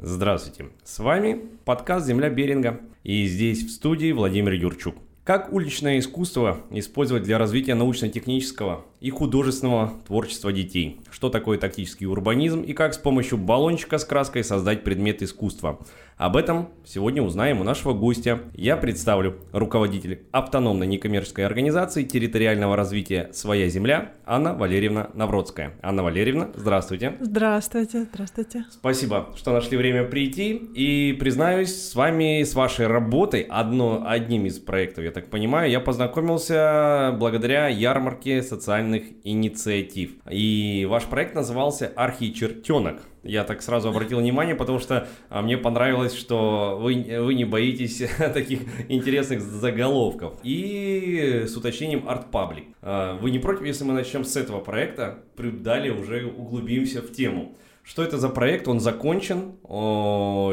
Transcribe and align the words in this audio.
Здравствуйте, 0.00 0.66
с 0.84 1.00
вами 1.00 1.40
подкаст 1.64 2.06
«Земля 2.06 2.30
Беринга» 2.30 2.80
и 3.02 3.26
здесь 3.26 3.64
в 3.64 3.70
студии 3.70 4.12
Владимир 4.12 4.52
Юрчук. 4.52 4.94
Как 5.24 5.52
уличное 5.52 5.98
искусство 5.98 6.60
использовать 6.70 7.24
для 7.24 7.36
развития 7.36 7.74
научно-технического 7.74 8.84
и 9.00 9.10
художественного 9.10 9.92
творчества 10.06 10.52
детей? 10.52 11.00
Что 11.10 11.30
такое 11.30 11.58
тактический 11.58 12.06
урбанизм 12.06 12.62
и 12.62 12.72
как 12.72 12.94
с 12.94 12.98
помощью 12.98 13.38
баллончика 13.38 13.98
с 13.98 14.04
краской 14.04 14.44
создать 14.44 14.84
предмет 14.84 15.22
искусства? 15.22 15.78
Об 16.18 16.36
этом 16.36 16.70
сегодня 16.84 17.22
узнаем 17.22 17.60
у 17.60 17.64
нашего 17.64 17.92
гостя. 17.92 18.40
Я 18.52 18.76
представлю 18.76 19.36
руководитель 19.52 20.22
автономной 20.32 20.88
некоммерческой 20.88 21.46
организации 21.46 22.02
территориального 22.02 22.74
развития 22.74 23.30
«Своя 23.32 23.68
земля» 23.68 24.14
Анна 24.26 24.52
Валерьевна 24.52 25.10
Навродская. 25.14 25.74
Анна 25.80 26.02
Валерьевна, 26.02 26.50
здравствуйте. 26.56 27.14
Здравствуйте, 27.20 28.08
здравствуйте. 28.12 28.64
Спасибо, 28.68 29.28
что 29.36 29.52
нашли 29.52 29.76
время 29.76 30.02
прийти. 30.02 30.54
И 30.74 31.12
признаюсь, 31.12 31.72
с 31.72 31.94
вами, 31.94 32.42
с 32.42 32.52
вашей 32.56 32.88
работой, 32.88 33.42
одно, 33.42 34.02
одним 34.04 34.46
из 34.46 34.58
проектов, 34.58 35.04
я 35.04 35.12
так 35.12 35.30
понимаю, 35.30 35.70
я 35.70 35.78
познакомился 35.78 37.14
благодаря 37.16 37.68
ярмарке 37.68 38.42
социальных 38.88 39.04
инициатив. 39.24 40.10
И 40.30 40.86
ваш 40.88 41.04
проект 41.04 41.34
назывался 41.34 41.92
«Архичертенок». 41.96 43.02
Я 43.22 43.44
так 43.44 43.62
сразу 43.62 43.90
обратил 43.90 44.20
внимание, 44.20 44.54
потому 44.54 44.78
что 44.78 45.06
а, 45.28 45.42
мне 45.42 45.58
понравилось, 45.58 46.14
что 46.14 46.78
вы, 46.80 47.04
вы 47.20 47.34
не 47.34 47.44
боитесь 47.44 48.02
таких 48.18 48.60
интересных 48.88 49.42
заголовков. 49.42 50.34
И 50.42 51.44
с 51.46 51.56
уточнением 51.56 52.08
Art 52.08 52.30
Public. 52.32 52.64
А, 52.80 53.18
вы 53.18 53.30
не 53.30 53.38
против, 53.38 53.66
если 53.66 53.84
мы 53.84 53.92
начнем 53.92 54.24
с 54.24 54.36
этого 54.36 54.60
проекта, 54.60 55.18
далее 55.36 55.92
уже 55.92 56.26
углубимся 56.26 57.02
в 57.02 57.12
тему. 57.12 57.54
Что 57.88 58.02
это 58.02 58.18
за 58.18 58.28
проект? 58.28 58.68
Он 58.68 58.80
закончен, 58.80 59.54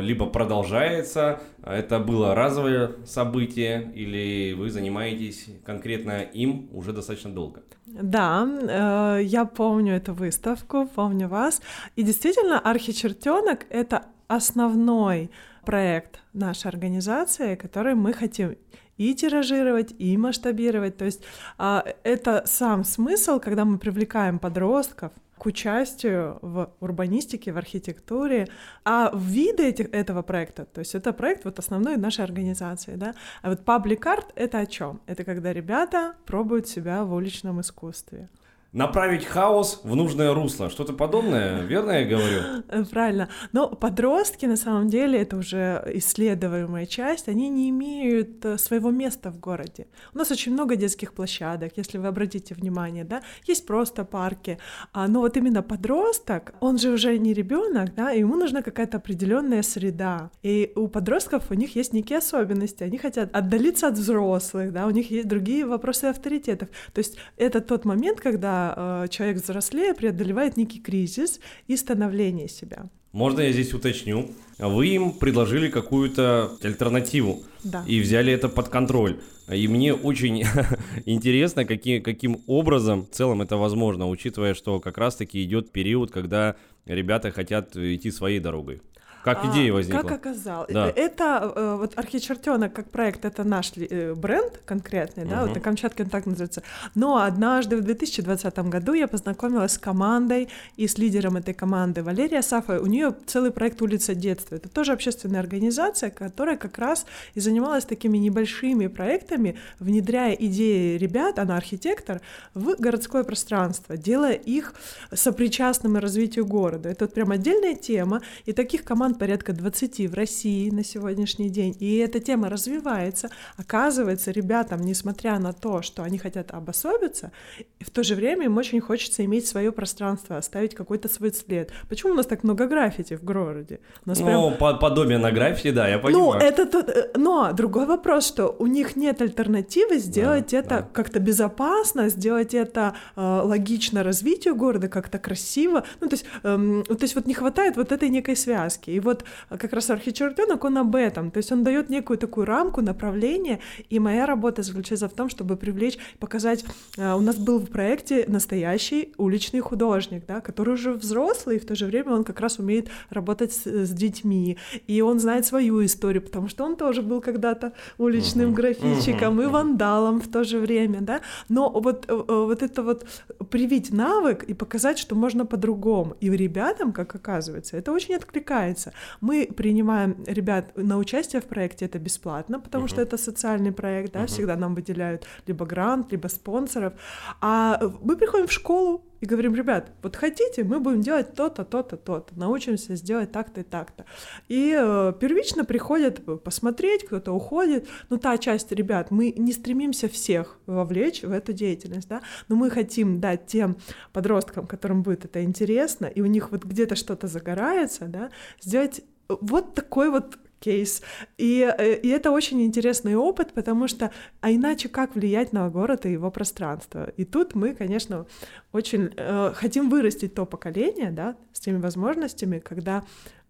либо 0.01 0.25
продолжается? 0.27 1.41
Это 1.65 1.99
было 1.99 2.33
разовое 2.33 2.91
событие, 3.05 3.91
или 3.93 4.53
вы 4.53 4.69
занимаетесь 4.69 5.47
конкретно 5.65 6.21
им 6.21 6.69
уже 6.71 6.93
достаточно 6.93 7.29
долго? 7.29 7.61
Да, 7.87 8.47
э, 8.47 9.23
я 9.23 9.43
помню 9.43 9.95
эту 9.95 10.13
выставку, 10.13 10.87
помню 10.95 11.27
вас. 11.27 11.61
И 11.97 12.03
действительно, 12.03 12.57
архичертенок— 12.57 13.65
это 13.69 14.03
основной 14.29 15.29
проект 15.65 16.21
нашей 16.31 16.69
организации, 16.69 17.55
который 17.55 17.95
мы 17.95 18.13
хотим 18.13 18.55
и 18.97 19.13
тиражировать, 19.13 19.93
и 19.99 20.15
масштабировать. 20.15 20.95
То 20.95 21.05
есть 21.05 21.21
а, 21.57 21.83
это 22.03 22.43
сам 22.45 22.85
смысл, 22.85 23.39
когда 23.39 23.65
мы 23.65 23.77
привлекаем 23.77 24.39
подростков, 24.39 25.11
участию 25.45 26.39
в 26.41 26.69
урбанистике, 26.79 27.51
в 27.51 27.57
архитектуре. 27.57 28.47
А 28.83 29.11
виды 29.15 29.67
этих, 29.67 29.93
этого 29.93 30.21
проекта, 30.21 30.65
то 30.65 30.79
есть 30.79 30.95
это 30.95 31.13
проект 31.13 31.45
вот 31.45 31.59
основной 31.59 31.97
нашей 31.97 32.23
организации, 32.23 32.95
да, 32.95 33.15
а 33.41 33.49
вот 33.49 33.61
Public 33.61 34.01
Art— 34.01 34.25
это 34.35 34.59
о 34.59 34.65
чем? 34.65 35.01
Это 35.05 35.23
когда 35.23 35.53
ребята 35.53 36.15
пробуют 36.25 36.67
себя 36.67 37.03
в 37.03 37.13
уличном 37.13 37.61
искусстве 37.61 38.29
направить 38.75 39.25
хаос 39.25 39.79
в 39.83 39.95
нужное 39.95 40.33
русло. 40.33 40.69
Что-то 40.69 40.91
подобное, 40.91 41.61
верно 41.61 41.91
я 41.91 42.05
говорю? 42.05 42.85
Правильно. 42.91 43.29
Но 43.53 43.69
подростки, 43.69 44.45
на 44.45 44.57
самом 44.57 44.89
деле, 44.89 45.21
это 45.21 45.37
уже 45.37 45.81
исследуемая 45.93 46.85
часть, 46.85 47.29
они 47.29 47.49
не 47.49 47.69
имеют 47.69 48.43
э, 48.43 48.57
своего 48.57 48.91
места 48.91 49.31
в 49.31 49.39
городе. 49.39 49.87
У 50.13 50.17
нас 50.17 50.29
очень 50.29 50.51
много 50.51 50.75
детских 50.75 51.13
площадок, 51.13 51.71
если 51.77 51.97
вы 51.97 52.07
обратите 52.07 52.53
внимание, 52.53 53.05
да, 53.05 53.21
есть 53.47 53.65
просто 53.65 54.03
парки. 54.03 54.57
А, 54.91 55.07
но 55.07 55.21
вот 55.21 55.37
именно 55.37 55.63
подросток, 55.63 56.53
он 56.59 56.77
же 56.77 56.89
уже 56.89 57.17
не 57.17 57.33
ребенок, 57.33 57.95
да, 57.95 58.09
ему 58.09 58.35
нужна 58.35 58.61
какая-то 58.61 58.97
определенная 58.97 59.63
среда. 59.63 60.31
И 60.43 60.73
у 60.75 60.89
подростков 60.89 61.49
у 61.49 61.53
них 61.53 61.77
есть 61.77 61.93
некие 61.93 62.17
особенности, 62.17 62.83
они 62.83 62.97
хотят 62.97 63.33
отдалиться 63.33 63.87
от 63.87 63.93
взрослых, 63.93 64.73
да, 64.73 64.85
у 64.85 64.89
них 64.89 65.11
есть 65.11 65.29
другие 65.29 65.65
вопросы 65.65 66.05
авторитетов. 66.05 66.67
То 66.93 66.99
есть 66.99 67.17
это 67.37 67.61
тот 67.61 67.85
момент, 67.85 68.19
когда 68.19 68.64
э, 68.75 69.07
человек 69.09 69.37
взрослее 69.37 69.93
преодолевает 69.93 70.57
некий 70.57 70.79
кризис 70.79 71.39
и 71.67 71.75
становление 71.77 72.47
себя. 72.47 72.89
Можно 73.11 73.41
я 73.41 73.51
здесь 73.51 73.73
уточню? 73.73 74.31
Вы 74.59 74.87
им 74.87 75.13
предложили 75.13 75.69
какую-то 75.69 76.51
альтернативу 76.61 77.43
да. 77.63 77.83
и 77.87 78.01
взяли 78.01 78.33
это 78.33 78.49
под 78.49 78.67
контроль. 78.69 79.19
И 79.49 79.67
мне 79.67 79.93
очень 79.93 80.43
интересно, 81.05 81.65
каким, 81.65 82.03
каким 82.03 82.41
образом 82.47 83.05
в 83.05 83.09
целом 83.11 83.41
это 83.41 83.57
возможно, 83.57 84.09
учитывая, 84.09 84.53
что 84.53 84.79
как 84.79 84.97
раз-таки 84.97 85.43
идет 85.43 85.71
период, 85.71 86.11
когда 86.11 86.55
ребята 86.85 87.31
хотят 87.31 87.77
идти 87.77 88.11
своей 88.11 88.39
дорогой. 88.39 88.81
Как 89.25 89.43
а, 89.43 89.51
идея 89.51 89.73
возникла? 89.73 90.03
Как 90.03 90.11
оказалось. 90.11 90.71
Да. 90.71 90.87
Это 90.87 91.51
э, 91.55 91.77
вот 91.79 91.97
архичертенок 91.97 92.73
как 92.73 92.91
проект, 92.91 93.25
это 93.25 93.43
наш 93.43 93.71
э, 93.75 94.13
бренд 94.13 94.61
конкретный, 94.65 95.23
угу. 95.23 95.31
да, 95.31 95.41
вот 95.41 95.55
на 95.55 95.59
Камчатке 95.59 96.03
он 96.03 96.09
так 96.09 96.27
называется. 96.27 96.61
Но 96.93 97.17
однажды 97.17 97.75
в 97.77 97.81
2020 97.81 98.59
году 98.59 98.93
я 98.93 99.07
познакомилась 99.07 99.71
с 99.71 99.77
командой 99.79 100.49
и 100.77 100.87
с 100.87 100.99
лидером 100.99 101.37
этой 101.37 101.55
команды 101.55 102.03
Валерия 102.03 102.43
Сафа. 102.43 102.79
У 102.79 102.85
нее 102.85 103.15
целый 103.25 103.49
проект 103.49 103.81
«Улица 103.81 104.13
детства». 104.13 104.57
Это 104.57 104.69
тоже 104.69 104.91
общественная 104.91 105.39
организация, 105.39 106.11
которая 106.11 106.55
как 106.55 106.77
раз 106.77 107.07
и 107.33 107.39
занималась 107.39 107.85
такими 107.85 108.19
небольшими 108.19 108.85
проектами, 108.85 109.57
внедряя 109.79 110.33
идеи 110.33 110.97
ребят, 110.97 111.39
она 111.39 111.57
архитектор, 111.57 112.21
в 112.53 112.75
городское 112.77 113.23
пространство, 113.23 113.97
делая 113.97 114.33
их 114.33 114.75
сопричастными 115.11 115.97
развитию 115.97 116.45
города. 116.45 116.89
Это 116.89 117.05
вот 117.05 117.15
прям 117.15 117.31
отдельная 117.31 117.73
тема, 117.73 118.21
и 118.45 118.53
таких 118.53 118.83
команд 118.83 119.14
порядка 119.15 119.53
20 119.53 120.09
в 120.09 120.13
России 120.13 120.69
на 120.69 120.83
сегодняшний 120.83 121.49
день, 121.49 121.75
и 121.79 121.97
эта 121.97 122.19
тема 122.19 122.49
развивается. 122.49 123.29
Оказывается, 123.57 124.31
ребятам, 124.31 124.81
несмотря 124.81 125.39
на 125.39 125.53
то, 125.53 125.81
что 125.81 126.03
они 126.03 126.17
хотят 126.17 126.51
обособиться, 126.51 127.31
в 127.79 127.89
то 127.89 128.03
же 128.03 128.15
время 128.15 128.45
им 128.45 128.57
очень 128.57 128.81
хочется 128.81 129.23
иметь 129.25 129.47
свое 129.47 129.71
пространство, 129.71 130.37
оставить 130.37 130.75
какой-то 130.75 131.09
свой 131.09 131.33
след. 131.33 131.71
Почему 131.89 132.13
у 132.13 132.15
нас 132.15 132.25
так 132.25 132.43
много 132.43 132.67
граффити 132.67 133.15
в 133.15 133.23
городе? 133.23 133.79
У 134.05 134.09
нас 134.09 134.19
ну, 134.19 134.51
прям... 134.57 134.79
подобие 134.79 135.17
на 135.17 135.31
граффити, 135.31 135.71
да, 135.71 135.87
я 135.87 135.99
понимаю. 135.99 136.25
Ну, 136.25 136.33
это 136.33 136.65
тот... 136.65 136.89
Э, 136.89 137.11
но 137.15 137.51
другой 137.53 137.85
вопрос, 137.85 138.27
что 138.27 138.55
у 138.59 138.67
них 138.67 138.95
нет 138.95 139.21
альтернативы 139.21 139.99
сделать 139.99 140.51
да, 140.51 140.57
это 140.57 140.69
да. 140.69 140.87
как-то 140.93 141.19
безопасно, 141.19 142.09
сделать 142.09 142.53
это 142.53 142.95
э, 143.15 143.41
логично 143.43 144.03
развитию 144.03 144.55
города, 144.55 144.87
как-то 144.87 145.19
красиво. 145.19 145.83
Ну, 146.01 146.07
то 146.07 146.13
есть, 146.15 146.25
э, 146.43 146.83
то 146.87 147.01
есть 147.01 147.15
вот 147.15 147.25
не 147.25 147.33
хватает 147.33 147.77
вот 147.77 147.91
этой 147.91 148.09
некой 148.09 148.35
связки. 148.35 148.89
И 148.91 148.99
вот 149.05 149.23
э, 149.49 149.57
как 149.57 149.73
раз 149.73 149.89
архичертенок, 149.89 150.63
он 150.63 150.77
об 150.77 150.95
этом, 150.95 151.31
то 151.31 151.37
есть 151.37 151.51
он 151.51 151.63
дает 151.63 151.89
некую 151.89 152.17
такую 152.17 152.45
рамку, 152.45 152.81
направление, 152.81 153.59
и 153.89 153.99
моя 153.99 154.25
работа 154.25 154.63
заключается 154.63 155.07
в 155.07 155.13
том, 155.13 155.29
чтобы 155.29 155.55
привлечь, 155.55 155.97
показать, 156.19 156.65
э, 156.97 157.13
у 157.13 157.21
нас 157.21 157.37
был 157.37 157.59
в 157.59 157.67
проекте 157.67 158.25
настоящий 158.27 159.13
уличный 159.17 159.61
художник, 159.61 160.25
да, 160.27 160.41
который 160.41 160.73
уже 160.73 160.93
взрослый, 160.93 161.55
и 161.55 161.59
в 161.59 161.65
то 161.65 161.75
же 161.75 161.85
время 161.85 162.13
он 162.13 162.23
как 162.23 162.39
раз 162.39 162.59
умеет 162.59 162.89
работать 163.09 163.53
с, 163.53 163.65
с 163.65 163.89
детьми, 163.91 164.57
и 164.87 165.01
он 165.01 165.19
знает 165.19 165.45
свою 165.45 165.85
историю, 165.85 166.21
потому 166.21 166.49
что 166.49 166.65
он 166.65 166.75
тоже 166.75 167.01
был 167.01 167.21
когда-то 167.21 167.71
уличным 167.97 168.51
uh-huh. 168.51 168.53
графичиком 168.53 169.39
uh-huh. 169.39 169.43
и 169.43 169.47
вандалом 169.47 170.19
в 170.19 170.27
то 170.27 170.43
же 170.43 170.59
время, 170.59 171.01
да, 171.01 171.21
но 171.49 171.69
вот, 171.69 172.05
э, 172.07 172.13
вот 172.13 172.63
это 172.63 172.83
вот 172.83 173.05
привить 173.49 173.91
навык 173.91 174.43
и 174.43 174.53
показать, 174.53 174.99
что 174.99 175.15
можно 175.15 175.45
по-другому, 175.45 176.15
и 176.21 176.29
ребятам, 176.29 176.91
как 176.91 177.15
оказывается, 177.15 177.77
это 177.77 177.91
очень 177.91 178.15
откликается. 178.15 178.93
Мы 179.21 179.47
принимаем 179.55 180.23
ребят 180.27 180.71
на 180.75 180.97
участие 180.97 181.41
в 181.41 181.45
проекте, 181.45 181.85
это 181.85 181.99
бесплатно, 181.99 182.59
потому 182.59 182.85
uh-huh. 182.85 182.89
что 182.89 183.01
это 183.01 183.17
социальный 183.17 183.71
проект, 183.71 184.13
да, 184.13 184.23
uh-huh. 184.23 184.27
всегда 184.27 184.55
нам 184.55 184.75
выделяют 184.75 185.25
либо 185.47 185.65
грант, 185.65 186.11
либо 186.11 186.27
спонсоров. 186.27 186.93
А 187.41 187.79
мы 188.01 188.17
приходим 188.17 188.47
в 188.47 188.51
школу, 188.51 189.03
и 189.25 189.27
говорим, 189.27 189.55
ребят, 189.55 189.91
вот 190.03 190.15
хотите, 190.15 190.63
мы 190.63 190.79
будем 190.79 191.01
делать 191.01 191.33
то-то, 191.33 191.65
то-то, 191.65 191.97
то-то, 191.97 192.37
научимся 192.39 192.95
сделать 192.95 193.31
так-то 193.31 193.61
и 193.61 193.63
так-то. 193.63 194.05
И 194.47 194.75
э, 194.77 195.13
первично 195.19 195.65
приходят 195.65 196.23
посмотреть, 196.43 197.05
кто-то 197.05 197.31
уходит, 197.31 197.87
но 198.09 198.17
та 198.17 198.37
часть 198.37 198.71
ребят, 198.71 199.09
мы 199.09 199.33
не 199.35 199.51
стремимся 199.51 200.07
всех 200.07 200.59
вовлечь 200.67 201.23
в 201.23 201.31
эту 201.31 201.53
деятельность, 201.53 202.07
да, 202.07 202.21
но 202.47 202.55
мы 202.55 202.69
хотим 202.69 203.19
дать 203.19 203.47
тем 203.47 203.77
подросткам, 204.13 204.67
которым 204.67 205.01
будет 205.01 205.25
это 205.25 205.43
интересно, 205.43 206.05
и 206.05 206.21
у 206.21 206.27
них 206.27 206.51
вот 206.51 206.63
где-то 206.63 206.95
что-то 206.95 207.27
загорается, 207.27 208.05
да, 208.05 208.29
сделать 208.61 209.01
вот 209.27 209.73
такой 209.73 210.11
вот 210.11 210.37
кейс. 210.59 211.01
И, 211.37 211.61
э, 211.77 211.95
и 211.95 212.09
это 212.09 212.31
очень 212.31 212.61
интересный 212.61 213.15
опыт, 213.15 213.53
потому 213.53 213.87
что, 213.87 214.11
а 214.41 214.51
иначе 214.51 214.89
как 214.89 215.15
влиять 215.15 215.53
на 215.53 215.69
город 215.69 216.05
и 216.05 216.11
его 216.11 216.31
пространство? 216.31 217.11
И 217.17 217.25
тут 217.25 217.55
мы, 217.55 217.73
конечно, 217.73 218.25
очень 218.71 219.11
э, 219.15 219.51
хотим 219.53 219.89
вырастить 219.89 220.33
то 220.33 220.45
поколение, 220.45 221.11
да, 221.11 221.35
с 221.53 221.59
теми 221.59 221.79
возможностями, 221.79 222.59
когда 222.59 223.03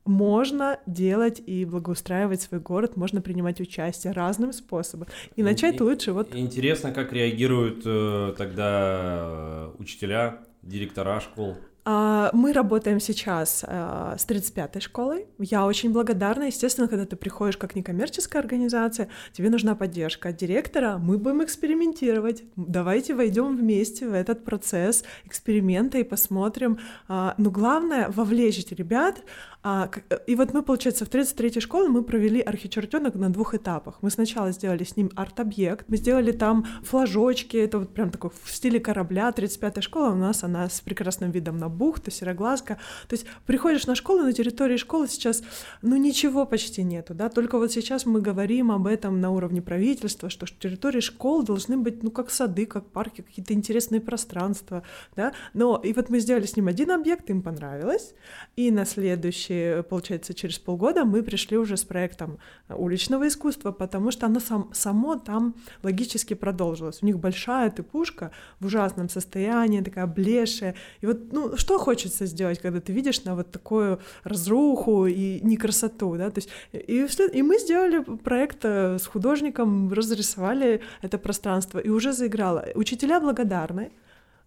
можно 0.05 0.79
делать 0.85 1.41
и 1.45 1.65
благоустраивать 1.65 2.41
свой 2.41 2.61
город, 2.61 2.95
можно 2.95 3.21
принимать 3.21 3.59
участие 3.59 4.13
разным 4.13 4.53
способом. 4.53 5.07
И 5.35 5.43
начать 5.43 5.79
и, 5.79 5.83
лучше 5.83 6.13
вот... 6.13 6.33
Интересно, 6.35 6.91
как 6.91 7.11
реагируют 7.11 7.81
э, 7.85 8.35
тогда 8.37 9.17
э, 9.23 9.71
учителя, 9.79 10.39
директора 10.61 11.19
школ. 11.19 11.57
А, 11.87 12.31
мы 12.33 12.51
работаем 12.51 12.99
сейчас 12.99 13.63
а, 13.65 14.15
с 14.17 14.27
35-й 14.27 14.81
школой. 14.81 15.27
Я 15.37 15.65
очень 15.67 15.93
благодарна. 15.93 16.45
Естественно, 16.45 16.87
когда 16.87 17.05
ты 17.05 17.15
приходишь 17.15 17.57
как 17.57 17.75
некоммерческая 17.75 18.41
организация, 18.41 19.07
тебе 19.33 19.51
нужна 19.51 19.75
поддержка 19.75 20.29
от 20.29 20.37
директора. 20.37 20.97
Мы 20.97 21.19
будем 21.19 21.43
экспериментировать. 21.43 22.43
Давайте 22.55 23.13
войдем 23.13 23.55
вместе 23.55 24.09
в 24.09 24.13
этот 24.13 24.43
процесс 24.43 25.03
эксперимента 25.25 25.99
и 25.99 26.03
посмотрим. 26.03 26.79
А, 27.07 27.35
но 27.37 27.51
главное— 27.51 28.09
вовлечь 28.15 28.65
ребят, 28.71 29.21
а, 29.67 29.89
и 30.27 30.35
вот 30.35 30.53
мы, 30.53 30.61
получается, 30.61 31.05
в 31.05 31.09
33-й 31.09 31.59
школе 31.59 31.89
мы 31.89 32.03
провели 32.03 32.39
архичертенок 32.39 33.15
на 33.15 33.31
двух 33.31 33.55
этапах. 33.55 33.97
Мы 34.03 34.11
сначала 34.11 34.51
сделали 34.51 34.83
с 34.83 34.95
ним 34.95 35.09
арт-объект, 35.15 35.89
мы 35.89 35.97
сделали 35.97 36.31
там 36.33 36.67
флажочки, 36.83 37.57
это 37.57 37.79
вот 37.79 37.91
прям 37.91 38.11
такой 38.11 38.29
в 38.29 38.51
стиле 38.51 38.79
корабля. 38.79 39.33
35-я 39.35 39.81
школа 39.81 40.11
у 40.11 40.15
нас, 40.15 40.43
она 40.43 40.69
с 40.69 40.81
прекрасным 40.81 41.31
видом 41.31 41.57
на 41.57 41.67
бухту, 41.67 42.11
Сероглазка. 42.11 42.77
То 43.07 43.15
есть 43.15 43.25
приходишь 43.47 43.87
на 43.87 43.95
школу, 43.95 44.21
на 44.21 44.33
территории 44.33 44.77
школы 44.77 45.07
сейчас, 45.07 45.41
ну, 45.81 45.95
ничего 45.95 46.45
почти 46.45 46.83
нету, 46.83 47.15
да, 47.15 47.29
только 47.29 47.57
вот 47.57 47.71
сейчас 47.71 48.05
мы 48.05 48.21
говорим 48.21 48.71
об 48.71 48.85
этом 48.85 49.19
на 49.19 49.31
уровне 49.31 49.63
правительства, 49.63 50.29
что 50.29 50.45
территории 50.45 50.99
школ 50.99 51.41
должны 51.41 51.75
быть, 51.77 52.03
ну, 52.03 52.11
как 52.11 52.29
сады, 52.29 52.67
как 52.67 52.85
парки, 52.91 53.21
какие-то 53.21 53.55
интересные 53.55 53.99
пространства, 53.99 54.83
да, 55.15 55.33
но 55.55 55.81
и 55.83 55.91
вот 55.93 56.09
мы 56.09 56.19
сделали 56.19 56.45
с 56.45 56.55
ним 56.55 56.67
один 56.67 56.91
объект, 56.91 57.31
им 57.31 57.41
понравилось, 57.41 58.13
и 58.55 58.69
на 58.69 58.85
следующий 58.85 59.54
следующий, 59.55 59.83
получается, 59.89 60.33
через 60.33 60.59
полгода 60.59 61.05
мы 61.05 61.23
пришли 61.23 61.57
уже 61.57 61.75
с 61.75 61.83
проектом 61.83 62.37
уличного 62.69 63.27
искусства, 63.27 63.71
потому 63.71 64.11
что 64.11 64.25
оно 64.25 64.39
сам, 64.39 64.69
само 64.73 65.15
там 65.15 65.55
логически 65.83 66.35
продолжилось. 66.35 67.03
У 67.03 67.05
них 67.05 67.17
большая 67.17 67.69
тыпушка 67.69 68.31
в 68.59 68.65
ужасном 68.65 69.09
состоянии, 69.09 69.81
такая 69.81 70.07
блешая. 70.07 70.75
И 71.01 71.07
вот, 71.07 71.33
ну, 71.33 71.57
что 71.57 71.77
хочется 71.77 72.25
сделать, 72.25 72.59
когда 72.59 72.79
ты 72.79 72.93
видишь 72.93 73.23
на 73.25 73.35
вот 73.35 73.51
такую 73.51 73.99
разруху 74.23 75.07
и 75.07 75.39
не 75.41 75.57
красоту, 75.57 76.15
да, 76.17 76.29
то 76.29 76.39
есть 76.39 76.49
и, 76.73 77.07
и 77.33 77.41
мы 77.41 77.59
сделали 77.59 78.03
проект 78.23 78.65
э, 78.65 78.97
с 78.97 79.07
художником, 79.07 79.93
разрисовали 79.93 80.81
это 81.03 81.17
пространство, 81.17 81.79
и 81.79 81.89
уже 81.89 82.13
заиграло. 82.13 82.65
Учителя 82.75 83.19
благодарны, 83.19 83.91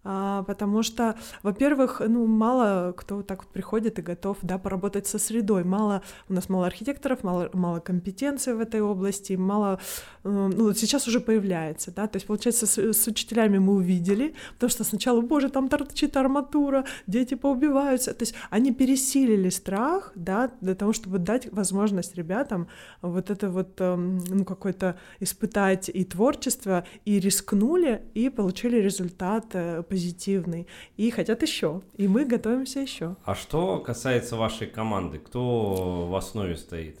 потому 0.03 0.83
что, 0.83 1.15
во-первых, 1.43 2.01
ну, 2.07 2.25
мало 2.25 2.93
кто 2.93 3.21
так 3.21 3.43
вот 3.43 3.51
приходит 3.51 3.99
и 3.99 4.01
готов, 4.01 4.37
да, 4.41 4.57
поработать 4.57 5.07
со 5.07 5.19
средой, 5.19 5.63
мало, 5.63 6.01
у 6.29 6.33
нас 6.33 6.49
мало 6.49 6.67
архитекторов, 6.67 7.23
мало, 7.23 7.49
мало 7.53 7.79
компетенции 7.79 8.53
в 8.53 8.59
этой 8.59 8.81
области, 8.81 9.33
мало, 9.33 9.79
ну, 10.23 10.73
сейчас 10.73 11.07
уже 11.07 11.19
появляется, 11.19 11.91
да, 11.91 12.07
то 12.07 12.17
есть, 12.17 12.27
получается, 12.27 12.65
с, 12.65 12.77
с 12.77 13.07
учителями 13.07 13.57
мы 13.57 13.73
увидели, 13.73 14.33
потому 14.53 14.69
что 14.69 14.83
сначала, 14.83 15.21
боже, 15.21 15.49
там 15.49 15.67
торчит 15.69 16.17
арматура, 16.17 16.85
дети 17.07 17.35
поубиваются, 17.35 18.13
то 18.13 18.23
есть 18.23 18.35
они 18.49 18.73
пересилили 18.73 19.49
страх, 19.49 20.11
да, 20.15 20.51
для 20.61 20.75
того, 20.75 20.93
чтобы 20.93 21.19
дать 21.19 21.51
возможность 21.51 22.15
ребятам 22.15 22.67
вот 23.01 23.29
это 23.29 23.49
вот, 23.49 23.79
эм, 23.79 24.17
ну, 24.29 24.45
какое-то 24.45 24.97
испытать 25.19 25.89
и 25.89 26.03
творчество, 26.03 26.85
и 27.05 27.19
рискнули, 27.19 28.01
и 28.13 28.29
получили 28.29 28.77
результат 28.77 29.45
э, 29.53 29.83
позитивный, 29.89 30.67
и 30.97 31.09
хотят 31.11 31.41
еще, 31.41 31.81
и 31.97 32.07
мы 32.07 32.25
готовимся 32.25 32.79
еще. 32.79 33.15
А 33.25 33.35
что 33.35 33.79
касается 33.79 34.37
вашей 34.37 34.67
команды, 34.67 35.19
кто 35.19 36.07
в 36.07 36.15
основе 36.15 36.55
стоит? 36.55 36.99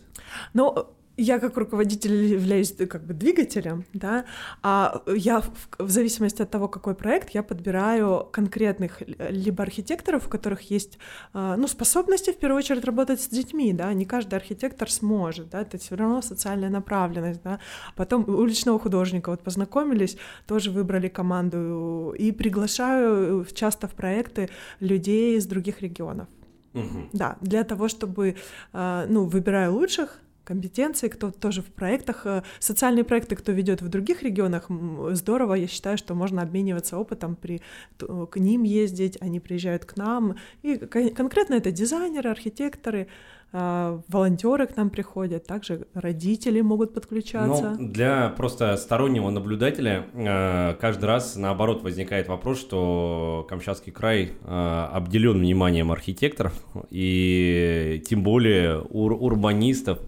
Ну, 0.53 0.87
я 1.19 1.39
как 1.39 1.57
руководитель 1.57 2.13
являюсь 2.13 2.73
э, 2.79 2.85
как 2.85 3.05
бы 3.05 3.13
двигателем, 3.13 3.85
да, 3.93 4.25
а 4.63 5.01
я 5.07 5.41
в, 5.41 5.51
в 5.77 5.89
зависимости 5.89 6.41
от 6.41 6.49
того, 6.49 6.67
какой 6.67 6.95
проект, 6.95 7.31
я 7.31 7.43
подбираю 7.43 8.27
конкретных 8.31 9.01
либо 9.29 9.63
архитекторов, 9.63 10.27
у 10.27 10.29
которых 10.29 10.71
есть, 10.71 10.97
а, 11.33 11.57
ну, 11.57 11.67
способности 11.67 12.31
в 12.31 12.37
первую 12.37 12.59
очередь 12.59 12.85
работать 12.85 13.21
с 13.21 13.27
детьми, 13.27 13.73
да, 13.73 13.93
не 13.93 14.05
каждый 14.05 14.35
архитектор 14.35 14.89
сможет, 14.89 15.49
да, 15.49 15.61
это 15.61 15.77
все 15.77 15.95
равно 15.95 16.21
социальная 16.21 16.69
направленность, 16.69 17.41
да, 17.43 17.59
потом 17.95 18.23
уличного 18.27 18.79
художника 18.79 19.31
вот 19.31 19.43
познакомились, 19.43 20.17
тоже 20.47 20.71
выбрали 20.71 21.09
команду 21.09 22.15
и 22.17 22.31
приглашаю 22.31 23.45
часто 23.53 23.87
в 23.87 23.91
проекты 23.91 24.49
людей 24.79 25.37
из 25.37 25.45
других 25.45 25.81
регионов. 25.81 26.27
Угу. 26.73 27.09
Да, 27.13 27.37
для 27.41 27.63
того, 27.63 27.87
чтобы, 27.87 28.35
а, 28.73 29.05
ну, 29.09 29.25
выбираю 29.25 29.73
лучших, 29.73 30.21
компетенции, 30.49 31.09
кто 31.09 31.31
тоже 31.31 31.61
в 31.61 31.65
проектах, 31.65 32.25
э, 32.25 32.41
социальные 32.59 33.03
проекты, 33.03 33.35
кто 33.35 33.51
ведет 33.51 33.81
в 33.81 33.87
других 33.87 34.23
регионах, 34.23 34.69
здорово, 35.11 35.53
я 35.53 35.67
считаю, 35.67 35.97
что 35.97 36.15
можно 36.15 36.41
обмениваться 36.41 36.97
опытом, 36.97 37.35
при, 37.35 37.61
к 37.99 38.39
ним 38.39 38.63
ездить, 38.63 39.17
они 39.21 39.39
приезжают 39.39 39.85
к 39.85 39.95
нам, 39.97 40.35
и 40.63 40.77
конкретно 40.77 41.55
это 41.55 41.71
дизайнеры, 41.71 42.29
архитекторы, 42.31 43.07
а, 43.51 44.01
волонтеры 44.07 44.67
к 44.67 44.77
нам 44.77 44.91
приходят, 44.91 45.47
также 45.47 45.87
родители 45.95 46.61
могут 46.61 46.93
подключаться. 46.93 47.75
Ну, 47.79 47.87
для 47.87 48.29
просто 48.29 48.77
стороннего 48.77 49.31
наблюдателя 49.31 50.05
э, 50.13 50.75
каждый 50.79 51.05
раз 51.05 51.35
наоборот 51.35 51.81
возникает 51.81 52.27
вопрос, 52.27 52.59
что 52.59 53.47
Камчатский 53.49 53.91
край 53.91 54.33
э, 54.43 54.89
обделен 54.93 55.39
вниманием 55.39 55.91
архитекторов 55.91 56.53
и 56.91 58.03
тем 58.07 58.21
более 58.21 58.81
ур 58.89 59.13
урбанистов, 59.13 59.99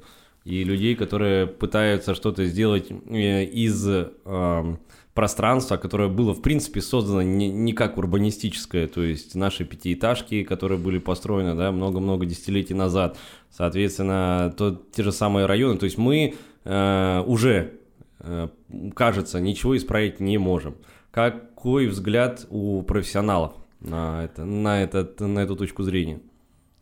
и 0.43 0.63
людей, 0.63 0.95
которые 0.95 1.47
пытаются 1.47 2.15
что-то 2.15 2.45
сделать 2.45 2.89
э, 2.89 3.43
из 3.43 3.87
э, 3.87 4.77
пространства, 5.13 5.77
которое 5.77 6.09
было, 6.09 6.33
в 6.33 6.41
принципе, 6.41 6.81
создано 6.81 7.21
не, 7.21 7.49
не 7.49 7.73
как 7.73 7.97
урбанистическое, 7.97 8.87
то 8.87 9.03
есть 9.03 9.35
наши 9.35 9.65
пятиэтажки, 9.65 10.43
которые 10.43 10.79
были 10.79 10.97
построены, 10.99 11.55
да, 11.55 11.71
много-много 11.71 12.25
десятилетий 12.25 12.73
назад, 12.73 13.17
соответственно, 13.51 14.53
то, 14.57 14.81
те 14.91 15.03
же 15.03 15.11
самые 15.11 15.45
районы, 15.45 15.77
то 15.77 15.85
есть 15.85 15.97
мы 15.97 16.35
э, 16.63 17.23
уже, 17.27 17.73
э, 18.19 18.47
кажется, 18.95 19.39
ничего 19.39 19.77
исправить 19.77 20.19
не 20.19 20.37
можем. 20.37 20.75
Какой 21.11 21.87
взгляд 21.87 22.47
у 22.49 22.81
профессионалов 22.83 23.53
на, 23.81 24.23
это, 24.23 24.45
на, 24.45 24.81
этот, 24.81 25.19
на 25.19 25.39
эту 25.39 25.55
точку 25.55 25.83
зрения? 25.83 26.21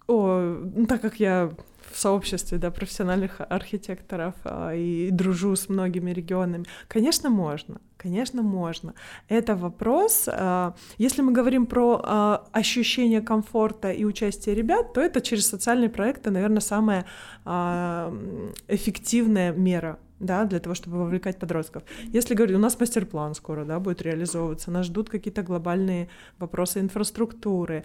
О, 0.07 0.39
ну, 0.75 0.85
так 0.85 1.01
как 1.01 1.19
я 1.19 1.51
в 1.91 1.97
сообществе 1.97 2.57
да, 2.57 2.71
профессиональных 2.71 3.41
архитекторов 3.41 4.35
а, 4.43 4.73
и 4.73 5.09
дружу 5.11 5.55
с 5.55 5.69
многими 5.69 6.11
регионами. 6.11 6.65
Конечно, 6.87 7.29
можно. 7.29 7.79
Конечно, 7.97 8.43
можно. 8.43 8.93
Это 9.27 9.55
вопрос. 9.55 10.29
А, 10.31 10.73
если 10.97 11.21
мы 11.21 11.33
говорим 11.33 11.65
про 11.65 12.01
а, 12.01 12.45
ощущение 12.53 13.21
комфорта 13.21 13.91
и 13.91 14.05
участие 14.05 14.55
ребят, 14.55 14.93
то 14.93 15.01
это 15.01 15.19
через 15.19 15.47
социальные 15.47 15.89
проекты, 15.89 16.31
наверное, 16.31 16.61
самая 16.61 17.05
а, 17.43 18.13
эффективная 18.69 19.51
мера 19.51 19.99
да, 20.19 20.45
для 20.45 20.59
того, 20.59 20.75
чтобы 20.75 20.97
вовлекать 20.97 21.39
подростков. 21.39 21.83
Если 22.13 22.35
говорить, 22.35 22.55
у 22.55 22.59
нас 22.59 22.79
мастер-план 22.79 23.35
скоро, 23.35 23.65
да, 23.65 23.79
будет 23.79 24.01
реализовываться, 24.01 24.71
нас 24.71 24.85
ждут 24.85 25.09
какие-то 25.09 25.43
глобальные 25.43 26.09
вопросы 26.37 26.79
инфраструктуры, 26.79 27.83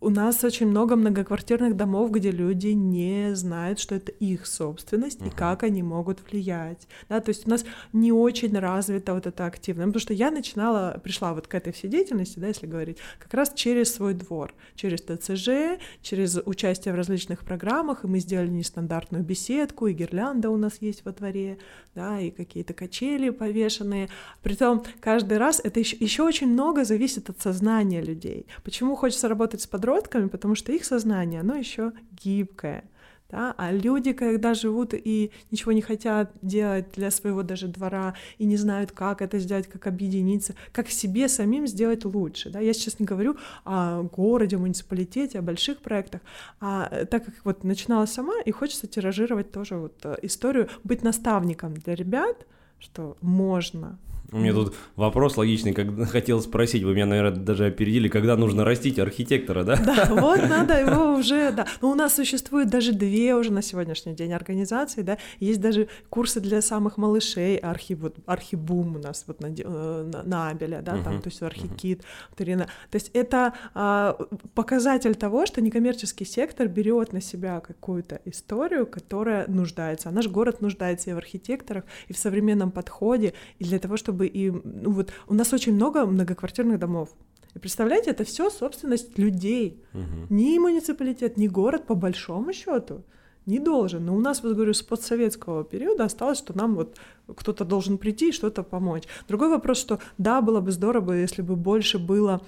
у 0.00 0.10
нас 0.10 0.44
очень 0.44 0.66
много 0.66 0.94
многоквартирных 0.94 1.74
домов, 1.74 2.10
где 2.10 2.30
люди 2.30 2.68
не 2.68 3.34
знают, 3.34 3.78
что 3.78 3.94
это 3.94 4.12
их 4.12 4.46
собственность 4.46 5.20
uh-huh. 5.20 5.28
и 5.28 5.30
как 5.30 5.62
они 5.62 5.82
могут 5.82 6.20
влиять. 6.30 6.86
Да, 7.08 7.20
то 7.20 7.30
есть 7.30 7.46
у 7.46 7.50
нас 7.50 7.64
не 7.92 8.12
очень 8.12 8.56
развита 8.58 9.14
вот 9.14 9.26
эта 9.26 9.46
активность. 9.46 9.86
Потому 9.86 10.00
что 10.00 10.12
я 10.12 10.30
начинала, 10.30 11.00
пришла 11.02 11.32
вот 11.32 11.46
к 11.46 11.54
этой 11.54 11.72
всей 11.72 11.88
деятельности, 11.88 12.38
да, 12.38 12.48
если 12.48 12.66
говорить, 12.66 12.98
как 13.18 13.32
раз 13.32 13.52
через 13.54 13.94
свой 13.94 14.12
двор, 14.14 14.54
через 14.74 15.00
ТЦЖ, 15.00 15.80
через 16.02 16.38
участие 16.44 16.92
в 16.92 16.96
различных 16.96 17.44
программах, 17.44 18.04
и 18.04 18.06
мы 18.06 18.18
сделали 18.18 18.50
нестандартную 18.50 19.24
беседку, 19.24 19.86
и 19.86 19.94
гирлянда 19.94 20.50
у 20.50 20.56
нас 20.58 20.76
есть 20.80 21.04
во 21.06 21.12
дворе, 21.12 21.58
да, 21.94 22.20
и 22.20 22.30
какие-то 22.30 22.74
качели 22.74 23.30
повешенные. 23.30 24.10
Притом 24.42 24.84
каждый 25.00 25.38
раз 25.38 25.60
это 25.64 25.80
еще, 25.80 25.96
еще 25.96 26.22
очень 26.22 26.48
много 26.48 26.84
зависит 26.84 27.30
от 27.30 27.40
сознания 27.40 28.02
людей. 28.02 28.46
Почему 28.62 28.94
хочется 28.94 29.28
работать 29.28 29.62
с 29.62 29.66
подростками? 29.66 29.85
Подростками, 29.86 30.28
потому 30.28 30.54
что 30.54 30.72
их 30.72 30.84
сознание, 30.84 31.40
оно 31.40 31.54
еще 31.54 31.92
гибкое. 32.24 32.84
Да? 33.28 33.54
А 33.56 33.72
люди, 33.72 34.12
когда 34.12 34.54
живут 34.54 34.94
и 34.94 35.32
ничего 35.50 35.72
не 35.72 35.80
хотят 35.80 36.30
делать 36.42 36.86
для 36.94 37.10
своего 37.10 37.42
даже 37.42 37.68
двора, 37.68 38.14
и 38.38 38.46
не 38.46 38.56
знают, 38.56 38.92
как 38.92 39.22
это 39.22 39.38
сделать, 39.38 39.66
как 39.66 39.86
объединиться, 39.86 40.54
как 40.72 40.88
себе 40.88 41.28
самим 41.28 41.66
сделать 41.66 42.04
лучше. 42.04 42.50
Да? 42.50 42.60
Я 42.60 42.72
сейчас 42.72 43.00
не 43.00 43.06
говорю 43.06 43.36
о 43.64 44.02
городе, 44.02 44.56
муниципалитете, 44.56 45.38
о 45.38 45.42
больших 45.42 45.78
проектах, 45.78 46.20
а 46.60 47.04
так 47.06 47.24
как 47.24 47.34
вот 47.44 47.64
начинала 47.64 48.06
сама, 48.06 48.34
и 48.44 48.50
хочется 48.50 48.86
тиражировать 48.86 49.52
тоже 49.52 49.76
вот 49.76 50.04
историю, 50.22 50.68
быть 50.84 51.02
наставником 51.02 51.74
для 51.74 51.94
ребят, 51.94 52.46
что 52.78 53.16
можно, 53.20 53.98
У 54.32 54.38
меня 54.38 54.52
тут 54.52 54.74
вопрос 54.96 55.36
логичный, 55.36 55.72
как 55.72 56.08
хотел 56.10 56.40
спросить, 56.40 56.82
вы 56.82 56.94
меня, 56.94 57.06
наверное, 57.06 57.40
даже 57.40 57.66
опередили, 57.66 58.08
когда 58.08 58.36
нужно 58.36 58.64
растить 58.64 58.98
архитектора, 58.98 59.64
да? 59.64 59.76
Да, 59.76 60.08
вот 60.10 60.48
надо 60.48 60.80
его 60.80 61.14
уже, 61.14 61.52
да. 61.52 61.66
Но 61.80 61.90
у 61.90 61.94
нас 61.94 62.14
существует 62.14 62.68
даже 62.68 62.92
две 62.92 63.34
уже 63.34 63.52
на 63.52 63.62
сегодняшний 63.62 64.14
день 64.14 64.32
организации, 64.32 65.02
да, 65.02 65.18
есть 65.38 65.60
даже 65.60 65.88
курсы 66.08 66.40
для 66.40 66.62
самых 66.62 66.96
малышей, 66.96 67.56
архи, 67.56 67.94
вот, 67.94 68.16
архибум 68.26 68.96
у 68.96 68.98
нас 68.98 69.24
вот 69.26 69.40
на, 69.40 69.46
э, 69.46 70.10
на, 70.12 70.22
на 70.22 70.48
Абеля, 70.48 70.82
да, 70.82 70.96
там, 71.02 71.16
uh-huh. 71.16 71.22
то 71.22 71.28
есть 71.28 71.42
архикит, 71.42 72.02
uh-huh. 72.36 72.66
То 72.90 72.94
есть 72.94 73.10
это 73.12 73.54
а, 73.74 74.16
показатель 74.54 75.14
того, 75.14 75.46
что 75.46 75.60
некоммерческий 75.60 76.26
сектор 76.26 76.68
берет 76.68 77.12
на 77.12 77.20
себя 77.20 77.60
какую-то 77.60 78.20
историю, 78.24 78.86
которая 78.86 79.46
нуждается. 79.48 80.08
А 80.08 80.12
наш 80.12 80.28
город 80.28 80.60
нуждается 80.60 81.10
и 81.10 81.12
в 81.12 81.18
архитекторах, 81.18 81.84
и 82.08 82.12
в 82.12 82.18
современном 82.18 82.70
подходе, 82.70 83.34
и 83.58 83.64
для 83.64 83.78
того, 83.78 83.96
чтобы 83.96 84.15
чтобы 84.16 84.26
и 84.26 84.50
ну 84.50 84.90
вот 84.90 85.12
у 85.28 85.34
нас 85.34 85.52
очень 85.52 85.74
много 85.74 86.06
многоквартирных 86.06 86.78
домов. 86.78 87.08
И 87.54 87.58
представляете, 87.58 88.10
это 88.10 88.24
все 88.24 88.50
собственность 88.50 89.18
людей. 89.18 89.82
Угу. 89.94 90.34
Ни 90.34 90.58
муниципалитет, 90.58 91.36
ни 91.36 91.48
город 91.48 91.86
по 91.86 91.94
большому 91.94 92.52
счету 92.52 93.02
не 93.46 93.58
должен. 93.58 94.04
Но 94.04 94.16
у 94.16 94.20
нас, 94.20 94.42
вот 94.42 94.54
говорю, 94.54 94.72
с 94.72 94.82
постсоветского 94.82 95.64
периода 95.64 96.04
осталось, 96.04 96.38
что 96.38 96.56
нам 96.56 96.74
вот 96.74 96.96
кто-то 97.36 97.64
должен 97.64 97.98
прийти 97.98 98.28
и 98.28 98.32
что-то 98.32 98.62
помочь. 98.62 99.04
Другой 99.28 99.48
вопрос, 99.48 99.78
что 99.78 99.98
да, 100.18 100.40
было 100.40 100.60
бы 100.60 100.72
здорово, 100.72 101.12
если 101.12 101.42
бы 101.42 101.56
больше 101.56 101.98
было 101.98 102.40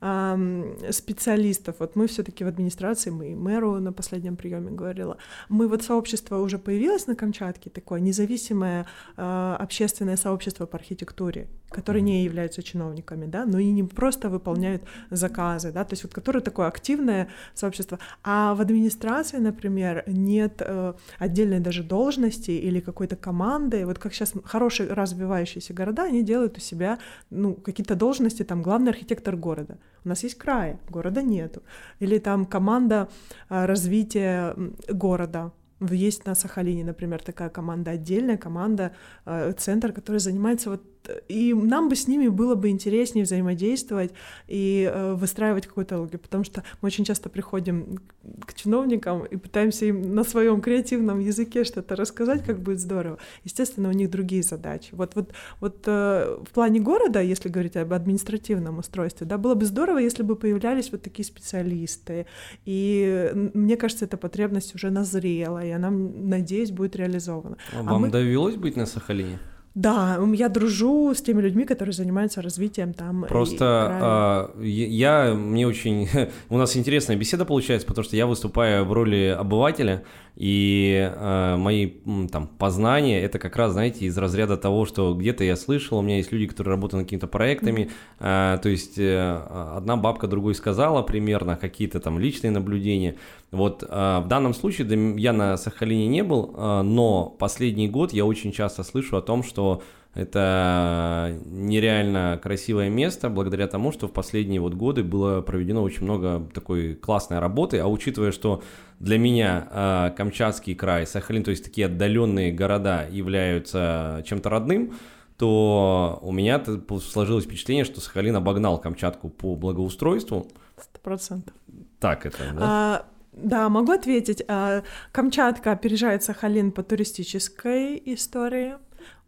специалистов. 0.00 1.76
Вот 1.78 1.96
мы 1.96 2.06
все-таки 2.06 2.44
в 2.44 2.48
администрации, 2.48 3.10
мы 3.10 3.32
и 3.32 3.34
мэру 3.34 3.80
на 3.80 3.92
последнем 3.92 4.36
приеме 4.36 4.70
говорила, 4.70 5.18
мы 5.50 5.68
вот 5.68 5.82
сообщество 5.82 6.38
уже 6.38 6.58
появилось 6.58 7.06
на 7.06 7.14
Камчатке, 7.14 7.68
такое 7.68 8.00
независимое 8.00 8.86
э, 9.16 9.56
общественное 9.58 10.16
сообщество 10.16 10.64
по 10.66 10.78
архитектуре, 10.78 11.48
которые 11.68 12.02
не 12.02 12.24
являются 12.24 12.62
чиновниками, 12.62 13.26
да, 13.26 13.44
но 13.44 13.58
и 13.58 13.70
не 13.70 13.82
просто 13.82 14.30
выполняют 14.30 14.82
заказы, 15.10 15.70
да, 15.70 15.84
то 15.84 15.92
есть 15.92 16.04
вот 16.04 16.14
которое 16.14 16.40
такое 16.40 16.66
активное 16.66 17.28
сообщество. 17.54 17.98
А 18.22 18.54
в 18.54 18.60
администрации, 18.62 19.36
например, 19.36 20.04
нет 20.06 20.62
э, 20.64 20.94
отдельной 21.18 21.60
даже 21.60 21.82
должности 21.82 22.52
или 22.52 22.80
какой-то 22.80 23.16
команды. 23.16 23.84
Вот 23.84 23.98
как 23.98 24.14
сейчас 24.14 24.32
хорошие 24.44 24.92
развивающиеся 24.92 25.74
города, 25.74 26.04
они 26.04 26.22
делают 26.22 26.56
у 26.56 26.60
себя 26.60 26.98
ну, 27.28 27.54
какие-то 27.54 27.96
должности, 27.96 28.44
там 28.44 28.62
главный 28.62 28.90
архитектор 28.90 29.36
города. 29.36 29.78
У 30.04 30.08
нас 30.08 30.22
есть 30.22 30.36
край, 30.36 30.78
города 30.88 31.22
нету. 31.22 31.62
Или 31.98 32.18
там 32.18 32.46
команда 32.46 33.08
а, 33.48 33.66
развития 33.66 34.54
города. 34.88 35.52
Есть 35.80 36.26
на 36.26 36.34
Сахалине, 36.34 36.84
например, 36.84 37.22
такая 37.22 37.48
команда 37.48 37.92
отдельная, 37.92 38.36
команда, 38.36 38.92
а, 39.24 39.52
центр, 39.52 39.92
который 39.92 40.18
занимается 40.18 40.70
вот 40.70 40.82
и 41.28 41.54
нам 41.54 41.88
бы 41.88 41.96
с 41.96 42.08
ними 42.08 42.28
было 42.28 42.54
бы 42.54 42.68
интереснее 42.68 43.24
взаимодействовать 43.24 44.12
и 44.48 44.90
э, 44.92 45.14
выстраивать 45.14 45.66
какую-то 45.66 45.98
логику, 45.98 46.18
потому 46.18 46.44
что 46.44 46.62
мы 46.80 46.86
очень 46.86 47.04
часто 47.04 47.28
приходим 47.28 47.98
к 48.46 48.54
чиновникам 48.54 49.24
и 49.24 49.36
пытаемся 49.36 49.86
им 49.86 50.14
на 50.14 50.24
своем 50.24 50.60
креативном 50.60 51.20
языке 51.20 51.64
что-то 51.64 51.96
рассказать, 51.96 52.44
как 52.44 52.60
будет 52.60 52.80
здорово. 52.80 53.18
Естественно, 53.44 53.88
у 53.88 53.92
них 53.92 54.10
другие 54.10 54.42
задачи. 54.42 54.90
Вот, 54.92 55.14
вот, 55.14 55.32
вот 55.60 55.82
э, 55.86 56.36
в 56.44 56.52
плане 56.52 56.80
города, 56.80 57.20
если 57.20 57.48
говорить 57.48 57.76
об 57.76 57.92
административном 57.92 58.78
устройстве, 58.78 59.26
да, 59.26 59.38
было 59.38 59.54
бы 59.54 59.64
здорово, 59.64 59.98
если 59.98 60.22
бы 60.22 60.36
появлялись 60.36 60.92
вот 60.92 61.02
такие 61.02 61.24
специалисты. 61.24 62.26
И 62.64 63.30
мне 63.54 63.76
кажется, 63.76 64.04
эта 64.04 64.16
потребность 64.16 64.74
уже 64.74 64.90
назрела, 64.90 65.64
и 65.64 65.70
она, 65.70 65.90
надеюсь, 65.90 66.70
будет 66.70 66.96
реализована. 66.96 67.56
А, 67.72 67.80
а 67.80 67.82
вам 67.82 68.02
мы... 68.02 68.10
довелось 68.10 68.56
быть 68.56 68.76
на 68.76 68.86
Сахалине? 68.86 69.38
Да, 69.74 70.18
я 70.34 70.48
дружу 70.48 71.14
с 71.14 71.22
теми 71.22 71.40
людьми, 71.42 71.64
которые 71.64 71.92
занимаются 71.92 72.42
развитием 72.42 72.92
там. 72.92 73.24
Просто 73.28 74.50
э, 74.56 74.64
я, 74.64 75.34
мне 75.34 75.66
очень... 75.66 76.08
У 76.48 76.58
нас 76.58 76.76
интересная 76.76 77.16
беседа 77.16 77.44
получается, 77.44 77.86
потому 77.86 78.04
что 78.04 78.16
я 78.16 78.26
выступаю 78.26 78.84
в 78.84 78.92
роли 78.92 79.36
обывателя, 79.38 80.02
и 80.36 81.10
э, 81.14 81.56
мои 81.56 81.90
там 82.30 82.46
познания 82.46 83.20
это 83.20 83.38
как 83.38 83.56
раз, 83.56 83.72
знаете, 83.72 84.06
из 84.06 84.16
разряда 84.16 84.56
того, 84.56 84.86
что 84.86 85.14
где-то 85.14 85.44
я 85.44 85.56
слышал, 85.56 85.98
у 85.98 86.02
меня 86.02 86.16
есть 86.18 86.32
люди, 86.32 86.46
которые 86.46 86.72
работают 86.72 87.00
над 87.00 87.06
какими-то 87.06 87.26
проектами, 87.26 87.90
э, 88.18 88.58
то 88.62 88.68
есть 88.68 88.98
э, 88.98 89.42
одна 89.76 89.96
бабка 89.96 90.26
другой 90.26 90.54
сказала 90.54 91.02
примерно 91.02 91.56
какие-то 91.56 92.00
там 92.00 92.18
личные 92.18 92.50
наблюдения. 92.50 93.16
Вот 93.50 93.82
э, 93.82 93.86
в 93.86 94.26
данном 94.28 94.54
случае 94.54 94.86
да, 94.86 94.94
я 94.94 95.32
на 95.32 95.56
Сахалине 95.56 96.06
не 96.06 96.22
был, 96.22 96.54
э, 96.56 96.82
но 96.82 97.26
последний 97.38 97.88
год 97.88 98.12
я 98.12 98.24
очень 98.24 98.52
часто 98.52 98.82
слышу 98.82 99.16
о 99.16 99.22
том, 99.22 99.42
что 99.42 99.82
это 100.14 101.38
нереально 101.44 102.38
красивое 102.42 102.88
место, 102.88 103.30
благодаря 103.30 103.68
тому, 103.68 103.92
что 103.92 104.08
в 104.08 104.12
последние 104.12 104.60
вот 104.60 104.74
годы 104.74 105.04
было 105.04 105.40
проведено 105.40 105.82
очень 105.82 106.02
много 106.02 106.48
такой 106.52 106.94
классной 106.94 107.38
работы, 107.38 107.78
а 107.78 107.86
учитывая, 107.86 108.32
что 108.32 108.62
для 108.98 109.18
меня 109.18 109.68
э, 109.70 110.10
Камчатский 110.16 110.74
край, 110.74 111.06
Сахалин, 111.06 111.44
то 111.44 111.52
есть 111.52 111.64
такие 111.64 111.86
отдаленные 111.86 112.52
города 112.52 113.06
являются 113.08 114.24
чем-то 114.26 114.50
родным, 114.50 114.94
то 115.38 116.18
у 116.22 116.32
меня 116.32 116.62
сложилось 117.00 117.44
впечатление, 117.44 117.84
что 117.84 118.00
Сахалин 118.00 118.34
обогнал 118.34 118.78
Камчатку 118.78 119.30
по 119.30 119.54
благоустройству. 119.54 120.48
Сто 120.76 120.98
процентов. 121.02 121.54
Так 122.00 122.26
это, 122.26 122.38
да? 122.52 122.58
А, 122.60 123.06
да, 123.32 123.68
могу 123.68 123.92
ответить. 123.92 124.42
А, 124.48 124.82
Камчатка 125.12 125.70
опережает 125.72 126.24
Сахалин 126.24 126.72
по 126.72 126.82
туристической 126.82 128.02
истории 128.04 128.74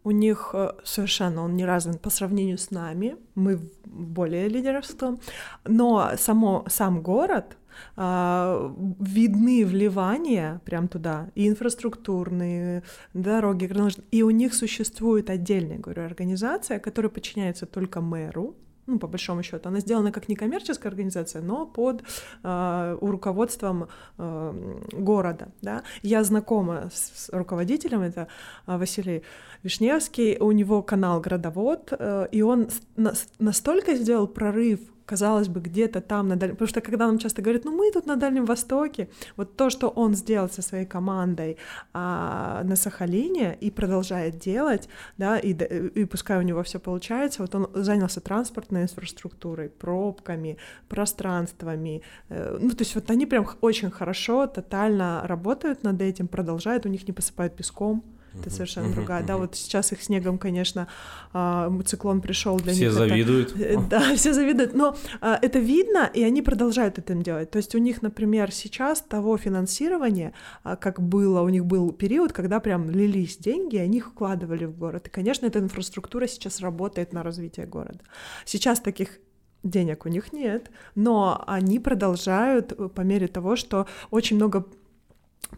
у 0.03 0.11
них 0.11 0.51
э, 0.53 0.71
совершенно 0.83 1.43
он 1.43 1.55
не 1.55 1.65
развит 1.65 2.01
по 2.01 2.09
сравнению 2.09 2.57
с 2.57 2.71
нами, 2.71 3.15
мы 3.35 3.59
более 3.85 4.47
лидерском, 4.47 5.19
но 5.65 6.11
само, 6.17 6.65
сам 6.67 7.01
город, 7.01 7.57
а, 7.95 8.73
видны 8.99 9.65
вливания 9.65 10.61
прям 10.65 10.87
туда, 10.87 11.29
и 11.35 11.47
инфраструктурные, 11.47 12.83
дороги, 13.13 13.69
и 14.11 14.23
у 14.23 14.29
них 14.29 14.53
существует 14.53 15.29
отдельная, 15.29 15.79
говорю, 15.79 16.05
организация, 16.05 16.79
которая 16.79 17.09
подчиняется 17.09 17.65
только 17.65 18.01
мэру, 18.01 18.55
ну, 18.87 18.99
по 18.99 19.07
большому 19.07 19.43
счету, 19.43 19.69
она 19.69 19.79
сделана 19.79 20.11
как 20.11 20.29
некоммерческая 20.29 20.91
организация, 20.91 21.41
но 21.41 21.65
под 21.65 22.03
э, 22.43 22.97
руководством 23.01 23.87
э, 24.17 24.79
города. 24.91 25.47
Да? 25.61 25.83
Я 26.01 26.23
знакома 26.23 26.89
с, 26.93 27.25
с 27.25 27.29
руководителем, 27.29 28.01
это 28.01 28.27
э, 28.67 28.77
Василий 28.77 29.23
Вишневский, 29.63 30.37
у 30.39 30.51
него 30.51 30.81
канал 30.81 31.21
«Городовод», 31.21 31.93
э, 31.97 32.27
и 32.31 32.41
он 32.41 32.67
на, 32.95 33.13
настолько 33.39 33.95
сделал 33.95 34.27
прорыв 34.27 34.79
казалось 35.05 35.47
бы, 35.47 35.59
где-то 35.59 36.01
там 36.01 36.27
на 36.27 36.35
Дальнем... 36.35 36.55
Потому 36.55 36.69
что 36.69 36.81
когда 36.81 37.07
нам 37.07 37.17
часто 37.17 37.41
говорят, 37.41 37.65
ну 37.65 37.71
мы 37.75 37.91
тут 37.91 38.05
на 38.05 38.15
Дальнем 38.15 38.45
Востоке, 38.45 39.09
вот 39.37 39.55
то, 39.55 39.69
что 39.69 39.89
он 39.89 40.13
сделал 40.13 40.49
со 40.49 40.61
своей 40.61 40.85
командой 40.85 41.57
а, 41.93 42.63
на 42.63 42.75
Сахалине 42.75 43.57
и 43.61 43.71
продолжает 43.71 44.37
делать, 44.37 44.89
да, 45.17 45.37
и, 45.37 45.53
и 45.53 46.05
пускай 46.05 46.37
у 46.39 46.41
него 46.41 46.63
все 46.63 46.79
получается, 46.79 47.41
вот 47.41 47.55
он 47.55 47.69
занялся 47.73 48.21
транспортной 48.21 48.83
инфраструктурой, 48.83 49.69
пробками, 49.69 50.57
пространствами, 50.87 52.01
э, 52.29 52.57
ну 52.59 52.69
то 52.69 52.81
есть 52.81 52.95
вот 52.95 53.09
они 53.11 53.25
прям 53.25 53.47
очень 53.61 53.91
хорошо, 53.91 54.47
тотально 54.47 55.21
работают 55.25 55.83
над 55.83 56.01
этим, 56.01 56.27
продолжают, 56.27 56.85
у 56.85 56.89
них 56.89 57.07
не 57.07 57.13
посыпают 57.13 57.55
песком, 57.55 58.03
это 58.39 58.49
совершенно 58.49 58.87
uh-huh, 58.87 58.95
другая. 58.95 59.23
Uh-huh. 59.23 59.27
Да, 59.27 59.37
вот 59.37 59.55
сейчас 59.55 59.91
их 59.91 60.01
снегом, 60.01 60.37
конечно, 60.37 60.87
а, 61.33 61.71
циклон 61.85 62.21
пришел 62.21 62.57
для 62.59 62.73
все 62.73 62.85
них. 62.85 62.91
Все 62.91 62.99
завидуют. 62.99 63.55
Это... 63.59 63.81
Да, 63.81 64.15
все 64.15 64.33
завидуют. 64.33 64.73
Но 64.73 64.95
а, 65.21 65.37
это 65.41 65.59
видно, 65.59 66.09
и 66.13 66.23
они 66.23 66.41
продолжают 66.41 66.97
это 66.97 67.13
делать. 67.15 67.51
То 67.51 67.57
есть 67.57 67.75
у 67.75 67.77
них, 67.77 68.01
например, 68.01 68.51
сейчас 68.51 69.01
того 69.01 69.37
финансирования, 69.37 70.33
а, 70.63 70.75
как 70.75 71.01
было, 71.01 71.41
у 71.41 71.49
них 71.49 71.65
был 71.65 71.91
период, 71.91 72.33
когда 72.33 72.59
прям 72.59 72.89
лились 72.89 73.37
деньги, 73.37 73.75
и 73.75 73.79
они 73.79 73.97
их 73.97 74.09
вкладывали 74.09 74.65
в 74.65 74.77
город. 74.77 75.07
И, 75.07 75.09
конечно, 75.09 75.45
эта 75.45 75.59
инфраструктура 75.59 76.27
сейчас 76.27 76.59
работает 76.59 77.13
на 77.13 77.23
развитие 77.23 77.65
города. 77.65 77.99
Сейчас 78.45 78.79
таких 78.79 79.19
денег 79.63 80.05
у 80.05 80.09
них 80.09 80.33
нет, 80.33 80.69
но 80.95 81.43
они 81.47 81.79
продолжают 81.79 82.73
э, 82.73 82.89
по 82.89 83.01
мере 83.01 83.27
того, 83.27 83.55
что 83.55 83.87
очень 84.11 84.35
много 84.35 84.65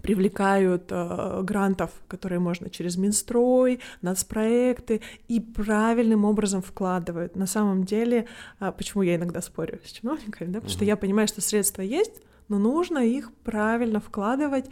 привлекают 0.01 0.87
э, 0.89 1.41
грантов, 1.43 1.91
которые 2.07 2.39
можно 2.39 2.69
через 2.69 2.97
Минстрой, 2.97 3.79
нацпроекты, 4.01 5.01
и 5.27 5.39
правильным 5.39 6.25
образом 6.25 6.61
вкладывают. 6.61 7.35
На 7.35 7.47
самом 7.47 7.83
деле, 7.83 8.27
э, 8.59 8.71
почему 8.77 9.03
я 9.03 9.15
иногда 9.15 9.41
спорю 9.41 9.79
с 9.83 9.91
чиновниками, 9.91 10.47
да, 10.47 10.59
потому 10.59 10.69
mm-hmm. 10.69 10.73
что 10.73 10.85
я 10.85 10.95
понимаю, 10.95 11.27
что 11.27 11.41
средства 11.41 11.81
есть, 11.81 12.21
но 12.47 12.59
нужно 12.59 12.99
их 12.99 13.31
правильно 13.43 13.99
вкладывать, 13.99 14.65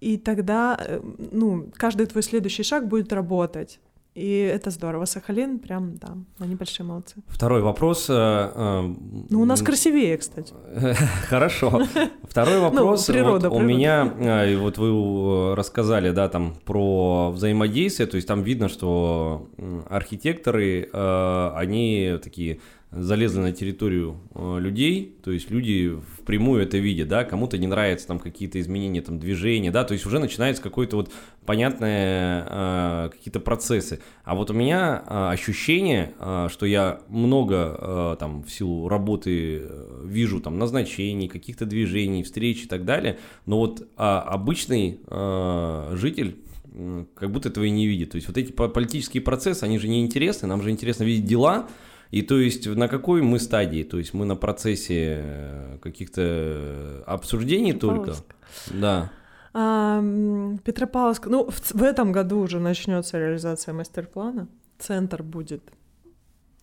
и 0.00 0.16
тогда, 0.16 0.78
э, 0.80 1.00
ну, 1.32 1.70
каждый 1.76 2.06
твой 2.06 2.22
следующий 2.22 2.62
шаг 2.62 2.88
будет 2.88 3.12
работать. 3.12 3.80
И 4.20 4.40
это 4.54 4.70
здорово. 4.70 5.06
Сахалин 5.06 5.58
прям, 5.58 5.96
да, 5.96 6.14
они 6.40 6.54
большие 6.54 6.84
молодцы. 6.84 7.14
Второй 7.28 7.62
вопрос. 7.62 8.06
э, 8.10 8.12
э, 8.14 8.94
Ну, 9.30 9.40
у 9.40 9.44
нас 9.46 9.62
красивее, 9.62 10.18
кстати. 10.18 10.52
Хорошо. 11.28 11.86
Второй 12.28 12.60
вопрос. 12.60 13.08
Ну, 13.08 13.14
природа, 13.14 13.48
Вот 13.48 13.62
У 13.62 13.64
меня, 13.64 14.12
э, 14.18 14.52
и 14.52 14.56
вот 14.56 14.76
вы 14.76 15.54
рассказали, 15.56 16.10
да, 16.10 16.28
там 16.28 16.54
про 16.66 17.30
взаимодействие, 17.30 18.06
то 18.08 18.16
есть 18.16 18.28
там 18.28 18.42
видно, 18.42 18.68
что 18.68 19.48
архитекторы, 19.88 20.90
они 20.92 22.18
такие 22.22 22.60
залезли 22.92 23.38
на 23.38 23.52
территорию 23.52 24.16
э, 24.34 24.58
людей, 24.58 25.16
то 25.22 25.30
есть 25.30 25.50
люди 25.50 25.96
впрямую 26.18 26.62
это 26.62 26.78
видят, 26.78 27.08
да, 27.08 27.24
кому-то 27.24 27.56
не 27.56 27.68
нравятся 27.68 28.08
там 28.08 28.18
какие-то 28.18 28.60
изменения, 28.60 29.00
там 29.00 29.20
движения, 29.20 29.70
да, 29.70 29.84
то 29.84 29.92
есть 29.92 30.06
уже 30.06 30.18
начинается 30.18 30.60
какое-то 30.60 30.96
вот 30.96 31.12
понятное 31.46 32.46
э, 32.48 33.10
какие-то 33.12 33.38
процессы. 33.38 34.00
А 34.24 34.34
вот 34.34 34.50
у 34.50 34.54
меня 34.54 35.04
э, 35.06 35.28
ощущение, 35.30 36.14
э, 36.18 36.48
что 36.50 36.66
я 36.66 37.00
много 37.08 37.76
э, 37.78 38.16
там 38.18 38.42
в 38.42 38.50
силу 38.50 38.88
работы 38.88 39.60
э, 39.62 40.02
вижу 40.04 40.40
там 40.40 40.58
назначений, 40.58 41.28
каких-то 41.28 41.66
движений, 41.66 42.24
встреч 42.24 42.64
и 42.64 42.66
так 42.66 42.84
далее, 42.84 43.18
но 43.46 43.58
вот 43.58 43.86
а, 43.96 44.20
обычный 44.20 45.00
э, 45.06 45.92
житель 45.94 46.36
как 47.14 47.30
будто 47.30 47.48
этого 47.48 47.64
и 47.64 47.70
не 47.70 47.86
видит. 47.86 48.10
То 48.10 48.16
есть 48.16 48.28
вот 48.28 48.36
эти 48.36 48.52
по- 48.52 48.68
политические 48.68 49.22
процессы, 49.22 49.64
они 49.64 49.78
же 49.78 49.88
не 49.88 50.00
интересны, 50.02 50.48
нам 50.48 50.62
же 50.62 50.70
интересно 50.70 51.04
видеть 51.04 51.26
дела, 51.26 51.68
и 52.10 52.22
то 52.22 52.38
есть 52.38 52.66
на 52.66 52.88
какой 52.88 53.22
мы 53.22 53.38
стадии? 53.38 53.82
То 53.82 53.98
есть 53.98 54.14
мы 54.14 54.24
на 54.24 54.36
процессе 54.36 55.20
э, 55.22 55.78
каких-то 55.80 56.22
э, 56.24 57.02
обсуждений 57.06 57.72
только? 57.72 58.14
Да. 58.70 59.10
А, 59.52 60.02
Петропавловск, 60.64 61.26
ну, 61.26 61.50
в, 61.50 61.74
в 61.74 61.82
этом 61.82 62.12
году 62.12 62.40
уже 62.40 62.60
начнется 62.60 63.18
реализация 63.18 63.74
мастер-плана. 63.74 64.48
Центр 64.78 65.22
будет 65.22 65.62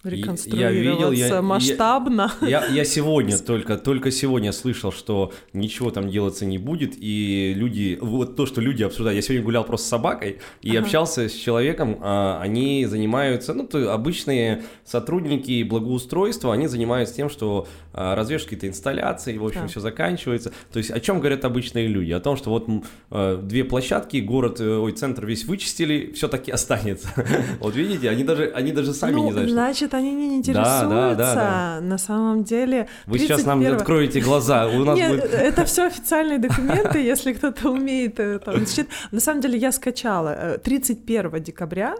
реконструироваться 0.03 1.15
я- 1.25 1.35
я- 1.35 1.41
масштабно. 1.41 2.31
Я, 2.41 2.65
я 2.67 2.85
сегодня 2.85 3.37
только, 3.45 3.77
только 3.77 4.11
сегодня 4.11 4.51
слышал, 4.51 4.91
что 4.91 5.33
ничего 5.53 5.91
там 5.91 6.09
делаться 6.09 6.45
не 6.45 6.57
будет, 6.57 6.93
и 6.97 7.53
люди, 7.55 7.97
вот 8.01 8.35
то, 8.35 8.45
что 8.45 8.61
люди 8.61 8.83
обсуждают, 8.83 9.15
я 9.15 9.21
сегодня 9.21 9.43
гулял 9.43 9.63
просто 9.63 9.85
с 9.87 9.89
собакой 9.89 10.39
и 10.61 10.69
Ага. 10.71 10.79
общался 10.81 11.27
с 11.29 11.33
человеком, 11.33 11.97
а, 12.01 12.39
они 12.41 12.85
занимаются, 12.85 13.53
ну, 13.53 13.65
то 13.65 13.93
обычные 13.93 14.63
сотрудники 14.85 15.63
благоустройства, 15.63 16.53
они 16.53 16.67
занимаются 16.67 17.15
тем, 17.15 17.29
что 17.29 17.67
а, 17.99 18.15
развешивают 18.15 18.49
какие-то 18.51 18.67
инсталляции, 18.67 19.37
в 19.37 19.45
общем, 19.45 19.61
Да. 19.61 19.67
все 19.67 19.79
заканчивается. 19.79 20.51
То 20.71 20.77
есть 20.77 20.91
о 20.91 20.99
чем 20.99 21.19
говорят 21.19 21.43
обычные 21.45 21.87
люди? 21.87 22.11
О 22.11 22.19
том, 22.19 22.37
что 22.37 22.51
вот 22.51 22.67
э, 23.11 23.39
две 23.41 23.63
площадки, 23.63 24.17
город, 24.17 24.59
э, 24.61 24.77
ой, 24.77 24.91
центр 24.91 25.25
весь 25.25 25.45
вычистили, 25.45 26.11
все 26.13 26.27
таки 26.27 26.51
останется. 26.51 27.09
Вот 27.59 27.75
видите, 27.75 28.09
они 28.09 28.23
даже, 28.23 28.51
они 28.55 28.71
даже 28.71 28.93
сами 28.93 29.13
ну, 29.15 29.25
не 29.25 29.31
знают, 29.31 29.49
что 29.49 29.55
значит, 29.55 29.93
они 29.95 30.11
не 30.13 30.29
Да, 30.29 30.35
интересуются. 30.35 30.89
да, 30.89 31.15
да, 31.15 31.35
да. 31.35 31.79
На 31.81 31.97
самом 31.97 32.43
деле... 32.43 32.87
Вы 33.07 33.17
сейчас 33.19 33.45
нам 33.45 33.59
31 33.59 33.75
откроете 33.81 34.21
глаза, 34.21 34.67
у 34.67 34.83
нас 34.83 34.95
Нет, 34.97 35.11
будет... 35.11 35.33
это 35.33 35.65
все 35.65 35.87
официальные 35.87 36.37
документы, 36.37 36.99
если 36.99 37.33
кто-то 37.33 37.71
умеет 37.71 38.19
э, 38.19 38.37
там, 38.39 38.65
счит- 38.67 38.89
На 39.11 39.19
самом 39.19 39.41
деле 39.41 39.57
я 39.57 39.71
скачала. 39.71 40.35
э, 40.37 40.57
31 40.59 41.41
декабря 41.43 41.95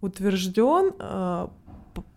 утвержден 0.00 0.92
э, 0.98 1.46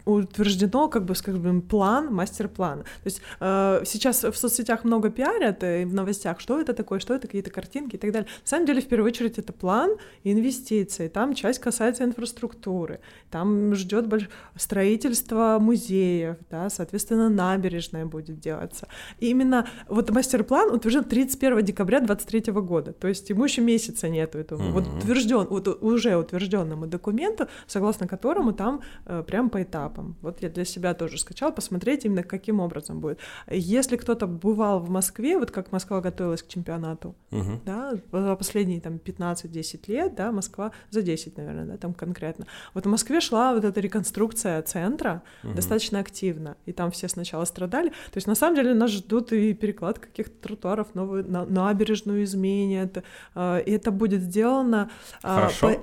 утверждено 0.09 0.87
как 0.87 1.05
бы, 1.05 1.15
скажем, 1.15 1.61
план, 1.61 2.13
мастер-план. 2.13 2.79
То 2.79 3.05
есть 3.05 3.21
э, 3.39 3.81
сейчас 3.85 4.23
в 4.23 4.35
соцсетях 4.35 4.83
много 4.83 5.09
пиарят, 5.09 5.63
э, 5.63 5.83
и 5.83 5.85
в 5.85 5.93
новостях, 5.93 6.39
что 6.39 6.59
это 6.59 6.73
такое, 6.73 6.99
что 6.99 7.13
это, 7.13 7.27
какие-то 7.27 7.51
картинки 7.51 7.95
и 7.95 7.99
так 7.99 8.11
далее. 8.11 8.27
На 8.43 8.47
самом 8.47 8.65
деле, 8.65 8.81
в 8.81 8.87
первую 8.87 9.07
очередь, 9.07 9.37
это 9.37 9.53
план 9.53 9.91
и 10.23 10.31
инвестиции. 10.31 11.07
Там 11.07 11.33
часть 11.33 11.59
касается 11.59 12.03
инфраструктуры, 12.03 12.99
там 13.31 13.75
ждет 13.75 14.07
больш... 14.07 14.29
строительство 14.55 15.57
музеев, 15.59 16.37
да, 16.49 16.69
соответственно, 16.69 17.29
набережная 17.29 18.05
будет 18.05 18.39
делаться. 18.39 18.87
И 19.19 19.29
именно 19.29 19.67
вот 19.87 20.09
мастер-план 20.09 20.71
утвержден 20.73 21.03
31 21.03 21.63
декабря 21.65 21.99
2023 21.99 22.53
года, 22.53 22.93
то 22.93 23.07
есть 23.07 23.29
ему 23.29 23.43
еще 23.45 23.61
месяца 23.61 24.09
нету 24.09 24.37
этому. 24.37 24.71
Вот 24.71 24.87
Мгм. 24.87 24.97
утвержден, 24.97 25.47
вот 25.49 25.67
уже 25.81 26.15
утвержденному 26.17 26.87
документу, 26.87 27.47
согласно 27.67 28.07
которому 28.07 28.53
там 28.53 28.81
э, 29.05 29.23
прям 29.27 29.49
по 29.49 29.57
этапам. 29.61 29.98
Вот 30.21 30.41
я 30.41 30.49
для 30.49 30.65
себя 30.65 30.93
тоже 30.93 31.17
скачала, 31.17 31.51
посмотреть 31.51 32.05
именно 32.05 32.23
каким 32.23 32.59
образом 32.59 32.99
будет. 32.99 33.19
Если 33.49 33.95
кто-то 33.97 34.27
бывал 34.27 34.79
в 34.79 34.89
Москве, 34.89 35.37
вот 35.37 35.51
как 35.51 35.71
Москва 35.71 36.01
готовилась 36.01 36.43
к 36.43 36.47
чемпионату, 36.47 37.15
Мгм. 37.31 37.61
да, 37.65 37.93
за 38.11 38.35
последние 38.35 38.81
там 38.81 38.97
15-10 38.97 39.87
лет, 39.87 40.15
да, 40.15 40.31
Москва 40.31 40.71
за 40.89 41.01
10, 41.01 41.37
наверное, 41.37 41.65
да, 41.65 41.77
там 41.77 41.93
конкретно. 41.93 42.45
Вот 42.73 42.85
в 42.85 42.89
Москве 42.89 43.19
шла 43.21 43.53
вот 43.53 43.63
эта 43.65 43.79
реконструкция 43.79 44.61
центра 44.61 45.21
Мгм. 45.43 45.55
достаточно 45.55 45.99
активно, 45.99 46.55
и 46.65 46.71
там 46.71 46.91
все 46.91 47.07
сначала 47.07 47.45
страдали. 47.45 47.89
То 47.89 48.17
есть 48.17 48.27
на 48.27 48.35
самом 48.35 48.55
деле 48.55 48.73
нас 48.73 48.91
ждут 48.91 49.31
и 49.33 49.53
переклад 49.53 49.99
каких-то 49.99 50.33
тротуаров, 50.41 50.95
новую 50.95 51.29
на- 51.29 51.45
набережную 51.45 52.23
изменят, 52.23 53.03
э, 53.35 53.61
и 53.65 53.71
это 53.71 53.91
будет 53.91 54.21
сделано... 54.21 54.89
э, 55.23 55.27
Хорошо. 55.27 55.69
по- 55.69 55.79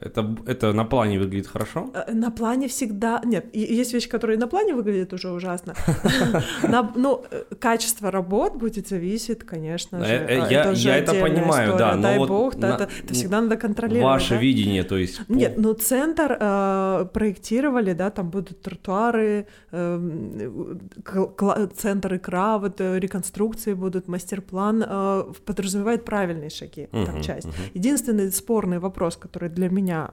Это, 0.00 0.36
это 0.46 0.72
на 0.72 0.84
плане 0.84 1.18
выглядит 1.18 1.46
хорошо? 1.48 1.90
Э, 1.94 2.12
На 2.14 2.30
плане 2.30 2.66
всегда... 2.68 3.20
Нет, 3.24 3.46
есть 3.54 3.92
вещи, 3.94 4.08
которые 4.08 4.38
на 4.38 4.46
плане 4.46 4.74
выглядят 4.74 5.12
уже 5.12 5.30
ужасно. 5.30 5.74
На- 6.62 6.92
Ну, 6.96 7.24
э, 7.30 7.42
качество 7.58 8.10
работ 8.10 8.56
будет 8.56 8.88
зависеть, 8.88 9.38
конечно 9.46 10.04
же. 10.04 10.12
Э, 10.12 10.40
А, 10.42 10.48
я- 10.72 10.96
это 10.96 11.12
понимаю, 11.14 11.76
да, 11.78 11.94
но 11.96 12.02
Дай 12.02 12.18
бог, 12.18 12.54
это 12.54 12.88
всегда 13.12 13.40
надо 13.40 13.56
контролировать. 13.56 14.04
Ваше 14.04 14.36
видение, 14.36 14.84
то 14.84 14.96
есть... 14.96 15.20
Нет, 15.28 15.54
ну 15.58 15.72
центр 15.74 16.28
проектировали, 17.12 17.94
да, 17.94 18.10
там 18.10 18.30
будут 18.30 18.62
тротуары, 18.62 19.46
э, 19.72 20.50
кла- 21.04 21.66
центр 21.76 22.14
икра, 22.14 22.58
вот 22.58 22.80
реконструкции 22.80 23.74
будут, 23.74 24.08
мастер-план 24.08 24.84
подразумевает 25.44 26.04
правильные 26.04 26.50
шаги, 26.50 26.88
там 26.92 27.20
часть. 27.22 27.48
Единственный 27.74 28.30
спорный 28.32 28.78
вопрос, 28.78 29.16
который 29.16 29.48
для 29.48 29.68
меня 29.68 29.87
меня 29.88 30.10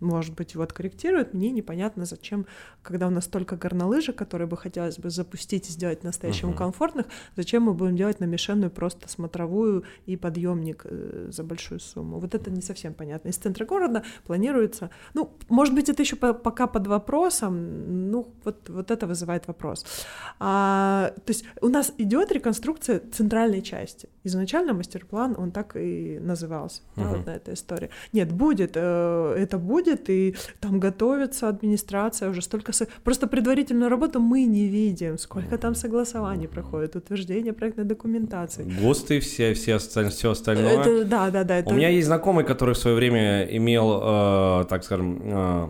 может 0.00 0.34
быть, 0.34 0.54
его 0.54 0.62
откорректируют. 0.62 1.34
Мне 1.34 1.50
непонятно, 1.50 2.04
зачем, 2.04 2.46
когда 2.82 3.06
у 3.06 3.10
нас 3.10 3.26
только 3.26 3.56
горнолыжи, 3.56 4.12
которые 4.12 4.46
бы 4.46 4.56
хотелось 4.56 4.98
бы 4.98 5.10
запустить 5.10 5.68
и 5.68 5.72
сделать 5.72 6.04
настоящему 6.04 6.50
Мгм. 6.52 6.58
комфортных, 6.58 7.06
зачем 7.36 7.64
мы 7.64 7.74
будем 7.74 7.96
делать 7.96 8.20
намешанную 8.20 8.70
просто 8.70 9.08
смотровую 9.08 9.84
и 10.06 10.16
подъемник 10.16 10.82
э, 10.84 11.28
за 11.30 11.42
большую 11.44 11.80
сумму. 11.80 12.18
Вот 12.20 12.34
это 12.34 12.50
не 12.50 12.62
совсем 12.62 12.94
понятно. 12.94 13.28
Из 13.28 13.36
центра 13.36 13.64
города 13.64 14.02
планируется, 14.26 14.90
ну, 15.14 15.30
может 15.48 15.74
быть, 15.74 15.88
это 15.88 16.02
еще 16.02 16.16
по- 16.16 16.34
пока 16.34 16.66
под 16.66 16.86
вопросом, 16.86 18.10
ну, 18.10 18.26
вот, 18.44 18.68
вот 18.68 18.90
это 18.90 19.06
вызывает 19.06 19.46
вопрос. 19.48 19.84
А, 20.40 21.12
то 21.24 21.30
есть 21.32 21.44
у 21.60 21.68
нас 21.68 21.92
идет 21.98 22.32
реконструкция 22.32 23.00
центральной 23.12 23.62
части. 23.62 24.08
Изначально 24.24 24.72
мастер-план, 24.74 25.34
он 25.38 25.50
так 25.50 25.76
и 25.76 26.18
назывался, 26.20 26.82
да, 26.96 27.02
Мгм. 27.02 27.10
вот 27.16 27.26
на 27.26 27.30
этой 27.36 27.54
истории. 27.54 27.90
Нет, 28.12 28.32
будет, 28.32 28.72
э, 28.74 29.34
это 29.38 29.58
будет, 29.58 29.87
и 30.08 30.34
там 30.60 30.80
готовится 30.80 31.48
администрация 31.48 32.30
уже 32.30 32.42
столько... 32.42 32.72
со- 32.72 32.86
Просто 33.04 33.26
предварительную 33.26 33.88
работу 33.90 34.20
мы 34.20 34.44
не 34.44 34.68
видим, 34.68 35.18
сколько 35.18 35.56
там 35.58 35.74
согласований 35.74 36.48
проходит, 36.48 36.96
утверждение 36.96 37.52
проектной 37.52 37.84
документации. 37.84 38.64
ГОСТы, 38.82 39.20
все, 39.20 39.54
все, 39.54 39.74
осталь- 39.76 40.10
все 40.10 40.30
остальное. 40.30 40.80
Это, 40.80 41.04
да, 41.04 41.30
да, 41.30 41.44
да. 41.44 41.58
Это... 41.58 41.70
У 41.70 41.74
меня 41.74 41.88
есть 41.88 42.06
знакомый, 42.06 42.44
который 42.44 42.74
в 42.74 42.78
свое 42.78 42.96
время 42.96 43.44
имел, 43.44 44.00
э, 44.02 44.64
так 44.68 44.84
скажем, 44.84 45.20
э, 45.24 45.68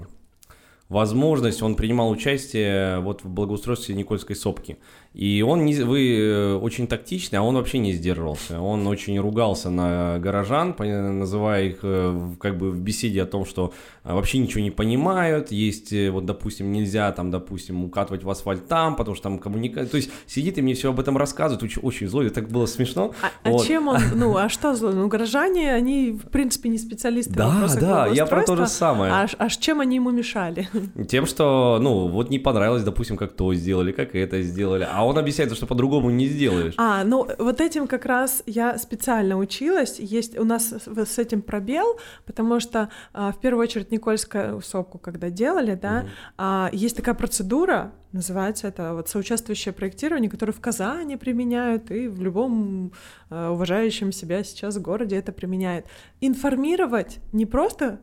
возможность, 0.88 1.62
он 1.62 1.74
принимал 1.74 2.10
участие 2.10 3.00
вот 3.00 3.22
в 3.22 3.28
благоустройстве 3.28 3.94
Никольской 3.94 4.34
сопки. 4.36 4.78
И 5.18 5.42
он, 5.42 5.64
не, 5.64 5.74
вы 5.74 6.16
э, 6.16 6.54
очень 6.54 6.86
тактичный, 6.86 7.40
а 7.40 7.42
он 7.42 7.56
вообще 7.56 7.78
не 7.78 7.92
сдерживался. 7.92 8.60
Он 8.60 8.86
очень 8.86 9.18
ругался 9.18 9.68
на 9.68 10.20
горожан, 10.20 10.76
называя 10.78 11.64
их 11.64 11.80
э, 11.82 12.34
как 12.38 12.56
бы 12.56 12.70
в 12.70 12.78
беседе 12.78 13.24
о 13.24 13.26
том, 13.26 13.44
что 13.44 13.72
э, 14.04 14.14
вообще 14.14 14.38
ничего 14.38 14.60
не 14.60 14.70
понимают. 14.70 15.50
Есть, 15.50 15.92
э, 15.92 16.10
вот, 16.10 16.24
допустим, 16.24 16.70
нельзя 16.70 17.10
там, 17.10 17.32
допустим, 17.32 17.82
укатывать 17.82 18.22
в 18.22 18.30
асфальт 18.30 18.68
там, 18.68 18.94
потому 18.94 19.16
что 19.16 19.24
там 19.24 19.40
коммуникация. 19.40 19.90
То 19.90 19.96
есть 19.96 20.08
сидит 20.28 20.56
и 20.56 20.62
мне 20.62 20.74
все 20.74 20.90
об 20.90 21.00
этом 21.00 21.16
рассказывает, 21.16 21.64
очень, 21.64 21.82
очень 21.82 22.06
злой, 22.06 22.26
и 22.26 22.30
так 22.30 22.48
было 22.48 22.66
смешно. 22.66 23.12
А, 23.20 23.30
а 23.42 23.50
Вот. 23.50 23.66
чем 23.66 23.88
он, 23.88 23.98
ну, 24.14 24.36
а 24.36 24.48
что 24.48 24.76
зло? 24.76 24.92
Ну, 24.92 25.08
горожане, 25.08 25.74
они, 25.74 26.12
в 26.12 26.30
принципе, 26.30 26.68
не 26.68 26.78
специалисты 26.78 27.32
Да, 27.32 27.66
да, 27.80 28.06
я 28.06 28.24
про 28.24 28.44
то 28.44 28.54
же 28.54 28.68
самое. 28.68 29.12
А, 29.12 29.26
а 29.36 29.48
чем 29.48 29.80
они 29.80 29.96
ему 29.96 30.12
мешали? 30.12 30.68
Тем, 31.08 31.26
что, 31.26 31.80
ну, 31.82 32.06
вот 32.06 32.30
не 32.30 32.38
понравилось, 32.38 32.84
допустим, 32.84 33.16
как 33.16 33.32
то 33.32 33.52
сделали, 33.52 33.90
как 33.90 34.14
это 34.14 34.42
сделали. 34.42 34.86
А 34.88 35.07
он 35.08 35.18
объясняет, 35.18 35.54
что 35.54 35.66
по-другому 35.66 36.10
не 36.10 36.26
сделаешь. 36.26 36.74
А, 36.76 37.04
ну 37.04 37.28
вот 37.38 37.60
этим 37.60 37.86
как 37.86 38.04
раз 38.04 38.42
я 38.46 38.78
специально 38.78 39.36
училась. 39.36 39.98
Есть 39.98 40.38
у 40.38 40.44
нас 40.44 40.72
с, 40.72 41.18
этим 41.18 41.42
пробел, 41.42 41.98
потому 42.26 42.60
что 42.60 42.90
а, 43.12 43.32
в 43.32 43.40
первую 43.40 43.62
очередь 43.62 43.90
Никольскую 43.90 44.60
сопку, 44.62 44.98
когда 44.98 45.30
делали, 45.30 45.74
да, 45.74 46.06
а, 46.36 46.70
есть 46.72 46.96
такая 46.96 47.14
процедура, 47.14 47.92
называется 48.12 48.68
это 48.68 48.94
вот 48.94 49.08
соучаствующее 49.08 49.72
проектирование, 49.72 50.30
которое 50.30 50.52
в 50.52 50.60
Казани 50.60 51.16
применяют 51.16 51.90
и 51.90 52.08
в 52.08 52.20
любом 52.20 52.92
а, 53.30 53.50
уважающем 53.50 54.12
себя 54.12 54.44
сейчас 54.44 54.78
городе 54.78 55.16
это 55.16 55.32
применяет. 55.32 55.86
Информировать 56.20 57.18
не 57.32 57.46
просто 57.46 58.00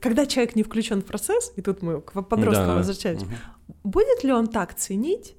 когда 0.00 0.26
человек 0.26 0.54
не 0.54 0.62
включен 0.62 1.02
в 1.02 1.04
процесс, 1.04 1.52
и 1.56 1.60
тут 1.60 1.82
мы 1.82 2.00
к 2.00 2.12
подросткам 2.22 2.68
да, 2.68 2.74
возвращаемся, 2.76 3.26
угу. 3.26 3.34
будет 3.82 4.24
ли 4.24 4.32
он 4.32 4.46
так 4.46 4.74
ценить 4.74 5.34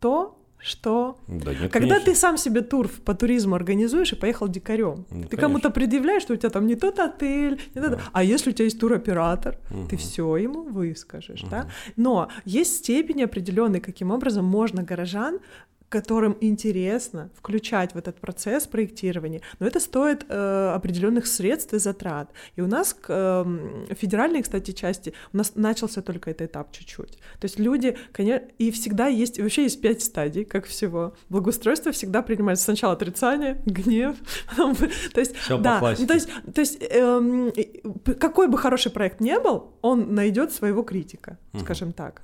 то, 0.00 0.36
что 0.58 1.18
да, 1.28 1.52
нет, 1.52 1.70
когда 1.70 1.94
конечно. 1.94 2.12
ты 2.12 2.14
сам 2.14 2.36
себе 2.36 2.62
тур 2.62 2.88
по 3.04 3.14
туризму 3.14 3.54
организуешь 3.54 4.12
и 4.12 4.16
поехал 4.16 4.48
дикарем, 4.48 5.06
ну, 5.10 5.24
ты 5.24 5.36
кому-то 5.36 5.70
предъявляешь, 5.70 6.22
что 6.22 6.34
у 6.34 6.36
тебя 6.36 6.50
там 6.50 6.66
не 6.66 6.74
тот 6.74 6.98
отель, 6.98 7.60
не 7.74 7.80
тот... 7.80 7.90
Да. 7.92 8.00
а 8.12 8.24
если 8.24 8.50
у 8.50 8.52
тебя 8.52 8.64
есть 8.64 8.80
туроператор, 8.80 9.58
угу. 9.70 9.86
ты 9.88 9.96
все 9.96 10.36
ему 10.36 10.62
выскажешь, 10.62 11.42
угу. 11.42 11.50
да. 11.50 11.70
Но 11.96 12.28
есть 12.44 12.78
степень 12.78 13.22
определенной, 13.22 13.80
каким 13.80 14.10
образом 14.10 14.44
можно 14.44 14.82
горожан 14.82 15.38
которым 15.88 16.36
интересно 16.40 17.30
включать 17.34 17.94
в 17.94 17.98
этот 17.98 18.20
процесс 18.20 18.66
проектирования, 18.66 19.42
но 19.60 19.66
это 19.66 19.80
стоит 19.80 20.26
э, 20.28 20.72
определенных 20.74 21.26
средств 21.26 21.72
и 21.74 21.78
затрат. 21.78 22.30
И 22.56 22.60
у 22.60 22.66
нас 22.66 22.92
к 22.94 23.06
э, 23.08 23.94
федеральной, 23.94 24.42
кстати, 24.42 24.72
части 24.72 25.14
у 25.32 25.36
нас 25.36 25.52
начался 25.54 26.02
только 26.02 26.30
этот 26.30 26.50
этап 26.50 26.72
чуть-чуть. 26.72 27.18
То 27.40 27.44
есть 27.44 27.58
люди, 27.58 27.96
конечно, 28.12 28.46
и 28.58 28.70
всегда 28.70 29.06
есть, 29.06 29.38
вообще 29.38 29.64
есть 29.64 29.80
пять 29.80 30.02
стадий, 30.02 30.44
как 30.44 30.66
всего. 30.66 31.14
Благоустройство 31.28 31.92
всегда 31.92 32.22
принимается 32.22 32.64
сначала 32.64 32.94
отрицание, 32.94 33.62
гнев, 33.66 34.16
то 34.56 35.20
есть, 35.20 35.36
Всё 35.36 35.58
да, 35.58 35.78
по 35.78 35.94
то 35.94 36.14
есть, 36.14 36.28
то 36.54 36.60
есть 36.60 36.78
эм, 36.82 37.52
какой 38.18 38.48
бы 38.48 38.58
хороший 38.58 38.90
проект 38.90 39.20
не 39.20 39.38
был, 39.38 39.74
он 39.82 40.14
найдет 40.14 40.52
своего 40.52 40.82
критика, 40.82 41.38
скажем 41.60 41.92
так. 41.92 42.22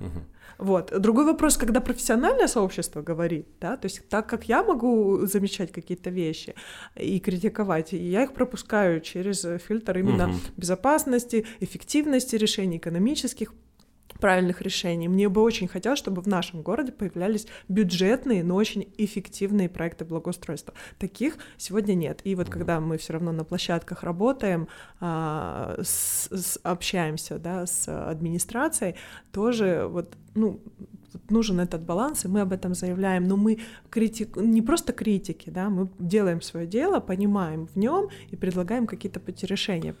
Вот. 0.57 0.97
Другой 0.99 1.25
вопрос, 1.25 1.57
когда 1.57 1.81
профессиональное 1.81 2.47
сообщество 2.47 3.01
говорит, 3.01 3.47
да, 3.59 3.77
то 3.77 3.85
есть 3.85 4.07
так 4.09 4.27
как 4.27 4.47
я 4.47 4.63
могу 4.63 5.25
замечать 5.25 5.71
какие-то 5.71 6.09
вещи 6.09 6.55
и 6.95 7.19
критиковать, 7.19 7.93
я 7.93 8.23
их 8.23 8.33
пропускаю 8.33 9.01
через 9.01 9.45
фильтр 9.61 9.99
именно 9.99 10.29
угу. 10.29 10.35
безопасности, 10.57 11.45
эффективности 11.59 12.35
решений, 12.35 12.77
экономических 12.77 13.53
правильных 14.19 14.61
решений. 14.61 15.07
Мне 15.07 15.29
бы 15.29 15.41
очень 15.41 15.67
хотелось, 15.67 15.99
чтобы 15.99 16.21
в 16.21 16.27
нашем 16.27 16.61
городе 16.61 16.91
появлялись 16.91 17.47
бюджетные, 17.67 18.43
но 18.43 18.55
очень 18.55 18.87
эффективные 18.97 19.69
проекты 19.69 20.05
благоустройства. 20.05 20.73
Таких 20.99 21.37
сегодня 21.57 21.93
нет. 21.93 22.21
И 22.23 22.35
вот 22.35 22.49
когда 22.49 22.79
мы 22.79 22.97
все 22.97 23.13
равно 23.13 23.31
на 23.31 23.43
площадках 23.43 24.03
работаем, 24.03 24.67
а, 24.99 25.75
с, 25.81 26.29
с, 26.31 26.59
общаемся 26.63 27.39
да, 27.39 27.65
с 27.65 27.87
администрацией, 28.09 28.95
тоже 29.31 29.87
вот, 29.89 30.15
ну, 30.35 30.61
нужен 31.29 31.59
этот 31.59 31.81
баланс, 31.83 32.25
и 32.25 32.27
мы 32.27 32.41
об 32.41 32.53
этом 32.53 32.73
заявляем. 32.73 33.27
Но 33.27 33.37
мы 33.37 33.59
критик... 33.89 34.37
не 34.37 34.61
просто 34.61 34.93
критики, 34.93 35.49
да, 35.49 35.69
мы 35.69 35.89
делаем 35.99 36.41
свое 36.41 36.67
дело, 36.67 36.99
понимаем 36.99 37.67
в 37.67 37.75
нем 37.75 38.09
и 38.29 38.35
предлагаем 38.35 38.87
какие-то 38.87 39.19
пути 39.19 39.45
решения. 39.45 39.95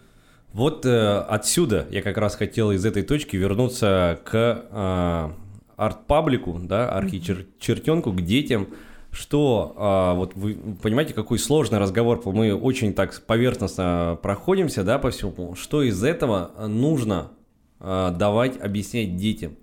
Вот 0.53 0.85
э, 0.85 1.17
отсюда 1.17 1.87
я 1.89 2.01
как 2.01 2.17
раз 2.17 2.35
хотел 2.35 2.71
из 2.71 2.85
этой 2.85 3.01
точки 3.01 3.35
вернуться 3.35 4.19
к 4.23 4.65
э, 4.69 5.29
арт-паблику, 5.75 6.59
да, 6.63 6.91
архичертенку, 6.91 8.11
к 8.13 8.21
детям, 8.21 8.67
что 9.11 9.73
а, 9.77 10.13
вот 10.15 10.33
вы 10.35 10.57
понимаете, 10.81 11.13
какой 11.13 11.37
сложный 11.37 11.77
разговор, 11.77 12.21
мы 12.25 12.53
очень 12.55 12.93
так 12.93 13.21
поверхностно 13.25 14.17
проходимся, 14.21 14.83
да, 14.83 14.97
по 14.97 15.11
всему, 15.11 15.55
что 15.55 15.83
из 15.83 16.03
этого 16.03 16.51
нужно 16.67 17.31
а, 17.79 18.11
давать 18.11 18.59
объяснять 18.59 19.15
детям, 19.15 19.55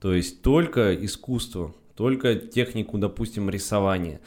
то 0.00 0.12
есть 0.12 0.42
только 0.42 0.94
искусство, 0.94 1.74
только 1.96 2.34
технику, 2.34 2.98
допустим, 2.98 3.48
рисования, 3.48 4.20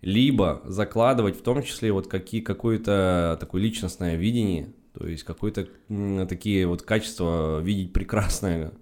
либо 0.00 0.62
закладывать 0.64 1.38
в 1.38 1.42
том 1.42 1.62
числе 1.62 1.92
вот 1.92 2.06
какие, 2.06 2.40
какое-то 2.40 3.36
такое 3.40 3.62
личностное 3.62 4.14
видение, 4.14 4.72
то 4.92 5.06
есть 5.06 5.24
какое-то 5.24 5.68
такие 6.26 6.66
вот 6.66 6.82
качества 6.82 7.60
видеть 7.60 7.92
прекрасное. 7.92 8.72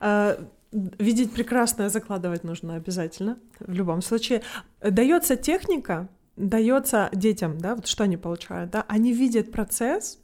А, 0.00 0.38
видеть 0.72 1.32
прекрасное 1.32 1.88
закладывать 1.88 2.44
нужно 2.44 2.76
обязательно, 2.76 3.38
в 3.60 3.72
любом 3.72 4.02
случае. 4.02 4.42
Дается 4.80 5.36
техника, 5.36 6.08
дается 6.36 7.10
детям, 7.12 7.58
да, 7.58 7.76
вот 7.76 7.86
что 7.86 8.04
они 8.04 8.16
получают, 8.16 8.70
да, 8.70 8.84
они 8.88 9.12
видят 9.12 9.52
процесс, 9.52 10.18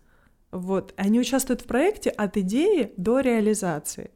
вот, 0.51 0.93
они 0.97 1.21
участвуют 1.21 1.63
в 1.63 1.65
проекте 1.67 2.11
от 2.11 2.37
идеи 2.37 2.93
до 2.97 3.21
реализации 3.21 4.11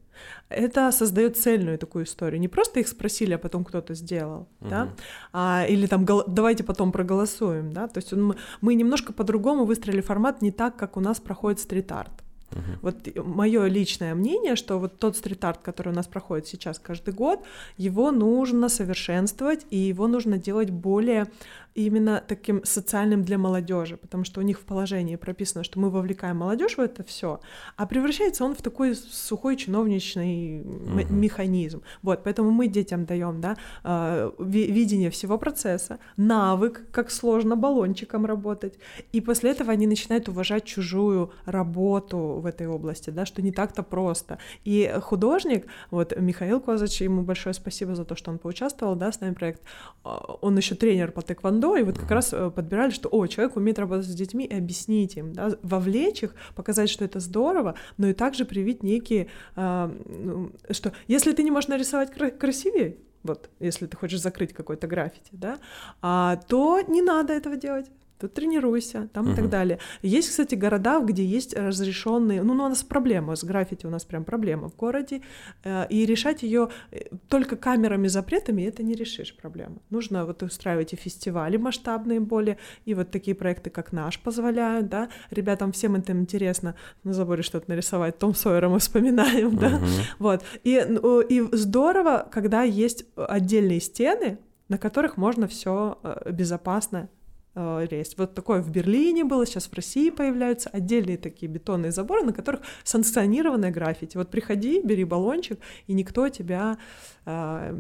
это 0.49 0.93
создает 0.93 1.37
цельную 1.37 1.79
такую 1.79 2.05
историю. 2.05 2.41
Не 2.41 2.49
просто 2.49 2.81
их 2.81 2.89
спросили, 2.89 3.35
а 3.35 3.39
потом 3.39 3.65
кто-то 3.65 3.95
сделал, 3.95 4.49
uh-huh. 4.61 4.69
да, 4.69 4.89
а, 5.33 5.67
или 5.69 5.87
там 5.87 6.07
давайте 6.27 6.65
потом 6.65 6.93
проголосуем, 6.93 7.73
да, 7.73 7.89
то 7.89 7.99
есть 7.99 8.13
он, 8.13 8.37
мы 8.61 8.75
немножко 8.75 9.13
по-другому 9.13 9.65
выстроили 9.65 10.01
формат, 10.01 10.43
не 10.43 10.51
так, 10.51 10.77
как 10.77 10.97
у 10.97 11.01
нас 11.01 11.21
проходит 11.21 11.61
стрит-арт. 11.61 12.13
Uh-huh. 12.51 12.79
Вот 12.83 13.27
мое 13.27 13.67
личное 13.67 14.15
мнение, 14.15 14.57
что 14.57 14.79
вот 14.79 14.99
тот 14.99 15.17
стрит-арт, 15.17 15.61
который 15.63 15.89
у 15.89 15.97
нас 15.97 16.07
проходит 16.07 16.47
сейчас 16.47 16.79
каждый 16.79 17.13
год, 17.13 17.41
его 17.77 18.13
нужно 18.13 18.69
совершенствовать, 18.69 19.67
и 19.71 19.77
его 19.77 20.07
нужно 20.07 20.39
делать 20.39 20.71
более 20.71 21.27
именно 21.75 22.23
таким 22.27 22.65
социальным 22.65 23.25
для 23.25 23.37
молодежи, 23.37 23.97
потому 23.97 24.25
что 24.25 24.41
у 24.41 24.45
них 24.45 24.61
в 24.61 24.65
положении 24.65 25.17
прописано, 25.17 25.65
что 25.65 25.81
мы 25.81 25.91
вовлекаем 25.91 26.37
молодежь 26.37 26.77
в 26.77 26.81
это 26.81 27.03
все, 27.03 27.41
а 27.77 27.87
превращается 27.87 28.45
он 28.45 28.55
в 28.55 28.63
такой 28.63 28.95
сухой 28.95 29.57
чиновничный 29.57 30.61
uh-huh. 30.61 31.13
механизм. 31.13 31.83
Вот, 32.03 32.23
поэтому 32.23 32.51
мы 32.53 32.69
детям 32.69 33.07
даем, 33.07 33.41
да, 33.41 33.57
а, 33.83 34.33
видение 34.39 35.11
всего 35.11 35.37
процесса, 35.37 35.99
навык, 36.17 36.87
как 36.93 37.11
сложно 37.11 37.57
баллончиком 37.57 38.25
работать, 38.25 38.79
и 39.13 39.21
после 39.21 39.51
этого 39.51 39.73
они 39.73 39.87
начинают 39.87 40.29
уважать 40.29 40.65
чужую 40.65 41.33
работу 41.45 42.19
в 42.41 42.47
этой 42.47 42.69
области, 42.69 43.11
да, 43.11 43.27
что 43.27 43.43
не 43.43 43.51
так-то 43.51 43.83
просто. 43.83 44.39
И 44.65 44.95
художник, 45.03 45.67
вот 45.91 46.17
Михаил 46.17 46.61
Козач, 46.61 47.01
ему 47.01 47.23
большое 47.23 47.53
спасибо 47.55 47.97
за 47.97 48.05
то, 48.05 48.15
что 48.15 48.31
он 48.31 48.39
поучаствовал, 48.39 48.95
да, 48.95 49.11
с 49.11 49.21
нами 49.21 49.35
проект, 49.35 49.61
а, 50.05 50.37
он 50.41 50.57
еще 50.57 50.77
тренер 50.77 51.11
по 51.11 51.23
тэквондо 51.23 51.64
тэквондо, 51.65 51.77
и 51.77 51.83
вот 51.83 51.99
как 51.99 52.11
раз 52.11 52.33
э, 52.33 52.51
подбирали, 52.51 52.91
что, 52.91 53.09
о, 53.11 53.27
человек 53.27 53.57
умеет 53.57 53.79
работать 53.79 54.07
с 54.07 54.15
детьми, 54.15 54.45
и 54.45 54.55
объяснить 54.55 55.17
им, 55.17 55.33
да, 55.33 55.57
вовлечь 55.63 56.23
их, 56.23 56.35
показать, 56.55 56.91
что 56.91 57.05
это 57.05 57.21
здорово, 57.21 57.75
но 57.97 58.09
и 58.09 58.13
также 58.13 58.45
привить 58.45 58.83
некие, 58.83 59.29
а, 59.57 59.93
ну, 60.07 60.53
что 60.71 60.93
если 61.09 61.33
ты 61.33 61.43
не 61.43 61.51
можешь 61.51 61.69
нарисовать 61.69 62.13
красивее, 62.39 62.97
вот, 63.23 63.49
если 63.61 63.87
ты 63.87 63.97
хочешь 63.97 64.21
закрыть 64.21 64.53
какой-то 64.53 64.87
граффити, 64.87 65.31
да, 65.33 65.59
а, 66.03 66.37
то 66.49 66.81
не 66.81 67.03
надо 67.03 67.33
этого 67.33 67.57
делать 67.57 67.87
тут 68.19 68.35
тренируйся, 68.35 69.09
там 69.13 69.27
uh-huh. 69.27 69.33
и 69.33 69.37
так 69.37 69.51
далее. 69.51 69.79
Есть, 70.03 70.31
кстати, 70.31 70.55
города, 70.55 71.01
где 71.01 71.25
есть 71.25 71.55
разрешенные, 71.55 72.43
ну, 72.43 72.55
ну, 72.55 72.65
у 72.65 72.69
нас 72.69 72.83
проблема 72.83 73.37
с 73.37 73.45
граффити, 73.45 73.87
у 73.87 73.91
нас 73.91 74.05
прям 74.05 74.25
проблема 74.25 74.69
в 74.69 74.77
городе, 74.77 75.23
э, 75.65 75.87
и 75.89 76.07
решать 76.07 76.43
ее 76.43 76.69
э, 76.91 77.01
только 77.29 77.57
камерами, 77.57 78.09
запретами 78.09 78.63
это 78.63 78.83
не 78.83 78.95
решишь 78.95 79.37
проблему. 79.37 79.83
Нужно 79.91 80.25
вот 80.25 80.43
устраивать 80.43 80.93
и 80.93 80.97
фестивали 80.97 81.57
масштабные 81.57 82.21
более, 82.21 82.59
и 82.85 82.95
вот 82.95 83.11
такие 83.11 83.35
проекты, 83.35 83.71
как 83.71 83.93
наш, 83.93 84.21
позволяют, 84.21 84.89
да, 84.89 85.09
ребятам 85.31 85.73
всем 85.73 85.97
это 85.97 86.13
интересно 86.13 86.75
на 87.03 87.13
заборе 87.13 87.43
что-то 87.43 87.71
нарисовать, 87.71 88.19
Том 88.19 88.35
Сойера 88.35 88.69
мы 88.69 88.79
вспоминаем, 88.79 89.49
uh-huh. 89.49 89.61
да, 89.61 89.81
вот, 90.19 90.45
и, 90.63 90.85
ну, 90.89 91.21
и 91.21 91.43
здорово, 91.57 92.29
когда 92.31 92.63
есть 92.63 93.07
отдельные 93.17 93.81
стены, 93.81 94.39
на 94.69 94.79
которых 94.79 95.17
можно 95.17 95.47
все 95.47 95.99
э, 96.03 96.31
безопасно 96.33 97.09
есть. 97.57 98.19
Вот 98.19 98.35
такое 98.35 98.61
в 98.61 98.71
Берлине 98.71 99.25
было, 99.25 99.47
сейчас 99.47 99.67
в 99.67 99.75
России 99.75 100.11
появляются 100.11 100.71
отдельные 100.71 101.17
такие 101.17 101.51
бетонные 101.51 101.93
заборы, 101.93 102.23
на 102.25 102.33
которых 102.33 102.63
санкционированное 102.83 103.71
граффити. 103.71 104.17
Вот 104.17 104.31
приходи, 104.31 104.81
бери 104.83 105.05
баллончик, 105.05 105.59
и 105.87 105.93
никто 105.93 106.29
тебя 106.29 106.79
э, 107.27 107.75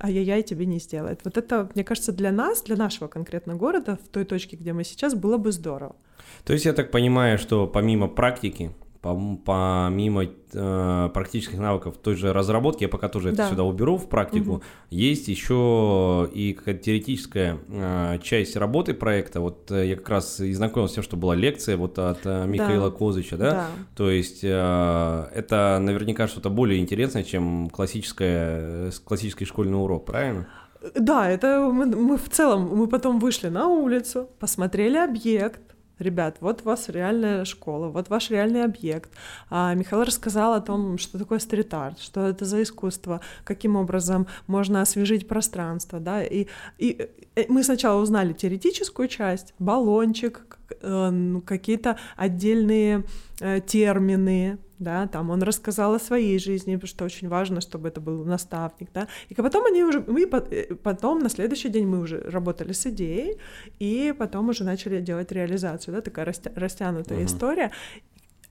ай-яй-яй 0.00 0.42
тебе 0.42 0.66
не 0.66 0.78
сделает. 0.78 1.20
Вот 1.24 1.38
это, 1.38 1.70
мне 1.74 1.84
кажется, 1.84 2.12
для 2.12 2.32
нас, 2.32 2.62
для 2.62 2.76
нашего 2.76 3.08
конкретно 3.08 3.54
города, 3.54 3.98
в 4.04 4.08
той 4.08 4.24
точке, 4.24 4.56
где 4.56 4.72
мы 4.72 4.84
сейчас, 4.84 5.14
было 5.14 5.38
бы 5.38 5.52
здорово. 5.52 5.96
То 6.44 6.52
есть 6.52 6.66
я 6.66 6.72
так 6.72 6.90
понимаю, 6.90 7.38
что 7.38 7.66
помимо 7.66 8.08
практики, 8.08 8.72
помимо 9.04 10.24
э, 10.24 11.10
практических 11.12 11.58
навыков 11.58 11.96
той 12.02 12.16
же 12.16 12.32
разработки, 12.32 12.84
я 12.84 12.88
пока 12.88 13.08
тоже 13.08 13.32
да. 13.32 13.42
это 13.42 13.50
сюда 13.52 13.64
уберу 13.64 13.96
в 13.96 14.08
практику, 14.08 14.52
угу. 14.52 14.62
есть 14.90 15.28
еще 15.28 16.28
и 16.32 16.54
какая-то 16.54 16.82
теоретическая 16.82 17.58
э, 17.68 18.18
часть 18.22 18.56
работы 18.56 18.94
проекта. 18.94 19.40
Вот 19.40 19.70
э, 19.70 19.88
я 19.88 19.96
как 19.96 20.08
раз 20.08 20.40
и 20.40 20.52
знакомился 20.54 20.92
с 20.92 20.94
тем, 20.94 21.04
что 21.04 21.16
была 21.16 21.34
лекция 21.34 21.76
вот 21.76 21.98
от 21.98 22.20
э, 22.24 22.46
Михаила 22.46 22.90
да. 22.90 22.96
Козыча, 22.96 23.36
да? 23.36 23.50
да? 23.50 23.66
То 23.94 24.10
есть 24.10 24.40
э, 24.42 25.28
это 25.34 25.78
наверняка 25.80 26.26
что-то 26.26 26.48
более 26.48 26.80
интересное, 26.80 27.24
чем 27.24 27.68
классическое, 27.70 28.90
классический 29.04 29.44
школьный 29.44 29.78
урок, 29.78 30.06
правильно? 30.06 30.46
Да, 30.94 31.30
это 31.30 31.70
мы, 31.72 31.86
мы 31.86 32.18
в 32.18 32.28
целом, 32.28 32.76
мы 32.76 32.86
потом 32.86 33.18
вышли 33.18 33.48
на 33.48 33.68
улицу, 33.68 34.28
посмотрели 34.38 34.98
объект, 34.98 35.60
ребят, 35.98 36.36
вот 36.40 36.62
у 36.62 36.64
вас 36.64 36.88
реальная 36.88 37.44
школа, 37.44 37.88
вот 37.88 38.08
ваш 38.08 38.30
реальный 38.30 38.64
объект. 38.64 39.10
А 39.50 39.74
Михаил 39.74 40.04
рассказал 40.04 40.54
о 40.54 40.60
том, 40.60 40.98
что 40.98 41.18
такое 41.18 41.38
стрит-арт, 41.38 42.00
что 42.00 42.26
это 42.26 42.44
за 42.44 42.62
искусство, 42.62 43.20
каким 43.44 43.76
образом 43.76 44.26
можно 44.46 44.82
освежить 44.82 45.28
пространство, 45.28 46.00
да, 46.00 46.22
и, 46.22 46.46
и 46.78 47.08
э, 47.36 47.44
мы 47.48 47.62
сначала 47.62 48.00
узнали 48.00 48.32
теоретическую 48.32 49.08
часть, 49.08 49.54
баллончик, 49.58 50.58
э, 50.80 51.40
какие-то 51.46 51.98
отдельные 52.16 53.04
э, 53.40 53.60
термины, 53.60 54.58
да, 54.84 55.06
там 55.06 55.30
он 55.30 55.42
рассказал 55.42 55.94
о 55.94 55.98
своей 55.98 56.38
жизни, 56.38 56.76
потому 56.76 56.88
что 56.88 57.04
очень 57.04 57.28
важно, 57.28 57.60
чтобы 57.60 57.88
это 57.88 58.00
был 58.00 58.24
наставник, 58.24 58.92
да, 58.92 59.08
и 59.28 59.34
потом 59.34 59.64
они 59.66 59.82
уже, 59.82 60.04
мы 60.06 60.22
э, 60.22 60.74
потом 60.74 61.20
на 61.20 61.28
следующий 61.28 61.70
день 61.70 61.86
мы 61.86 62.00
уже 62.00 62.20
работали 62.20 62.72
с 62.72 62.86
идеей, 62.86 63.38
и 63.80 64.14
потом 64.16 64.48
уже 64.48 64.64
начали 64.64 65.00
делать 65.00 65.32
реализацию, 65.32 65.94
да, 65.94 66.00
такая 66.00 66.26
растя- 66.26 66.52
растянутая 66.54 67.18
uh-huh. 67.18 67.26
история, 67.26 67.70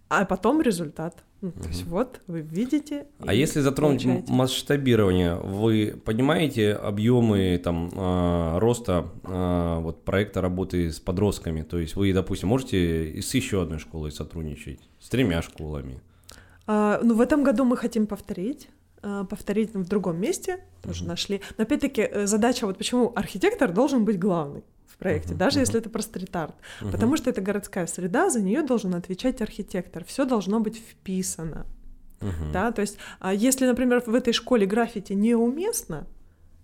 а 0.10 0.26
потом 0.26 0.62
результат. 0.62 1.24
Ну, 1.42 1.52
то 1.52 1.68
есть 1.68 1.86
вот 1.86 2.22
вы 2.28 2.40
видите. 2.42 3.08
А 3.20 3.34
если 3.34 3.60
затронуть 3.60 4.04
получаете. 4.04 4.32
масштабирование, 4.32 5.36
вы 5.36 6.00
понимаете 6.06 6.74
объемы 6.74 7.60
там 7.62 7.90
э, 7.94 8.60
роста 8.60 9.10
э, 9.24 9.80
вот 9.82 10.06
проекта 10.06 10.40
работы 10.40 10.90
с 10.90 11.00
подростками? 11.00 11.64
То 11.64 11.80
есть 11.80 11.96
вы, 11.96 12.14
допустим, 12.14 12.50
можете 12.50 13.22
с 13.22 13.34
еще 13.34 13.64
одной 13.64 13.80
школой 13.80 14.12
сотрудничать, 14.12 14.80
с 15.00 15.10
тремя 15.10 15.42
школами? 15.42 16.00
А, 16.68 17.00
ну, 17.04 17.16
в 17.16 17.22
этом 17.22 17.44
году 17.44 17.66
мы 17.66 17.78
хотим 17.78 18.08
повторить 18.08 18.70
а, 19.06 19.26
повторить 19.26 19.74
в 19.74 19.88
другом 19.88 20.20
месте, 20.20 20.60
тоже 20.82 21.04
uh-huh. 21.04 21.10
нашли. 21.10 21.42
Но 21.58 21.64
опять-таки 21.64 22.02
э, 22.02 22.26
задача, 22.26 22.66
вот 22.66 22.78
почему 22.78 23.12
архитектор 23.16 23.70
должен 23.70 24.06
быть 24.06 24.18
главный 24.18 24.64
в 24.88 24.98
проекте, 24.98 25.34
uh-huh. 25.34 25.38
даже 25.38 25.58
uh-huh. 25.58 25.64
если 25.64 25.80
это 25.80 25.90
про 25.90 26.02
стрит-арт. 26.02 26.56
Uh-huh. 26.82 26.92
Потому 26.92 27.18
что 27.18 27.30
это 27.30 27.42
городская 27.42 27.86
среда, 27.86 28.30
за 28.30 28.42
нее 28.42 28.62
должен 28.62 28.96
отвечать 28.96 29.42
архитектор. 29.42 30.06
Все 30.06 30.24
должно 30.24 30.62
быть 30.62 30.78
вписано. 30.78 31.66
Uh-huh. 32.22 32.52
Да, 32.54 32.72
то 32.72 32.82
есть, 32.82 32.98
а 33.20 33.34
если, 33.34 33.66
например, 33.66 34.02
в 34.06 34.16
этой 34.16 34.32
школе 34.32 34.66
граффити 34.66 35.12
неуместно, 35.12 36.08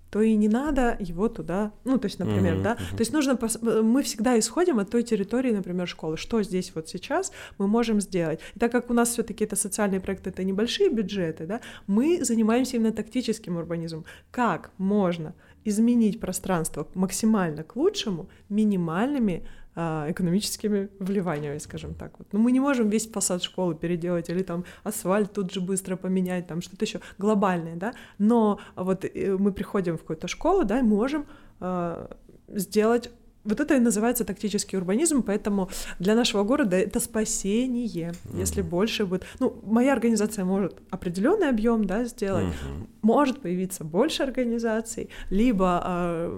то 0.10 0.22
и 0.22 0.36
не 0.36 0.48
надо 0.48 0.95
его 1.00 1.30
туда, 1.30 1.72
ну, 1.84 1.98
то 1.98 2.06
есть, 2.06 2.19
например, 2.19 2.56
uh-huh, 2.56 2.63
да, 2.63 2.76
то 2.76 3.00
есть 3.00 3.13
нужно, 3.13 3.36
пос... 3.36 3.60
мы 3.62 4.02
всегда 4.04 4.38
исходим 4.39 4.80
от 4.80 4.89
той 4.89 5.04
территории, 5.04 5.52
например, 5.52 5.88
школы, 5.88 6.17
что 6.17 6.41
здесь 6.43 6.72
вот 6.76 6.89
сейчас 6.89 7.32
мы 7.58 7.67
можем 7.67 8.02
сделать. 8.02 8.39
И 8.56 8.60
так 8.60 8.72
как 8.72 8.89
у 8.89 8.93
нас 8.93 9.10
все 9.10 9.24
таки 9.24 9.43
это 9.43 9.56
социальные 9.56 10.02
проекты, 10.02 10.30
это 10.30 10.43
небольшие 10.43 10.89
бюджеты, 10.89 11.45
да, 11.45 11.62
мы 11.88 12.24
занимаемся 12.24 12.78
именно 12.78 12.91
тактическим 12.91 13.58
урбанизмом. 13.58 14.06
Как 14.32 14.72
можно 14.78 15.34
изменить 15.65 16.19
пространство 16.19 16.88
максимально 16.95 17.63
к 17.63 17.76
лучшему 17.76 18.30
минимальными 18.50 19.48
экономическими 19.79 20.89
вливаниями, 20.99 21.59
скажем 21.59 21.93
так. 21.93 22.19
Вот. 22.19 22.27
Но 22.33 22.39
мы 22.39 22.51
не 22.51 22.59
можем 22.59 22.89
весь 22.89 23.07
фасад 23.07 23.43
школы 23.43 23.75
переделать 23.75 24.29
или 24.29 24.43
там 24.43 24.65
асфальт 24.83 25.33
тут 25.33 25.53
же 25.53 25.61
быстро 25.61 25.95
поменять, 25.95 26.47
там 26.47 26.61
что-то 26.61 26.85
еще 26.85 26.99
глобальное, 27.17 27.75
да. 27.75 27.93
Но 28.17 28.59
вот 28.75 29.05
э, 29.05 29.37
мы 29.37 29.51
приходим 29.51 29.95
в 29.97 30.01
какую-то 30.01 30.27
школу, 30.27 30.65
да, 30.65 30.79
и 30.79 30.83
можем 30.83 31.25
э, 31.61 32.07
сделать 32.47 33.11
вот 33.49 33.59
это 33.59 33.75
и 33.75 33.79
называется 33.79 34.25
тактический 34.25 34.77
урбанизм, 34.77 35.23
поэтому 35.23 35.69
для 35.99 36.15
нашего 36.15 36.43
города 36.43 36.77
это 36.77 36.99
спасение, 36.99 38.12
mm-hmm. 38.12 38.39
если 38.39 38.62
больше 38.62 39.05
будет. 39.05 39.25
Ну, 39.39 39.59
моя 39.63 39.93
организация 39.93 40.45
может 40.45 40.77
определенный 40.89 41.49
объем, 41.49 41.85
да, 41.85 42.05
сделать, 42.05 42.45
mm-hmm. 42.45 42.88
может 43.01 43.41
появиться 43.41 43.83
больше 43.83 44.23
организаций, 44.23 45.09
либо 45.29 45.81
э, 45.85 46.38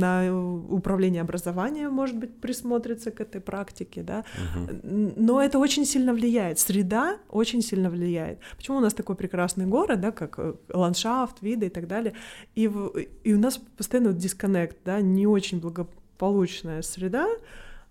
на 0.00 0.34
управление 0.68 1.22
образованием, 1.22 1.92
может 1.92 2.16
быть, 2.16 2.40
присмотрится 2.40 3.10
к 3.10 3.20
этой 3.20 3.40
практике, 3.40 4.02
да. 4.02 4.24
Mm-hmm. 4.56 5.14
Но 5.16 5.42
это 5.42 5.58
очень 5.58 5.84
сильно 5.84 6.12
влияет. 6.12 6.58
Среда 6.58 7.16
очень 7.28 7.62
сильно 7.62 7.90
влияет. 7.90 8.38
Почему 8.56 8.78
у 8.78 8.80
нас 8.80 8.94
такой 8.94 9.16
прекрасный 9.16 9.66
город, 9.66 10.00
да, 10.00 10.12
как 10.12 10.38
э, 10.38 10.54
ландшафт, 10.72 11.42
виды 11.42 11.66
и 11.66 11.70
так 11.70 11.86
далее, 11.86 12.12
и, 12.54 12.68
в, 12.68 12.88
и 13.24 13.34
у 13.34 13.38
нас 13.38 13.60
постоянно 13.76 14.10
вот 14.10 14.18
дисконнект, 14.18 14.76
да, 14.84 15.00
не 15.00 15.26
очень 15.26 15.60
благополучный 15.60 15.99
благополучная 16.20 16.82
среда, 16.82 17.28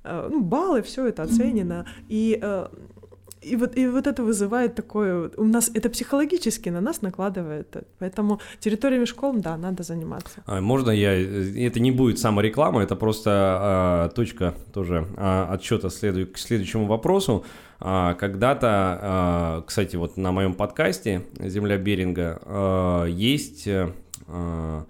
э, 0.04 0.30
ну, 0.32 0.42
баллы, 0.42 0.82
все 0.82 1.08
это 1.08 1.24
оценено. 1.24 1.86
И 2.10 2.40
э, 2.42 2.68
и 3.42 3.56
вот, 3.56 3.78
и 3.78 3.88
вот 3.88 4.06
это 4.06 4.22
вызывает 4.22 4.76
такое... 4.76 5.32
У 5.38 5.46
нас 5.46 5.72
это 5.74 5.90
психологически 5.90 6.70
на 6.70 6.82
нас 6.82 7.02
накладывает. 7.02 7.74
Поэтому 8.00 8.42
территориями 8.60 9.06
школ, 9.06 9.34
да, 9.38 9.56
надо 9.56 9.84
заниматься. 9.84 10.44
А, 10.46 10.60
можно 10.60 10.92
я... 10.92 11.14
Это 11.68 11.80
не 11.80 11.92
будет 11.92 12.20
самореклама, 12.20 12.84
это 12.84 12.98
просто 12.98 13.30
а, 13.32 14.10
точка 14.10 14.54
тоже 14.74 15.08
а, 15.16 15.54
отсчета 15.54 15.90
следу... 15.90 16.28
к 16.28 16.38
следующему 16.38 16.86
вопросу. 16.86 17.46
А, 17.80 18.14
когда-то, 18.16 18.68
а, 19.02 19.64
кстати, 19.66 19.96
вот 19.96 20.18
на 20.18 20.34
моем 20.34 20.54
подкасте 20.54 21.22
«Земля 21.40 21.78
Беринга» 21.78 22.42
а, 22.44 23.06
есть... 23.06 23.70
А, 24.28 24.86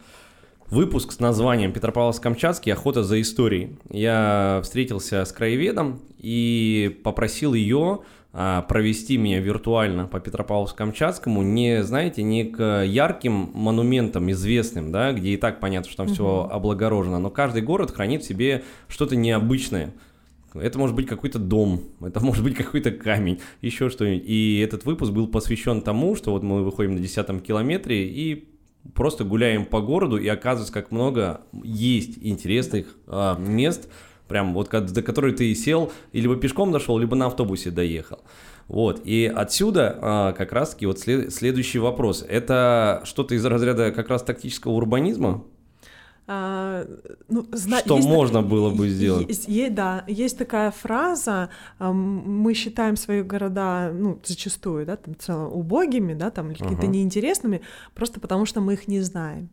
выпуск 0.70 1.12
с 1.12 1.20
названием 1.20 1.72
«Петропавловск-Камчатский. 1.72 2.72
Охота 2.72 3.04
за 3.04 3.20
историей». 3.22 3.78
Я 3.90 4.62
встретился 4.64 5.26
с 5.26 5.32
краеведом 5.32 6.00
и 6.18 7.00
попросил 7.04 7.54
ее 7.54 8.02
а, 8.32 8.62
провести 8.62 9.18
меня 9.18 9.40
виртуально 9.40 10.06
по 10.06 10.18
Петропавловску-Камчатскому, 10.20 11.42
не, 11.44 11.84
знаете, 11.84 12.22
не 12.22 12.46
к 12.46 12.84
ярким 12.84 13.50
монументам 13.54 14.30
известным, 14.32 14.92
да, 14.92 15.14
где 15.14 15.32
и 15.32 15.38
так 15.38 15.60
понятно, 15.60 15.90
что 15.90 15.98
там 15.98 16.08
угу. 16.08 16.14
все 16.14 16.50
облагорожено, 16.52 17.20
но 17.20 17.32
каждый 17.32 17.64
город 17.64 17.92
хранит 17.92 18.24
в 18.24 18.28
себе 18.28 18.64
что-то 18.88 19.16
необычное. 19.16 19.94
Это 20.54 20.78
может 20.80 20.96
быть 20.96 21.08
какой-то 21.08 21.40
дом, 21.40 21.82
это 22.02 22.20
может 22.20 22.44
быть 22.44 22.56
какой-то 22.56 22.92
камень, 22.92 23.40
еще 23.62 23.90
что-нибудь. 23.90 24.24
И 24.28 24.60
этот 24.60 24.86
выпуск 24.86 25.12
был 25.12 25.28
посвящен 25.28 25.82
тому, 25.82 26.16
что 26.16 26.32
вот 26.32 26.44
мы 26.44 26.64
выходим 26.64 26.94
на 26.94 27.00
десятом 27.00 27.40
километре 27.40 28.08
и 28.08 28.48
просто 28.94 29.24
гуляем 29.24 29.66
по 29.66 29.82
городу, 29.82 30.18
и 30.18 30.28
оказывается, 30.28 30.74
как 30.74 30.92
много 30.92 31.42
есть 31.64 32.18
интересных 32.22 32.96
а, 33.08 33.38
мест, 33.38 33.90
прям 34.28 34.54
вот 34.54 34.70
до 34.70 35.02
которой 35.02 35.34
ты 35.34 35.54
сел, 35.56 35.92
и 36.12 36.22
либо 36.22 36.36
пешком 36.36 36.72
дошел, 36.72 36.98
либо 36.98 37.16
на 37.16 37.28
автобусе 37.28 37.72
доехал. 37.72 38.20
Вот, 38.68 39.02
и 39.04 39.26
отсюда 39.26 39.98
а, 40.02 40.32
как 40.34 40.52
раз-таки 40.52 40.86
вот 40.86 41.00
след, 41.00 41.34
следующий 41.34 41.80
вопрос. 41.80 42.24
Это 42.28 43.02
что-то 43.04 43.36
из 43.36 43.44
разряда 43.46 43.92
как 43.92 44.10
раз 44.10 44.24
тактического 44.24 44.74
урбанизма? 44.74 45.44
А, 46.32 46.86
ну, 47.28 47.48
зна- 47.54 47.80
что 47.80 47.96
есть 47.96 48.08
можно 48.08 48.44
было 48.44 48.70
бы 48.70 48.88
сделать? 48.88 49.28
Есть, 49.28 49.48
есть, 49.48 49.74
да, 49.74 50.04
есть 50.08 50.38
такая 50.38 50.70
фраза, 50.70 51.50
мы 51.80 52.54
считаем 52.54 52.98
свои 52.98 53.24
города, 53.24 53.92
ну, 53.92 54.20
зачастую, 54.24 54.86
да, 54.86 54.96
там, 54.96 55.18
целом 55.18 55.52
убогими, 55.52 56.14
да, 56.14 56.30
там, 56.30 56.50
какими-то 56.50 56.86
uh-huh. 56.86 56.88
неинтересными, 56.88 57.62
просто 57.96 58.20
потому 58.20 58.46
что 58.46 58.62
мы 58.62 58.74
их 58.74 58.88
не 58.88 59.02
знаем. 59.02 59.50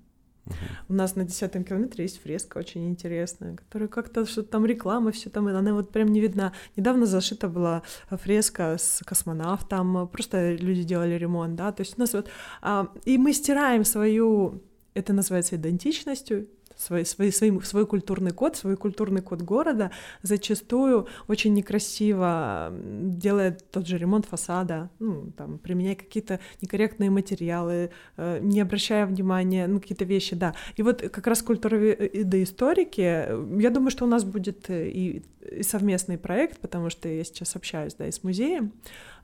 У 0.90 0.92
нас 0.92 1.16
на 1.16 1.24
десятом 1.24 1.64
километре 1.64 2.04
есть 2.04 2.22
фреска 2.22 2.58
очень 2.58 2.86
интересная, 2.90 3.56
которая 3.56 3.88
как-то 3.88 4.26
что-то 4.26 4.50
там 4.50 4.66
реклама, 4.66 5.12
все 5.12 5.30
там, 5.30 5.46
она 5.46 5.72
вот 5.72 5.90
прям 5.92 6.08
не 6.08 6.20
видна. 6.20 6.52
Недавно 6.76 7.06
зашита 7.06 7.48
была 7.48 7.84
фреска 8.10 8.76
с 8.78 9.02
космонавтом, 9.02 10.08
просто 10.08 10.52
люди 10.52 10.82
делали 10.82 11.14
ремонт, 11.14 11.56
да, 11.56 11.72
то 11.72 11.80
есть 11.80 11.96
у 11.96 12.00
нас 12.00 12.12
вот... 12.12 12.28
А, 12.60 12.88
и 13.06 13.16
мы 13.16 13.32
стираем 13.32 13.82
свою 13.86 14.60
это 14.96 15.12
называется 15.12 15.56
идентичностью, 15.56 16.48
свой, 16.76 17.04
свой, 17.04 17.32
свой, 17.32 17.60
свой 17.64 17.86
культурный 17.86 18.32
код, 18.32 18.56
свой 18.56 18.76
культурный 18.76 19.22
код 19.22 19.42
города, 19.42 19.90
зачастую 20.22 21.08
очень 21.28 21.54
некрасиво 21.54 22.72
делает 22.72 23.70
тот 23.70 23.86
же 23.86 23.98
ремонт 23.98 24.26
фасада, 24.26 24.90
ну, 24.98 25.32
там, 25.36 25.58
применяя 25.58 25.94
какие-то 25.94 26.40
некорректные 26.60 27.10
материалы, 27.10 27.90
э, 28.16 28.38
не 28.40 28.60
обращая 28.60 29.06
внимания 29.06 29.66
на 29.66 29.80
какие-то 29.80 30.04
вещи, 30.04 30.36
да. 30.36 30.54
И 30.76 30.82
вот 30.82 31.02
как 31.02 31.26
раз 31.26 31.42
культуроведоисторики, 31.42 33.00
э, 33.00 33.58
я 33.58 33.70
думаю, 33.70 33.90
что 33.90 34.04
у 34.04 34.08
нас 34.08 34.24
будет 34.24 34.70
и, 34.70 35.22
и 35.50 35.62
совместный 35.62 36.18
проект, 36.18 36.58
потому 36.60 36.90
что 36.90 37.08
я 37.08 37.24
сейчас 37.24 37.56
общаюсь, 37.56 37.94
да, 37.94 38.06
и 38.06 38.12
с 38.12 38.22
музеем, 38.22 38.72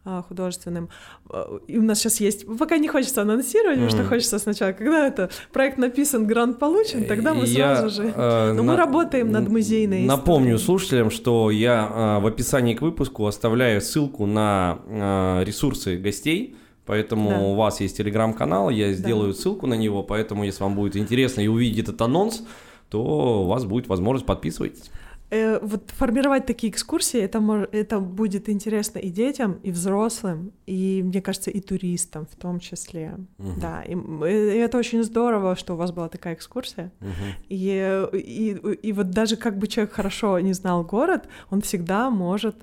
художественным. 0.04 0.88
А, 1.30 1.58
и 1.66 1.78
у 1.78 1.82
нас 1.82 1.98
сейчас 1.98 2.20
есть... 2.20 2.46
Пока 2.58 2.78
не 2.78 2.88
хочется 2.88 3.22
анонсировать, 3.22 3.78
mm. 3.78 3.86
потому 3.86 4.02
что 4.02 4.08
хочется 4.08 4.38
сначала, 4.38 4.72
когда 4.72 5.06
это 5.06 5.30
проект 5.52 5.78
написан, 5.78 6.26
грант 6.26 6.58
получен, 6.58 7.04
тогда 7.04 7.34
мы 7.34 7.46
я, 7.46 7.76
сразу 7.76 8.02
же... 8.02 8.12
Э, 8.14 8.52
Но 8.52 8.62
на... 8.62 8.72
мы 8.72 8.76
работаем 8.76 9.30
над 9.30 9.48
музейной 9.48 10.04
Напомню 10.04 10.56
историей. 10.56 10.64
слушателям, 10.66 11.10
что 11.10 11.50
я 11.50 12.18
э, 12.18 12.22
в 12.22 12.26
описании 12.26 12.74
к 12.74 12.82
выпуску 12.82 13.26
оставляю 13.26 13.80
ссылку 13.80 14.26
на 14.26 14.78
э, 14.86 15.44
ресурсы 15.44 15.96
гостей, 15.96 16.56
Поэтому 16.84 17.30
да. 17.30 17.38
у 17.38 17.54
вас 17.54 17.80
есть 17.80 17.96
телеграм-канал, 17.96 18.68
я 18.68 18.92
сделаю 18.92 19.32
да. 19.32 19.38
ссылку 19.38 19.68
на 19.68 19.74
него, 19.74 20.02
поэтому 20.02 20.42
если 20.42 20.64
вам 20.64 20.74
будет 20.74 20.96
интересно 20.96 21.40
и 21.40 21.46
увидеть 21.46 21.84
этот 21.84 22.02
анонс, 22.02 22.42
то 22.90 23.44
у 23.44 23.46
вас 23.46 23.64
будет 23.64 23.86
возможность 23.86 24.26
подписывайтесь. 24.26 24.90
Э, 25.32 25.58
вот 25.62 25.90
формировать 25.90 26.46
такие 26.46 26.70
экскурсии, 26.70 27.20
это, 27.20 27.68
это 27.72 28.00
будет 28.00 28.48
интересно 28.48 28.98
и 28.98 29.10
детям, 29.10 29.58
и 29.64 29.70
взрослым, 29.70 30.52
и, 30.66 31.02
мне 31.02 31.22
кажется, 31.22 31.50
и 31.50 31.60
туристам 31.60 32.26
в 32.26 32.36
том 32.36 32.60
числе. 32.60 33.14
Угу. 33.38 33.60
Да, 33.60 33.82
и, 33.82 33.94
и 33.94 34.58
это 34.58 34.78
очень 34.78 35.02
здорово, 35.02 35.56
что 35.56 35.74
у 35.74 35.76
вас 35.76 35.90
была 35.90 36.08
такая 36.08 36.34
экскурсия. 36.34 36.92
Угу. 37.00 37.10
И, 37.48 38.08
и, 38.12 38.48
и 38.88 38.92
вот 38.92 39.10
даже 39.10 39.36
как 39.36 39.58
бы 39.58 39.66
человек 39.66 39.94
хорошо 39.94 40.38
не 40.40 40.52
знал 40.52 40.84
город, 40.84 41.28
он 41.50 41.60
всегда 41.62 42.10
может 42.10 42.56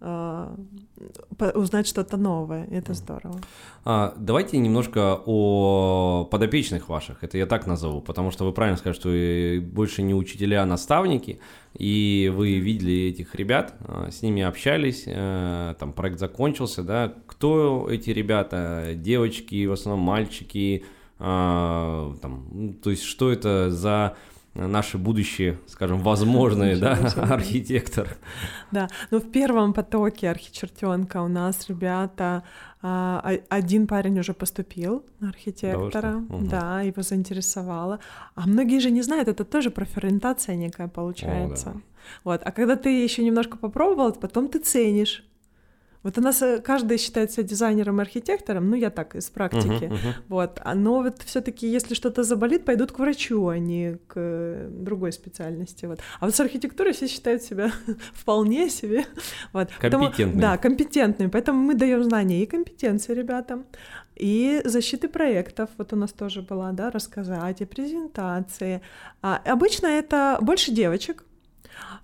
а, 0.00 0.54
узнать 1.54 1.86
что-то 1.86 2.16
новое. 2.16 2.66
Это 2.70 2.94
здорово. 2.94 3.40
А, 3.84 4.14
давайте 4.16 4.58
немножко 4.58 5.20
о 5.24 6.28
подопечных 6.30 6.88
ваших. 6.88 7.22
Это 7.22 7.38
я 7.38 7.46
так 7.46 7.66
назову, 7.66 8.00
потому 8.00 8.30
что 8.30 8.44
вы 8.44 8.52
правильно 8.52 8.76
сказали, 8.76 8.96
что 8.96 9.08
вы 9.08 9.60
больше 9.60 10.02
не 10.02 10.14
учителя, 10.14 10.62
а 10.62 10.66
наставники, 10.66 11.40
и 11.78 12.32
вы 12.34 12.58
видели 12.58 13.08
этих 13.08 13.34
ребят, 13.34 13.74
а, 13.80 14.10
с 14.10 14.22
ними 14.22 14.42
общались, 14.42 15.04
э, 15.06 15.74
там 15.78 15.92
проект 15.92 16.18
закончился, 16.18 16.82
да. 16.82 17.14
Кто 17.26 17.88
эти 17.90 18.10
ребята? 18.10 18.92
Девочки, 18.94 19.66
в 19.66 19.72
основном 19.72 20.04
мальчики, 20.04 20.84
а, 21.18 22.14
там, 22.20 22.74
то 22.82 22.90
есть 22.90 23.02
что 23.02 23.30
это 23.30 23.70
за 23.70 24.16
наши 24.56 24.98
будущие, 24.98 25.58
скажем, 25.66 26.00
возможные, 26.00 26.76
да, 26.76 26.98
архитектор. 27.16 28.16
Да, 28.70 28.88
ну 29.10 29.18
в 29.18 29.30
первом 29.30 29.72
потоке 29.72 30.30
архичертенка 30.30 31.22
у 31.22 31.28
нас 31.28 31.68
ребята, 31.68 32.42
а, 32.82 33.38
один 33.48 33.86
парень 33.86 34.18
уже 34.18 34.34
поступил 34.34 35.04
на 35.20 35.28
архитектора, 35.28 36.24
да, 36.28 36.36
угу. 36.36 36.46
да, 36.46 36.80
его 36.82 37.02
заинтересовало, 37.02 38.00
а 38.34 38.46
многие 38.46 38.80
же 38.80 38.90
не 38.90 39.02
знают, 39.02 39.28
это 39.28 39.44
тоже 39.44 39.70
профориентация 39.70 40.56
некая 40.56 40.88
получается. 40.88 41.70
О, 41.70 41.72
да. 41.72 41.80
Вот, 42.24 42.40
а 42.44 42.52
когда 42.52 42.76
ты 42.76 43.02
еще 43.02 43.24
немножко 43.24 43.56
попробовал, 43.56 44.12
потом 44.12 44.48
ты 44.48 44.58
ценишь 44.60 45.24
вот 46.02 46.18
у 46.18 46.20
нас 46.20 46.42
э, 46.42 46.60
каждый 46.60 46.98
считает 46.98 47.32
себя 47.32 47.42
дизайнером 47.42 47.98
и 47.98 48.02
архитектором, 48.02 48.70
ну 48.70 48.76
я 48.76 48.90
так 48.90 49.16
из 49.16 49.30
практики, 49.30 49.66
uh-huh, 49.66 49.90
uh-huh. 49.90 50.14
вот. 50.28 50.60
А, 50.64 50.74
но 50.74 51.02
вот 51.02 51.22
все-таки, 51.22 51.68
если 51.68 51.94
что-то 51.94 52.22
заболит, 52.22 52.64
пойдут 52.64 52.92
к 52.92 52.98
врачу, 52.98 53.48
а 53.48 53.58
не 53.58 53.98
к 54.06 54.14
э, 54.16 54.68
другой 54.70 55.12
специальности. 55.12 55.86
Вот. 55.86 56.00
А 56.20 56.26
вот 56.26 56.34
с 56.34 56.40
архитектурой 56.40 56.92
все 56.92 57.08
считают 57.08 57.42
себя 57.42 57.70
вполне 58.14 58.70
себе. 58.70 59.04
Вот. 59.52 59.68
Компетентными. 59.80 60.40
да, 60.40 60.56
компетентными. 60.56 61.30
Поэтому 61.30 61.62
мы 61.62 61.74
даем 61.74 62.04
знания 62.04 62.42
и 62.42 62.46
компетенции 62.46 63.14
ребятам, 63.14 63.66
и 64.16 64.62
защиты 64.64 65.08
проектов. 65.08 65.70
Вот 65.76 65.92
у 65.92 65.96
нас 65.96 66.12
тоже 66.12 66.42
была, 66.42 66.72
да, 66.72 66.90
рассказать, 66.90 67.60
и 67.60 67.64
презентации. 67.64 68.80
А 69.22 69.40
обычно 69.44 69.86
это 69.86 70.38
больше 70.40 70.72
девочек, 70.72 71.24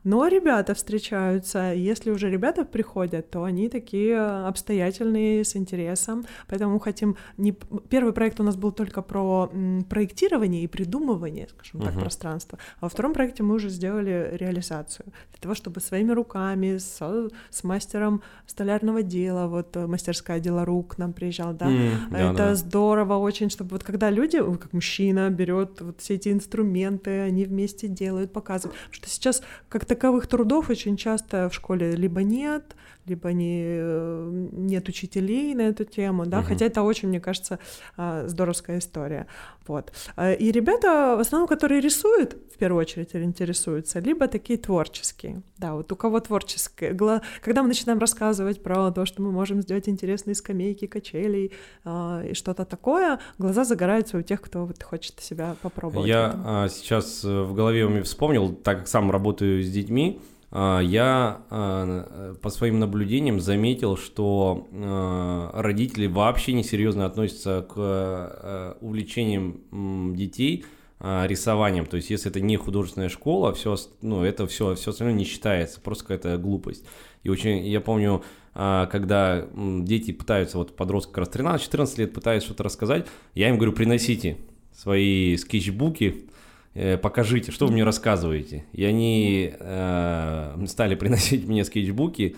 но 0.05 0.27
ребята 0.27 0.75
встречаются, 0.75 1.73
если 1.73 2.11
уже 2.11 2.31
ребята 2.31 2.65
приходят, 2.65 3.31
то 3.31 3.45
они 3.45 3.69
такие 3.69 4.19
обстоятельные, 4.19 5.45
с 5.45 5.57
интересом, 5.57 6.25
поэтому 6.49 6.79
хотим... 6.79 7.17
Не... 7.37 7.53
Первый 7.89 8.13
проект 8.13 8.41
у 8.41 8.43
нас 8.43 8.57
был 8.57 8.73
только 8.73 9.03
про 9.03 9.51
проектирование 9.89 10.63
и 10.63 10.67
придумывание, 10.67 11.49
скажем 11.49 11.83
так, 11.83 11.99
пространства, 11.99 12.59
а 12.81 12.87
во 12.87 12.89
втором 12.89 13.13
проекте 13.13 13.43
мы 13.43 13.55
уже 13.55 13.69
сделали 13.69 14.31
реализацию 14.33 15.07
для 15.33 15.41
того, 15.41 15.55
чтобы 15.55 15.81
своими 15.81 16.13
руками, 16.13 16.79
с, 16.79 17.31
с 17.51 17.65
мастером 17.65 18.23
столярного 18.47 19.03
дела, 19.03 19.47
вот 19.47 19.77
э, 19.77 19.87
мастерская 19.87 20.41
дела 20.41 20.65
рук 20.65 20.99
нам 20.99 21.13
приезжал, 21.13 21.53
да, 21.53 21.67
mm, 21.67 22.17
это 22.17 22.35
да, 22.37 22.55
здорово 22.55 23.15
очень, 23.15 23.51
чтобы 23.51 23.71
вот 23.71 23.85
когда 23.85 24.11
люди, 24.11 24.39
как 24.39 24.73
мужчина 24.73 25.31
берет 25.31 25.81
вот 25.81 26.01
все 26.01 26.15
эти 26.15 26.31
инструменты, 26.31 27.21
они 27.21 27.45
вместе 27.45 27.89
делают, 27.89 28.33
показывают, 28.33 28.79
что 28.91 29.09
сейчас 29.09 29.43
как 29.69 29.85
таковых 29.85 30.27
трудов 30.27 30.71
очень 30.71 30.97
часто 30.97 31.49
в 31.49 31.55
школе 31.55 31.93
либо 31.97 32.23
нет, 32.23 32.77
либо 33.07 33.33
не, 33.33 33.65
э, 33.65 34.49
нет 34.53 34.89
учителей 34.89 35.55
на 35.55 35.63
эту 35.63 35.85
тему, 35.85 36.27
да, 36.27 36.41
угу. 36.41 36.49
хотя 36.49 36.67
это 36.67 36.83
очень, 36.83 37.09
мне 37.09 37.21
кажется, 37.21 37.59
а, 37.97 38.27
здоровская 38.29 38.79
история, 38.79 39.27
вот. 39.67 39.93
А, 40.17 40.33
и 40.33 40.53
ребята, 40.53 41.17
в 41.17 41.21
основном, 41.21 41.49
которые 41.49 41.81
рисуют, 41.81 42.37
в 42.55 42.59
первую 42.59 42.81
очередь 42.81 43.15
интересуются, 43.15 43.99
либо 43.99 44.29
такие 44.29 44.59
творческие, 44.59 45.43
да, 45.59 45.75
вот 45.75 45.91
у 45.91 45.97
кого 45.97 46.21
творческое, 46.21 46.97
когда 47.43 47.63
мы 47.63 47.69
начинаем 47.69 47.99
рассказывать 47.99 48.63
про 48.63 48.91
то, 48.93 49.05
что 49.05 49.23
мы 49.23 49.33
можем 49.33 49.63
сделать 49.63 49.89
интересные 49.89 50.35
скамейки, 50.35 50.87
качелей 50.87 51.53
а, 51.85 52.23
и 52.25 52.35
что-то 52.35 52.65
такое, 52.65 53.19
глаза 53.39 53.65
загораются 53.65 54.19
у 54.19 54.23
тех, 54.23 54.41
кто 54.41 54.67
вот 54.67 54.83
хочет 54.83 55.21
себя 55.21 55.57
попробовать. 55.63 56.09
Я 56.09 56.69
сейчас 56.71 57.25
э, 57.25 57.43
в 57.43 57.55
голове 57.55 57.85
у 57.85 57.89
меня 57.89 58.03
вспомнил, 58.03 58.53
так 58.55 58.81
как 58.81 58.89
сам 58.89 59.11
работаю 59.11 59.63
с 59.63 59.71
детьми, 59.71 60.21
я 60.55 61.43
а, 61.49 62.35
по 62.43 62.51
своим 62.51 62.79
наблюдениям 62.79 63.41
заметил, 63.41 63.97
что 63.97 64.69
а, 64.71 65.51
родители 65.55 66.07
вообще 66.07 66.53
несерьезно 66.53 67.07
относятся 67.07 67.67
к 67.69 68.77
увлечениям 68.81 70.15
детей 70.15 70.65
рисованием. 71.01 71.87
То 71.87 71.97
есть, 71.97 72.11
если 72.11 72.31
это 72.31 72.41
не 72.41 72.57
художественная 72.57 73.09
школа, 73.09 73.53
все, 73.55 73.77
ну, 74.03 74.23
это 74.23 74.47
все, 74.47 74.77
все 74.77 74.91
остальное 74.91 75.17
не 75.17 75.25
считается, 75.25 75.81
просто 75.81 76.05
какая-то 76.05 76.37
глупость. 76.37 76.85
И 77.25 77.29
очень, 77.29 77.67
я 77.67 77.81
помню, 77.81 78.23
когда 78.55 79.49
дети 79.55 80.13
пытаются, 80.13 80.59
вот 80.59 80.77
подросток 80.77 81.13
как 81.13 81.27
раз 81.27 81.59
13-14 81.71 81.99
лет 81.99 82.15
пытаются 82.15 82.47
что-то 82.47 82.63
рассказать, 82.63 83.09
я 83.35 83.49
им 83.49 83.57
говорю, 83.57 83.73
приносите 83.73 84.37
свои 84.73 85.37
скетчбуки, 85.39 86.27
покажите, 86.75 87.53
что 87.53 87.67
вы 87.67 87.73
мне 87.73 87.85
рассказываете. 87.85 88.65
И 88.73 88.85
они 88.85 89.53
э, 89.59 90.65
стали 90.67 90.95
приносить 90.97 91.47
мне 91.47 91.65
скетчбуки. 91.65 92.37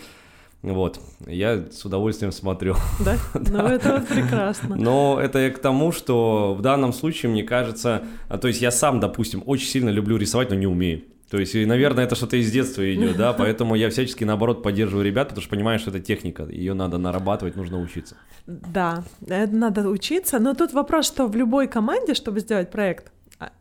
Вот, 0.62 0.98
я 1.26 1.66
с 1.70 1.84
удовольствием 1.84 2.32
смотрю. 2.32 2.74
Да? 3.04 3.16
Ну, 3.34 3.66
это 3.66 3.98
вот 3.98 4.08
прекрасно. 4.08 4.76
Но 4.76 5.20
это 5.22 5.38
я 5.38 5.50
к 5.50 5.58
тому, 5.58 5.92
что 5.92 6.54
в 6.54 6.62
данном 6.62 6.94
случае, 6.94 7.30
мне 7.30 7.42
кажется, 7.42 8.02
а, 8.28 8.38
то 8.38 8.48
есть 8.48 8.62
я 8.62 8.70
сам, 8.70 8.98
допустим, 8.98 9.42
очень 9.44 9.68
сильно 9.68 9.90
люблю 9.90 10.16
рисовать, 10.16 10.48
но 10.48 10.56
не 10.56 10.66
умею. 10.66 11.02
То 11.30 11.38
есть, 11.38 11.54
наверное, 11.54 12.04
это 12.04 12.14
что-то 12.14 12.36
из 12.36 12.50
детства 12.50 12.94
идет, 12.94 13.16
да, 13.16 13.32
поэтому 13.38 13.74
я 13.74 13.90
всячески, 13.90 14.24
наоборот, 14.24 14.62
поддерживаю 14.62 15.04
ребят, 15.04 15.28
потому 15.28 15.42
что 15.42 15.50
понимаю, 15.50 15.78
что 15.78 15.90
это 15.90 16.00
техника, 16.00 16.44
ее 16.44 16.72
надо 16.72 16.96
нарабатывать, 16.96 17.56
нужно 17.56 17.80
учиться. 17.80 18.16
Да, 18.46 19.04
это 19.26 19.54
надо 19.54 19.88
учиться, 19.88 20.38
но 20.38 20.54
тут 20.54 20.72
вопрос, 20.72 21.06
что 21.06 21.26
в 21.26 21.36
любой 21.36 21.66
команде, 21.68 22.14
чтобы 22.14 22.40
сделать 22.40 22.70
проект, 22.70 23.08
э, 23.08 23.13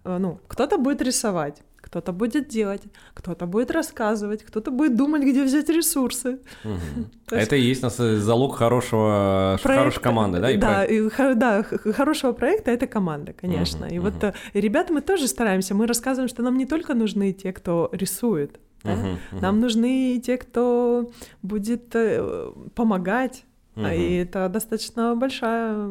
ну, 0.03 0.39
кто-то 0.47 0.77
будет 0.77 1.01
рисовать, 1.01 1.61
кто-то 1.83 2.13
будет 2.13 2.47
делать, 2.47 2.81
кто-то 3.13 3.45
будет 3.45 3.69
рассказывать, 3.71 4.43
кто-то 4.43 4.71
будет 4.71 4.95
думать, 4.95 5.21
где 5.21 5.43
взять 5.43 5.69
ресурсы. 5.69 6.39
Угу. 6.63 7.05
Это 7.35 7.55
и 7.55 7.61
есть 7.61 7.83
нас 7.83 7.97
залог 7.97 8.55
хорошего, 8.55 9.59
проект, 9.61 9.79
хорошей 9.79 10.01
команды, 10.01 10.39
да? 10.39 10.51
И 10.51 10.57
да, 10.57 10.85
и, 10.85 11.09
да, 11.35 11.63
хорошего 11.63 12.31
проекта 12.31 12.71
это 12.71 12.87
команда, 12.87 13.33
конечно. 13.33 13.85
Угу, 13.85 13.95
и 13.95 13.99
угу. 13.99 14.07
вот 14.09 14.23
э, 14.23 14.33
и 14.53 14.61
ребята 14.61 14.93
мы 14.93 15.01
тоже 15.01 15.27
стараемся, 15.27 15.75
мы 15.75 15.85
рассказываем, 15.85 16.29
что 16.29 16.41
нам 16.41 16.57
не 16.57 16.65
только 16.65 16.93
нужны 16.93 17.33
те, 17.33 17.51
кто 17.51 17.89
рисует, 17.91 18.59
да? 18.83 18.93
угу, 18.93 19.07
угу. 19.31 19.41
нам 19.41 19.59
нужны 19.59 20.15
и 20.15 20.21
те, 20.21 20.37
кто 20.37 21.11
будет 21.41 21.95
э, 21.95 22.51
помогать, 22.75 23.43
угу. 23.75 23.85
и 23.87 24.13
это 24.15 24.49
достаточно 24.49 25.15
большая 25.15 25.89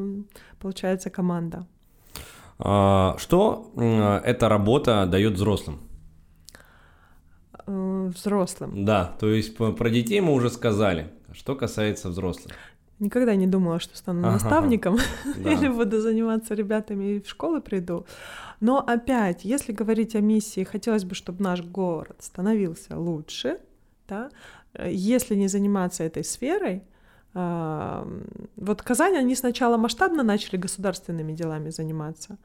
получается 0.58 1.10
команда. 1.10 1.66
А, 2.58 3.16
что 3.18 3.72
эта 4.24 4.48
работа 4.48 5.06
дает 5.06 5.34
взрослым? 5.34 5.80
Э, 7.66 8.10
взрослым. 8.14 8.84
Да, 8.84 9.14
то 9.20 9.28
есть 9.28 9.56
про 9.56 9.90
детей 9.90 10.20
мы 10.20 10.32
уже 10.32 10.50
сказали. 10.50 11.10
Что 11.32 11.54
касается 11.54 12.08
взрослых? 12.08 12.54
Никогда 12.98 13.34
не 13.34 13.46
думала, 13.46 13.80
что 13.80 13.96
стану 13.96 14.20
ага, 14.20 14.32
наставником 14.32 14.96
да. 15.36 15.52
или 15.52 15.68
буду 15.68 16.00
заниматься 16.00 16.54
ребятами 16.54 17.16
и 17.16 17.20
в 17.20 17.28
школы 17.28 17.60
приду. 17.60 18.06
Но 18.60 18.78
опять, 18.78 19.44
если 19.44 19.72
говорить 19.72 20.14
о 20.14 20.20
миссии, 20.20 20.62
хотелось 20.62 21.04
бы, 21.04 21.16
чтобы 21.16 21.42
наш 21.42 21.62
город 21.62 22.16
становился 22.20 22.96
лучше, 22.96 23.58
да? 24.08 24.30
Э, 24.74 24.88
если 24.92 25.34
не 25.34 25.48
заниматься 25.48 26.04
этой 26.04 26.22
сферой, 26.22 26.82
вот 27.34 28.82
Казань, 28.82 29.16
они 29.16 29.34
сначала 29.34 29.76
масштабно 29.76 30.22
начали 30.22 30.56
государственными 30.56 31.32
делами 31.32 31.70
заниматься, 31.70 32.36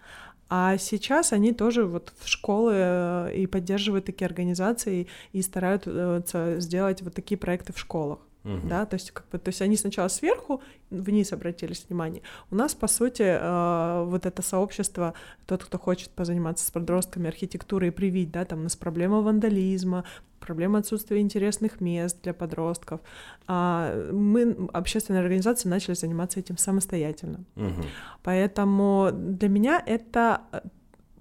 а 0.49 0.77
сейчас 0.77 1.33
они 1.33 1.53
тоже 1.53 1.85
вот 1.85 2.13
в 2.19 2.27
школы 2.27 2.73
э, 2.75 3.35
и 3.35 3.47
поддерживают 3.47 4.05
такие 4.05 4.27
организации 4.27 5.07
и 5.33 5.41
стараются 5.41 6.59
сделать 6.59 7.01
вот 7.01 7.13
такие 7.13 7.37
проекты 7.37 7.73
в 7.73 7.79
школах. 7.79 8.19
Угу. 8.43 8.67
Да, 8.67 8.85
то 8.85 8.95
есть, 8.95 9.11
как 9.11 9.27
бы, 9.29 9.37
то 9.39 9.49
есть 9.49 9.61
они 9.61 9.75
сначала 9.75 10.07
сверху 10.07 10.61
вниз 10.89 11.33
обратились 11.33 11.85
внимание. 11.87 12.21
У 12.49 12.55
нас, 12.55 12.73
по 12.73 12.87
сути, 12.87 13.23
э, 13.23 14.03
вот 14.05 14.25
это 14.25 14.41
сообщество, 14.41 15.13
тот, 15.45 15.63
кто 15.63 15.77
хочет 15.77 16.11
позаниматься 16.11 16.65
с 16.65 16.71
подростками 16.71 17.27
архитектурой 17.27 17.89
и 17.89 17.91
привить, 17.91 18.31
да, 18.31 18.45
там 18.45 18.59
у 18.59 18.63
нас 18.63 18.75
проблема 18.75 19.21
вандализма, 19.21 20.05
проблема 20.39 20.79
отсутствия 20.79 21.19
интересных 21.19 21.81
мест 21.81 22.21
для 22.23 22.33
подростков. 22.33 23.01
А 23.47 23.93
мы, 24.11 24.69
общественные 24.71 25.21
организации, 25.21 25.67
начали 25.67 25.95
заниматься 25.95 26.39
этим 26.39 26.57
самостоятельно. 26.57 27.43
Угу. 27.55 27.83
Поэтому 28.23 29.09
для 29.11 29.49
меня 29.49 29.83
это 29.85 30.41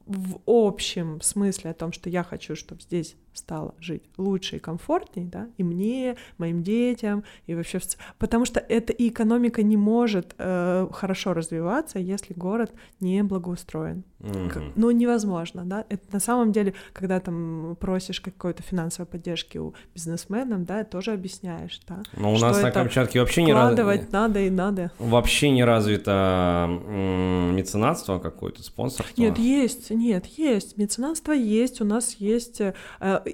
в 0.07 0.38
общем 0.46 1.20
смысле 1.20 1.70
о 1.70 1.74
том, 1.74 1.90
что 1.92 2.09
я 2.09 2.22
хочу, 2.22 2.55
чтобы 2.55 2.81
здесь 2.83 3.16
стало 3.37 3.75
жить 3.81 4.03
лучше 4.16 4.57
и 4.57 4.59
комфортнее, 4.59 5.27
да, 5.27 5.49
и 5.57 5.62
мне, 5.62 6.16
моим 6.38 6.62
детям, 6.62 7.25
и 7.46 7.55
вообще, 7.55 7.79
потому 8.18 8.44
что 8.44 8.61
эта 8.61 8.92
и 8.92 9.09
экономика 9.09 9.62
не 9.62 9.77
может 9.77 10.35
э, 10.38 10.88
хорошо 10.92 11.35
развиваться, 11.35 11.99
если 11.99 12.35
город 12.35 12.72
не 13.01 13.22
благоустроен. 13.22 14.05
Mm-hmm. 14.20 14.72
Ну, 14.77 14.90
невозможно, 14.90 15.64
да, 15.64 15.85
это 15.88 16.03
на 16.11 16.20
самом 16.20 16.53
деле, 16.53 16.75
когда 16.92 17.20
там 17.20 17.77
просишь 17.79 18.20
какой-то 18.20 18.62
финансовой 18.62 19.07
поддержки 19.07 19.59
у 19.59 19.75
бизнесменов, 19.94 20.64
да, 20.64 20.85
тоже 20.85 21.12
объясняешь, 21.12 21.81
да. 21.87 22.03
Но 22.16 22.33
у 22.33 22.39
нас 22.39 22.61
на 22.62 22.70
Камчатке 22.70 23.20
вообще 23.20 23.43
не 23.43 23.53
развито. 23.53 24.07
надо 24.11 24.41
и 24.41 24.51
надо. 24.51 24.91
Вообще 24.99 25.51
не 25.51 25.64
развито 25.64 26.66
меценатство 26.66 28.18
какое-то, 28.18 28.62
спонсорство. 28.62 29.20
Нет, 29.20 29.39
есть, 29.39 29.91
нет, 29.91 30.26
есть, 30.26 30.76
меценатство 30.76 31.32
есть, 31.32 31.80
у 31.80 31.84
нас 31.84 32.16
есть 32.18 32.61
э, 32.61 32.74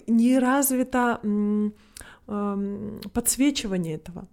не 0.07 0.39
развито 0.39 1.21
подсвечивание 3.13 3.95
этого. 3.95 4.29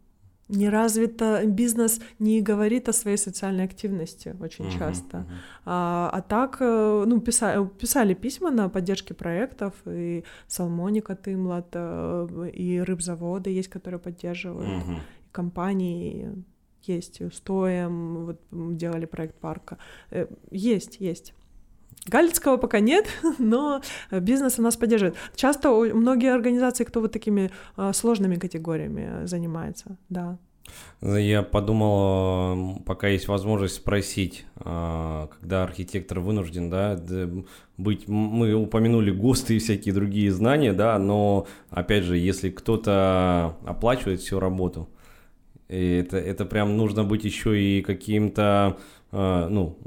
Не 0.49 0.69
развито 0.69 1.43
бизнес 1.45 2.01
не 2.17 2.41
говорит 2.41 2.89
о 2.89 2.93
своей 2.93 3.17
социальной 3.17 3.65
активности 3.65 4.35
очень 4.39 4.65
uh-huh, 4.65 4.79
часто. 4.79 5.25
А, 5.63 6.09
а 6.11 6.21
так, 6.21 6.57
э, 6.59 7.03
ну, 7.05 7.21
писали, 7.21 7.67
писали 7.67 8.15
письма 8.15 8.49
на 8.49 8.67
поддержке 8.67 9.13
проектов, 9.13 9.73
и 9.85 10.23
Салмоника 10.47 11.15
Тымлат, 11.15 11.67
э, 11.73 12.49
и 12.51 12.81
рыбзаводы 12.81 13.51
есть, 13.51 13.69
которые 13.69 13.99
поддерживают, 13.99 14.83
uh-huh. 14.83 14.95
и 14.95 15.31
компании 15.31 16.43
есть, 16.81 17.21
и 17.21 17.25
Устоем, 17.25 18.25
вот 18.25 18.39
делали 18.51 19.05
проект 19.05 19.35
парка. 19.35 19.77
Э, 20.09 20.25
есть, 20.49 20.97
есть. 20.99 21.35
Галицкого 22.07 22.57
пока 22.57 22.79
нет, 22.79 23.05
но 23.37 23.81
бизнес 24.11 24.59
у 24.59 24.61
нас 24.61 24.77
поддерживает. 24.77 25.15
Часто 25.35 25.69
многие 25.71 26.33
организации, 26.33 26.83
кто 26.83 27.01
вот 27.01 27.11
такими 27.11 27.51
а, 27.75 27.93
сложными 27.93 28.35
категориями 28.35 29.25
занимается, 29.25 29.97
да. 30.09 30.37
Я 31.01 31.43
подумал, 31.43 32.81
пока 32.85 33.07
есть 33.07 33.27
возможность 33.27 33.75
спросить, 33.75 34.45
а, 34.57 35.27
когда 35.39 35.63
архитектор 35.63 36.19
вынужден, 36.19 36.69
да, 36.69 36.99
быть, 37.77 38.07
мы 38.07 38.53
упомянули 38.53 39.11
ГОСТы 39.11 39.55
и 39.55 39.59
всякие 39.59 39.93
другие 39.93 40.31
знания, 40.31 40.73
да, 40.73 40.99
но, 40.99 41.47
опять 41.69 42.03
же, 42.03 42.17
если 42.17 42.49
кто-то 42.49 43.55
оплачивает 43.65 44.19
всю 44.19 44.39
работу, 44.39 44.89
это, 45.69 46.17
это 46.17 46.45
прям 46.45 46.75
нужно 46.75 47.03
быть 47.03 47.23
еще 47.23 47.59
и 47.61 47.81
каким-то 47.81 48.77
ну, 49.11 49.77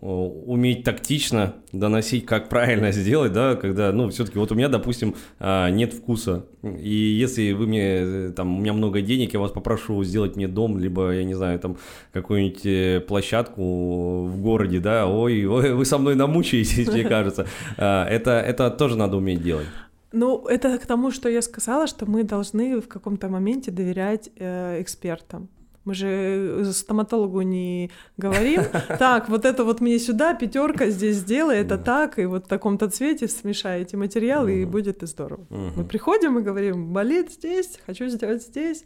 уметь 0.47 0.83
тактично 0.83 1.55
доносить, 1.71 2.27
как 2.27 2.49
правильно 2.49 2.91
сделать, 2.91 3.33
да, 3.33 3.55
когда, 3.55 3.93
ну, 3.93 4.09
все-таки 4.11 4.39
вот 4.39 4.51
у 4.51 4.57
меня, 4.57 4.69
допустим, 4.69 5.15
а, 5.39 5.71
нет 5.71 5.93
вкуса, 5.93 6.47
и 6.63 6.93
если 6.93 7.53
вы 7.53 7.69
мне, 7.69 8.31
там, 8.31 8.59
у 8.59 8.61
меня 8.61 8.73
много 8.73 9.01
денег, 9.01 9.33
я 9.33 9.39
вас 9.39 9.53
попрошу 9.53 10.03
сделать 10.03 10.35
мне 10.35 10.49
дом, 10.49 10.77
либо, 10.77 11.13
я 11.13 11.23
не 11.23 11.35
знаю, 11.35 11.61
там, 11.61 11.77
какую-нибудь 12.13 12.67
э, 12.67 13.01
площадку 13.07 14.25
в 14.25 14.41
городе, 14.41 14.81
да, 14.81 15.07
ой, 15.07 15.45
ой 15.47 15.73
вы 15.73 15.85
со 15.85 15.99
мной 15.99 16.17
намучаетесь, 16.17 16.89
мне 16.89 17.05
кажется, 17.05 17.47
это, 17.77 18.31
это 18.41 18.71
тоже 18.71 18.97
надо 18.97 19.17
уметь 19.17 19.43
делать. 19.43 19.67
Ну, 20.13 20.47
это 20.47 20.79
к 20.79 20.87
тому, 20.87 21.11
что 21.11 21.29
я 21.29 21.41
сказала, 21.43 21.87
что 21.87 22.07
мы 22.07 22.23
должны 22.23 22.81
в 22.81 22.89
каком-то 22.89 23.29
моменте 23.29 23.71
доверять 23.71 24.31
э, 24.37 24.81
экспертам. 24.83 25.49
Мы 25.85 25.95
же 25.95 26.07
э, 26.09 26.65
стоматологу 26.73 27.43
не 27.43 27.91
говорим, 28.17 28.63
так, 28.99 29.29
вот 29.29 29.45
это 29.45 29.65
вот 29.65 29.81
мне 29.81 29.99
сюда, 29.99 30.35
пятерка 30.35 30.89
здесь 30.89 31.17
сделай, 31.17 31.59
это 31.59 31.79
так, 31.79 32.19
и 32.19 32.27
вот 32.27 32.47
в 32.47 32.49
таком-то 32.49 32.89
цвете 32.89 33.29
смешаете 33.29 33.97
материалы, 33.97 34.63
и 34.63 34.65
будет 34.65 35.03
и 35.03 35.07
здорово. 35.07 35.47
Мы 35.51 35.85
приходим 35.85 36.39
и 36.39 36.43
говорим, 36.43 36.93
болит 36.93 37.33
здесь, 37.33 37.79
хочу 37.87 38.09
сделать 38.09 38.43
здесь, 38.43 38.85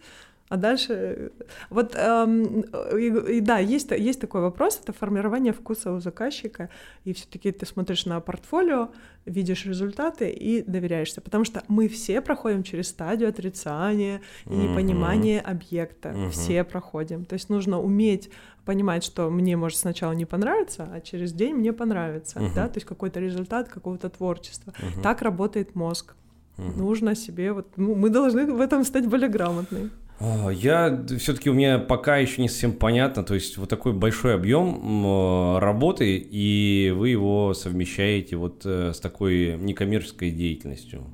а 0.49 0.57
дальше, 0.57 1.32
вот, 1.70 1.94
эм, 1.97 2.61
и, 2.97 3.36
и, 3.36 3.40
да, 3.40 3.59
есть, 3.59 3.90
есть 3.90 4.20
такой 4.20 4.42
вопрос, 4.42 4.80
это 4.80 4.92
формирование 4.92 5.53
вкуса 5.53 5.92
у 5.92 5.99
заказчика, 5.99 6.70
и 7.05 7.12
все-таки 7.12 7.51
ты 7.51 7.66
смотришь 7.66 8.07
на 8.07 8.20
портфолио, 8.20 8.90
видишь 9.24 9.66
результаты 9.66 10.30
и 10.30 10.62
доверяешься, 10.62 11.20
потому 11.20 11.44
что 11.44 11.64
мы 11.66 11.88
все 11.88 12.20
проходим 12.20 12.62
через 12.62 12.88
стадию 12.88 13.28
отрицания 13.28 14.20
и 14.44 14.55
непонимания 14.55 15.40
uh-huh. 15.40 15.51
объекта, 15.51 16.11
uh-huh. 16.11 16.30
все 16.30 16.62
проходим, 16.62 17.24
то 17.24 17.34
есть 17.34 17.49
нужно 17.49 17.80
уметь 17.80 18.30
понимать, 18.64 19.03
что 19.03 19.30
мне 19.30 19.57
может 19.57 19.78
сначала 19.78 20.12
не 20.12 20.26
понравиться, 20.26 20.88
а 20.92 21.01
через 21.01 21.32
день 21.32 21.55
мне 21.55 21.72
понравится, 21.72 22.38
uh-huh. 22.38 22.55
да, 22.55 22.68
то 22.68 22.76
есть 22.76 22.86
какой-то 22.86 23.18
результат 23.18 23.68
какого-то 23.68 24.11
творчества. 24.11 24.72
Uh-huh. 24.78 25.03
Так 25.03 25.22
работает 25.22 25.74
мозг. 25.74 26.14
Uh-huh. 26.57 26.78
Нужно 26.78 27.14
себе 27.14 27.53
вот, 27.53 27.66
ну, 27.76 27.94
мы 27.94 28.11
должны 28.11 28.47
в 28.47 28.61
этом 28.61 28.84
стать 28.84 29.07
более 29.07 29.28
грамотными. 29.28 29.90
Я 30.20 31.04
все-таки 31.18 31.50
у 31.50 31.54
меня 31.54 31.78
пока 31.78 32.16
еще 32.16 32.40
не 32.40 32.48
совсем 32.48 32.72
понятно, 32.72 33.22
то 33.22 33.34
есть 33.34 33.58
вот 33.58 33.68
такой 33.68 33.92
большой 33.92 34.34
объем 34.34 35.58
работы, 35.58 36.16
и 36.16 36.92
вы 36.96 37.10
его 37.10 37.52
совмещаете 37.52 38.36
вот 38.36 38.62
э, 38.64 38.92
с 38.94 39.00
такой 39.00 39.56
некоммерческой 39.58 40.30
деятельностью. 40.30 41.04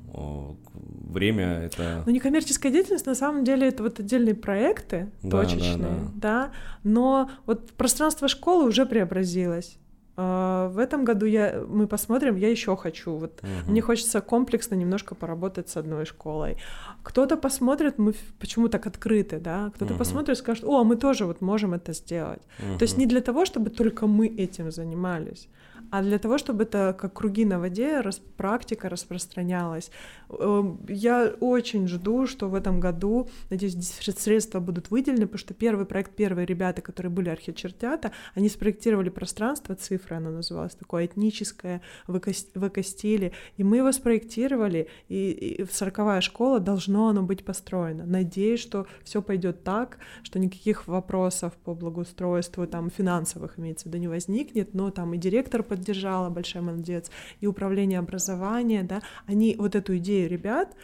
Время 0.73 1.63
это... 1.65 2.03
Ну, 2.05 2.11
некоммерческая 2.11 2.71
деятельность, 2.71 3.05
на 3.05 3.15
самом 3.15 3.43
деле, 3.43 3.67
это 3.67 3.83
вот 3.83 3.99
отдельные 3.99 4.35
проекты 4.35 5.11
да, 5.21 5.41
точечные, 5.41 5.77
да, 5.77 5.87
да. 5.87 6.11
да, 6.15 6.51
но 6.83 7.29
вот 7.45 7.71
пространство 7.73 8.27
школы 8.27 8.65
уже 8.67 8.85
преобразилось. 8.85 9.77
А, 10.15 10.67
в 10.69 10.77
этом 10.77 11.05
году 11.05 11.25
я, 11.25 11.63
мы 11.67 11.87
посмотрим, 11.87 12.35
я 12.35 12.49
еще 12.49 12.75
хочу. 12.75 13.15
Вот 13.15 13.39
угу. 13.41 13.71
мне 13.71 13.81
хочется 13.81 14.21
комплексно 14.21 14.75
немножко 14.75 15.15
поработать 15.15 15.69
с 15.69 15.77
одной 15.77 16.05
школой. 16.05 16.57
Кто-то 17.03 17.37
посмотрит, 17.37 17.97
мы 17.97 18.13
почему 18.39 18.67
так 18.67 18.87
открыты, 18.87 19.39
да? 19.39 19.71
Кто-то 19.75 19.93
угу. 19.93 19.99
посмотрит 19.99 20.37
и 20.37 20.39
скажет, 20.39 20.63
о, 20.63 20.83
мы 20.83 20.95
тоже 20.95 21.25
вот 21.25 21.41
можем 21.41 21.73
это 21.73 21.93
сделать. 21.93 22.41
Угу. 22.59 22.77
То 22.77 22.83
есть 22.83 22.97
не 22.97 23.05
для 23.05 23.21
того, 23.21 23.45
чтобы 23.45 23.69
только 23.69 24.07
мы 24.07 24.27
этим 24.27 24.71
занимались, 24.71 25.49
а 25.93 26.01
для 26.01 26.17
того, 26.17 26.39
чтобы 26.39 26.63
это 26.63 26.95
как 26.99 27.13
круги 27.13 27.45
на 27.45 27.59
воде, 27.59 28.01
рас, 28.01 28.19
практика 28.35 28.89
распространялась. 28.89 29.91
Эм, 30.39 30.79
я 30.89 31.35
очень 31.39 31.87
жду, 31.87 32.25
что 32.25 32.49
в 32.49 32.55
этом 32.55 32.79
году, 32.79 33.29
надеюсь, 33.51 33.75
средства 34.17 34.59
будут 34.59 34.89
выделены, 34.89 35.27
потому 35.27 35.37
что 35.37 35.53
первый 35.53 35.85
проект, 35.85 36.15
первые 36.15 36.47
ребята, 36.47 36.81
которые 36.81 37.11
были 37.11 37.29
архичертята, 37.29 38.11
они 38.33 38.49
спроектировали 38.49 39.09
пространство, 39.09 39.75
цифра 39.75 40.15
оно 40.15 40.31
называлось, 40.31 40.73
такое 40.73 41.05
этническое, 41.05 41.83
в 42.07 42.17
эко-стиле, 42.17 43.33
и 43.57 43.63
мы 43.63 43.77
его 43.77 43.91
спроектировали, 43.91 44.87
и, 45.09 45.29
и 45.29 45.65
сороковая 45.71 46.21
школа 46.21 46.59
должно 46.59 47.09
оно 47.09 47.21
быть 47.21 47.45
построено. 47.45 48.03
Надеюсь, 48.07 48.61
что 48.61 48.87
все 49.03 49.21
пойдет 49.21 49.63
так, 49.63 49.99
что 50.23 50.39
никаких 50.39 50.87
вопросов 50.87 51.53
по 51.63 51.75
благоустройству, 51.75 52.65
там, 52.65 52.89
финансовых, 52.89 53.59
имеется 53.59 53.83
в 53.83 53.85
виду, 53.89 53.99
не 53.99 54.07
возникнет, 54.07 54.73
но 54.73 54.89
там 54.89 55.13
и 55.13 55.19
директор 55.19 55.61
под 55.61 55.82
поддержала, 55.83 56.29
большой 56.29 56.61
молодец, 56.61 57.11
и 57.41 57.47
управление 57.47 57.99
образования, 57.99 58.83
да, 58.83 59.01
они 59.25 59.55
вот 59.57 59.75
эту 59.75 59.97
идею 59.97 60.29
ребят 60.29 60.75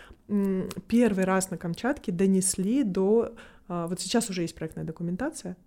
первый 0.87 1.25
раз 1.25 1.49
на 1.49 1.57
Камчатке 1.57 2.11
донесли 2.11 2.83
до... 2.83 3.33
А, 3.67 3.87
вот 3.87 3.99
сейчас 3.99 4.29
уже 4.29 4.43
есть 4.43 4.55
проектная 4.55 4.83
документация, 4.83 5.57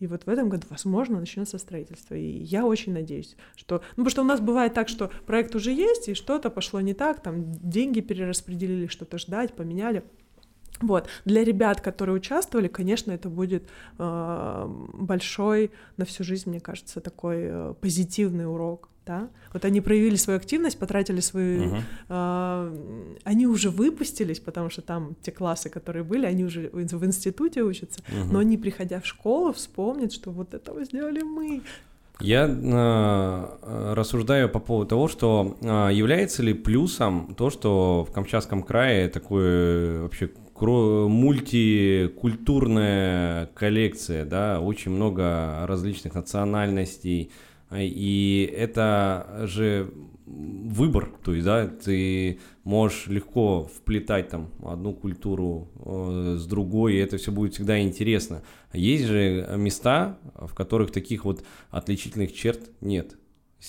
и 0.00 0.06
вот 0.06 0.24
в 0.24 0.28
этом 0.28 0.48
году, 0.48 0.66
возможно, 0.70 1.20
начнется 1.20 1.58
строительство. 1.58 2.14
И 2.14 2.42
я 2.42 2.64
очень 2.64 2.92
надеюсь, 2.92 3.36
что... 3.54 3.82
Ну, 3.96 4.04
потому 4.04 4.10
что 4.10 4.22
у 4.22 4.24
нас 4.24 4.40
бывает 4.40 4.72
так, 4.72 4.88
что 4.88 5.10
проект 5.26 5.54
уже 5.54 5.72
есть, 5.72 6.08
и 6.08 6.14
что-то 6.14 6.50
пошло 6.50 6.80
не 6.80 6.94
так, 6.94 7.22
там 7.22 7.52
деньги 7.52 8.00
перераспределили, 8.00 8.86
что-то 8.86 9.18
ждать, 9.18 9.54
поменяли. 9.54 10.02
Вот. 10.80 11.08
Для 11.24 11.44
ребят, 11.44 11.80
которые 11.80 12.16
участвовали, 12.16 12.68
конечно, 12.68 13.12
это 13.12 13.28
будет 13.28 13.68
э, 13.98 14.66
большой 14.94 15.70
на 15.96 16.04
всю 16.04 16.24
жизнь, 16.24 16.48
мне 16.50 16.60
кажется, 16.60 17.00
такой 17.00 17.36
э, 17.40 17.74
позитивный 17.80 18.46
урок. 18.46 18.88
Да? 19.06 19.28
Вот 19.52 19.64
они 19.64 19.80
проявили 19.80 20.16
свою 20.16 20.38
активность, 20.38 20.78
потратили 20.78 21.20
свою... 21.20 21.62
Uh-huh. 21.62 21.82
Э, 22.08 23.16
они 23.24 23.46
уже 23.46 23.70
выпустились, 23.70 24.40
потому 24.40 24.70
что 24.70 24.82
там 24.82 25.16
те 25.22 25.32
классы, 25.32 25.68
которые 25.68 26.04
были, 26.04 26.26
они 26.26 26.44
уже 26.44 26.70
в 26.72 27.04
институте 27.04 27.62
учатся, 27.62 28.00
uh-huh. 28.00 28.24
но 28.30 28.38
они, 28.38 28.56
приходя 28.56 29.00
в 29.00 29.06
школу, 29.06 29.52
вспомнят, 29.52 30.12
что 30.12 30.30
вот 30.30 30.54
этого 30.54 30.84
сделали 30.84 31.22
мы. 31.22 31.62
Я 32.20 32.46
э, 32.46 33.94
рассуждаю 33.94 34.48
по 34.50 34.60
поводу 34.60 34.90
того, 34.90 35.08
что 35.08 35.56
э, 35.60 35.88
является 35.92 36.42
ли 36.42 36.52
плюсом 36.52 37.34
то, 37.36 37.50
что 37.50 38.06
в 38.08 38.12
Камчатском 38.12 38.62
крае 38.62 39.08
такое 39.08 40.02
вообще 40.02 40.30
мультикультурная 40.62 43.46
коллекция, 43.54 44.24
да, 44.24 44.60
очень 44.60 44.92
много 44.92 45.66
различных 45.66 46.14
национальностей, 46.14 47.32
и 47.72 48.54
это 48.56 49.42
же 49.44 49.92
выбор, 50.26 51.10
то 51.24 51.34
есть, 51.34 51.44
да, 51.44 51.66
ты 51.66 52.38
можешь 52.62 53.08
легко 53.08 53.68
вплетать 53.74 54.28
там 54.28 54.50
одну 54.64 54.92
культуру 54.92 55.68
э, 55.84 56.36
с 56.38 56.46
другой, 56.46 56.94
и 56.94 56.98
это 56.98 57.16
все 57.16 57.32
будет 57.32 57.54
всегда 57.54 57.80
интересно. 57.80 58.42
Есть 58.72 59.06
же 59.06 59.48
места, 59.56 60.18
в 60.34 60.54
которых 60.54 60.92
таких 60.92 61.24
вот 61.24 61.42
отличительных 61.70 62.32
черт 62.32 62.70
нет. 62.80 63.16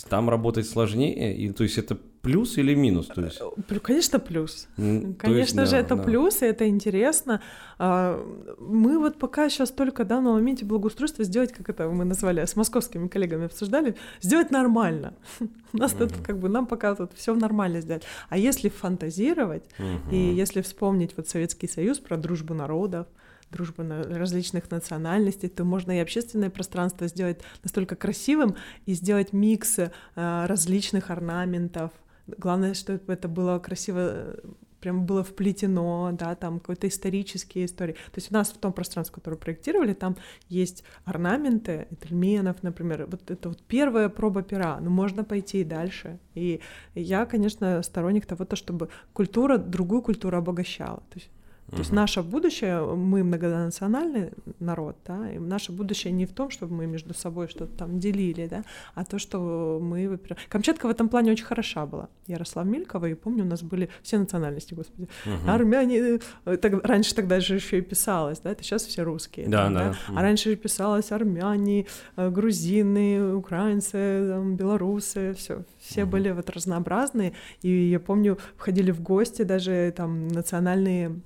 Там 0.08 0.30
работать 0.30 0.68
сложнее, 0.68 1.36
и 1.36 1.50
то 1.50 1.64
есть 1.64 1.78
это 1.78 1.98
плюс 2.22 2.58
или 2.58 2.76
минус? 2.76 3.08
То 3.08 3.22
есть... 3.22 3.42
Э, 3.42 3.80
конечно, 3.80 4.20
плюс. 4.20 4.68
Mm, 4.78 5.16
Конечно 5.16 5.62
есть, 5.62 5.72
же, 5.72 5.78
да, 5.78 5.82
это 5.82 5.96
да. 5.96 6.04
плюс, 6.04 6.42
и 6.42 6.46
это 6.46 6.68
интересно. 6.68 7.42
А, 7.78 8.24
мы 8.60 9.00
вот 9.00 9.18
пока 9.18 9.50
сейчас 9.50 9.72
только 9.72 10.06
да, 10.06 10.22
на 10.22 10.32
моменте 10.32 10.66
благоустройства 10.66 11.24
сделать, 11.24 11.52
как 11.52 11.70
это 11.70 11.90
мы 11.90 12.06
назвали, 12.06 12.46
с 12.46 12.56
московскими 12.56 13.08
коллегами 13.08 13.46
обсуждали, 13.46 13.96
сделать 14.22 14.52
нормально. 14.52 15.14
У 15.74 15.78
нас 15.78 15.94
тут 15.94 16.12
как 16.24 16.40
бы 16.40 16.50
нам 16.50 16.68
пока 16.68 16.96
тут 16.96 17.12
все 17.16 17.34
нормально 17.34 17.82
сделать. 17.82 18.04
А 18.30 18.38
если 18.38 18.70
фантазировать, 18.70 19.64
и 20.12 20.18
если 20.18 20.62
вспомнить 20.62 21.16
вот 21.18 21.28
Советский 21.28 21.68
Союз 21.68 22.00
про 22.00 22.18
дружбу 22.18 22.54
народов, 22.54 23.08
дружбу 23.52 23.84
на 23.84 24.04
различных 24.04 24.72
национальностей, 24.72 25.50
то 25.50 25.64
можно 25.64 25.98
и 25.98 26.00
общественное 26.00 26.50
пространство 26.50 27.08
сделать 27.08 27.42
настолько 27.64 27.96
красивым 27.96 28.56
и 28.86 28.94
сделать 28.94 29.34
микс 29.34 29.80
э, 29.80 29.90
различных 30.16 31.10
орнаментов, 31.12 31.92
Главное, 32.38 32.74
чтобы 32.74 33.14
это 33.14 33.28
было 33.28 33.60
красиво 33.60 34.36
прям 34.82 35.06
было 35.06 35.24
вплетено, 35.24 36.12
да, 36.12 36.36
там 36.36 36.60
какой-то 36.60 36.88
исторические 36.88 37.66
истории. 37.66 37.94
То 37.94 38.18
есть 38.18 38.32
у 38.32 38.34
нас 38.34 38.50
в 38.50 38.58
том 38.58 38.74
пространстве, 38.74 39.16
которое 39.16 39.38
проектировали, 39.38 39.94
там 39.94 40.18
есть 40.50 40.84
орнаменты 41.06 41.88
Этельменов, 41.92 42.64
например. 42.64 43.06
Вот 43.10 43.30
это 43.30 43.50
вот 43.50 43.62
первая 43.62 44.10
проба 44.10 44.42
пера, 44.42 44.80
но 44.82 44.90
можно 44.90 45.24
пойти 45.24 45.62
и 45.62 45.64
дальше. 45.64 46.20
И 46.34 46.62
я, 46.96 47.26
конечно, 47.26 47.82
сторонник 47.84 48.26
того, 48.26 48.44
то, 48.44 48.56
чтобы 48.56 48.90
культура 49.14 49.58
другую 49.58 50.02
культуру 50.02 50.38
обогащала. 50.38 51.04
То 51.12 51.20
есть 51.20 51.30
то 51.72 51.78
есть 51.78 51.92
наше 51.92 52.22
будущее, 52.22 52.82
мы 52.96 53.24
многонациональный 53.24 54.32
народ, 54.60 54.98
да, 55.06 55.32
и 55.32 55.40
наше 55.40 55.72
будущее 55.72 56.12
не 56.12 56.26
в 56.26 56.34
том, 56.34 56.50
чтобы 56.50 56.76
мы 56.76 56.86
между 56.86 57.14
собой 57.14 57.48
что-то 57.48 57.74
там 57.78 57.98
делили, 57.98 58.48
да, 58.48 58.64
а 58.94 59.06
то, 59.06 59.20
что 59.20 59.80
мы... 59.82 60.20
Камчатка 60.50 60.88
в 60.88 60.90
этом 60.90 61.08
плане 61.08 61.32
очень 61.32 61.46
хороша 61.46 61.86
была. 61.86 62.10
Ярослав 62.28 62.66
Милькова, 62.66 63.06
и 63.06 63.14
помню, 63.14 63.46
у 63.46 63.48
нас 63.48 63.64
были 63.64 63.90
все 64.04 64.18
национальности, 64.18 64.74
господи. 64.74 65.08
Угу. 65.26 65.50
Армяне... 65.50 66.20
Э, 66.46 66.58
так, 66.58 66.86
раньше 66.86 67.16
тогда 67.16 67.40
же 67.40 67.56
еще 67.56 67.78
и 67.78 67.82
писалось, 67.82 68.40
да, 68.40 68.52
это 68.52 68.64
сейчас 68.64 68.86
все 68.86 69.04
русские. 69.04 69.48
Да, 69.48 69.64
там, 69.64 69.74
да. 69.74 69.90
да. 69.90 69.98
А 70.20 70.22
раньше 70.22 70.50
же 70.50 70.56
писалось 70.58 71.12
армяне, 71.14 71.86
э, 72.18 72.30
грузины, 72.30 73.34
украинцы, 73.34 74.28
там, 74.30 74.56
белорусы, 74.58 75.34
все, 75.36 75.64
все 75.80 76.04
угу. 76.04 76.12
были 76.12 76.32
вот 76.32 76.50
разнообразные, 76.50 77.32
и 77.62 77.70
я 77.70 78.00
помню, 78.02 78.38
входили 78.58 78.92
в 78.92 79.02
гости 79.02 79.44
даже 79.44 79.94
там 79.96 80.28
национальные 80.28 81.22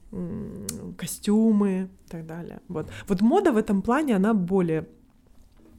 костюмы 0.97 1.89
и 2.05 2.09
так 2.09 2.25
далее. 2.25 2.59
Вот. 2.67 2.88
вот 3.07 3.21
мода 3.21 3.51
в 3.51 3.57
этом 3.57 3.81
плане, 3.81 4.15
она 4.15 4.33
более 4.33 4.86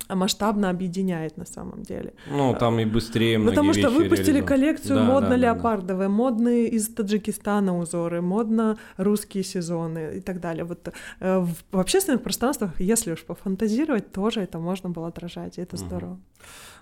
масштабно 0.08 0.70
объединяет 0.70 1.36
на 1.36 1.44
самом 1.44 1.82
деле. 1.82 2.14
Ну, 2.30 2.54
там 2.54 2.78
и 2.78 2.84
быстрее 2.84 3.38
многие 3.38 3.54
Потому 3.54 3.72
что 3.74 3.90
выпустили 3.90 4.40
коллекцию 4.40 4.96
да, 4.96 5.04
модно-леопардовые, 5.04 6.08
да, 6.08 6.12
да. 6.12 6.16
модные 6.16 6.68
из 6.68 6.88
Таджикистана 6.88 7.76
узоры, 7.76 8.20
модно 8.20 8.78
русские 8.96 9.42
сезоны 9.42 10.16
и 10.16 10.20
так 10.20 10.40
далее. 10.40 10.64
Вот 10.64 10.88
э, 11.20 11.38
в, 11.38 11.54
в 11.72 11.78
общественных 11.78 12.22
пространствах, 12.22 12.80
если 12.80 13.12
уж 13.12 13.24
пофантазировать, 13.24 14.12
тоже 14.12 14.40
это 14.40 14.58
можно 14.58 14.90
было 14.90 15.08
отражать, 15.08 15.58
и 15.58 15.62
это 15.62 15.76
здорово. 15.76 16.12
Угу. 16.12 16.20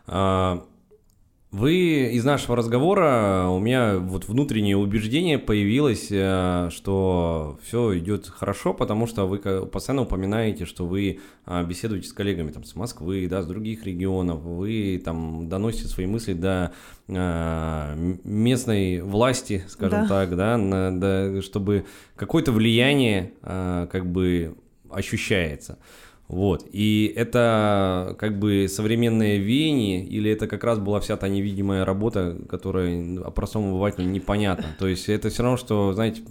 А, 0.08 0.64
вы 1.54 2.10
из 2.10 2.24
нашего 2.24 2.56
разговора 2.56 3.46
у 3.48 3.60
меня 3.60 3.98
вот 3.98 4.26
внутреннее 4.26 4.76
убеждение 4.76 5.38
появилось, 5.38 6.08
э, 6.10 6.68
что 6.72 7.60
все 7.62 7.96
идет 7.96 8.26
хорошо, 8.26 8.74
потому 8.74 9.06
что 9.06 9.28
вы 9.28 9.38
постоянно 9.38 10.02
упоминаете, 10.02 10.64
что 10.64 10.84
вы 10.84 11.20
а, 11.46 11.62
беседуете 11.62 12.08
с 12.08 12.12
коллегами 12.12 12.50
там, 12.50 12.64
с 12.64 12.74
Москвы, 12.74 13.28
да, 13.30 13.40
с 13.40 13.46
других 13.46 13.84
регионов, 13.84 14.40
вы 14.42 15.00
там 15.04 15.48
доносите 15.48 15.86
свои 15.86 16.06
мысли 16.06 16.32
до 16.32 16.72
а, 17.08 17.94
местной 18.24 19.00
власти, 19.02 19.64
скажем 19.68 20.02
да. 20.02 20.08
так, 20.08 20.36
да, 20.36 20.58
на, 20.58 21.00
да, 21.00 21.40
чтобы 21.40 21.84
какое-то 22.16 22.50
влияние 22.50 23.32
как 23.42 24.06
бы 24.06 24.56
ощущается. 24.90 25.78
Вот. 26.34 26.66
И 26.72 27.12
это 27.14 28.16
как 28.18 28.40
бы 28.40 28.66
современное 28.68 29.36
веяние, 29.36 30.04
или 30.04 30.28
это 30.32 30.48
как 30.48 30.64
раз 30.64 30.80
была 30.80 30.98
вся 30.98 31.16
та 31.16 31.28
невидимая 31.28 31.84
работа, 31.84 32.36
которая 32.48 33.20
простому 33.30 33.68
обывателю 33.68 34.08
непонятна. 34.08 34.66
То 34.76 34.88
есть 34.88 35.08
это 35.08 35.28
все 35.28 35.44
равно, 35.44 35.56
что, 35.56 35.92
знаете, 35.92 36.22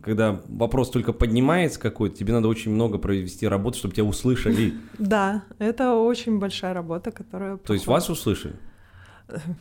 когда 0.00 0.40
вопрос 0.48 0.88
только 0.88 1.12
поднимается 1.12 1.78
какой-то, 1.78 2.16
тебе 2.16 2.32
надо 2.32 2.48
очень 2.48 2.72
много 2.72 2.96
провести 2.96 3.46
работы, 3.46 3.76
чтобы 3.76 3.94
тебя 3.94 4.06
услышали. 4.06 4.72
Да, 4.98 5.44
это 5.58 5.94
очень 5.94 6.38
большая 6.38 6.72
работа, 6.72 7.10
которая... 7.10 7.58
То 7.58 7.74
есть 7.74 7.86
вас 7.86 8.08
услышали? 8.08 8.54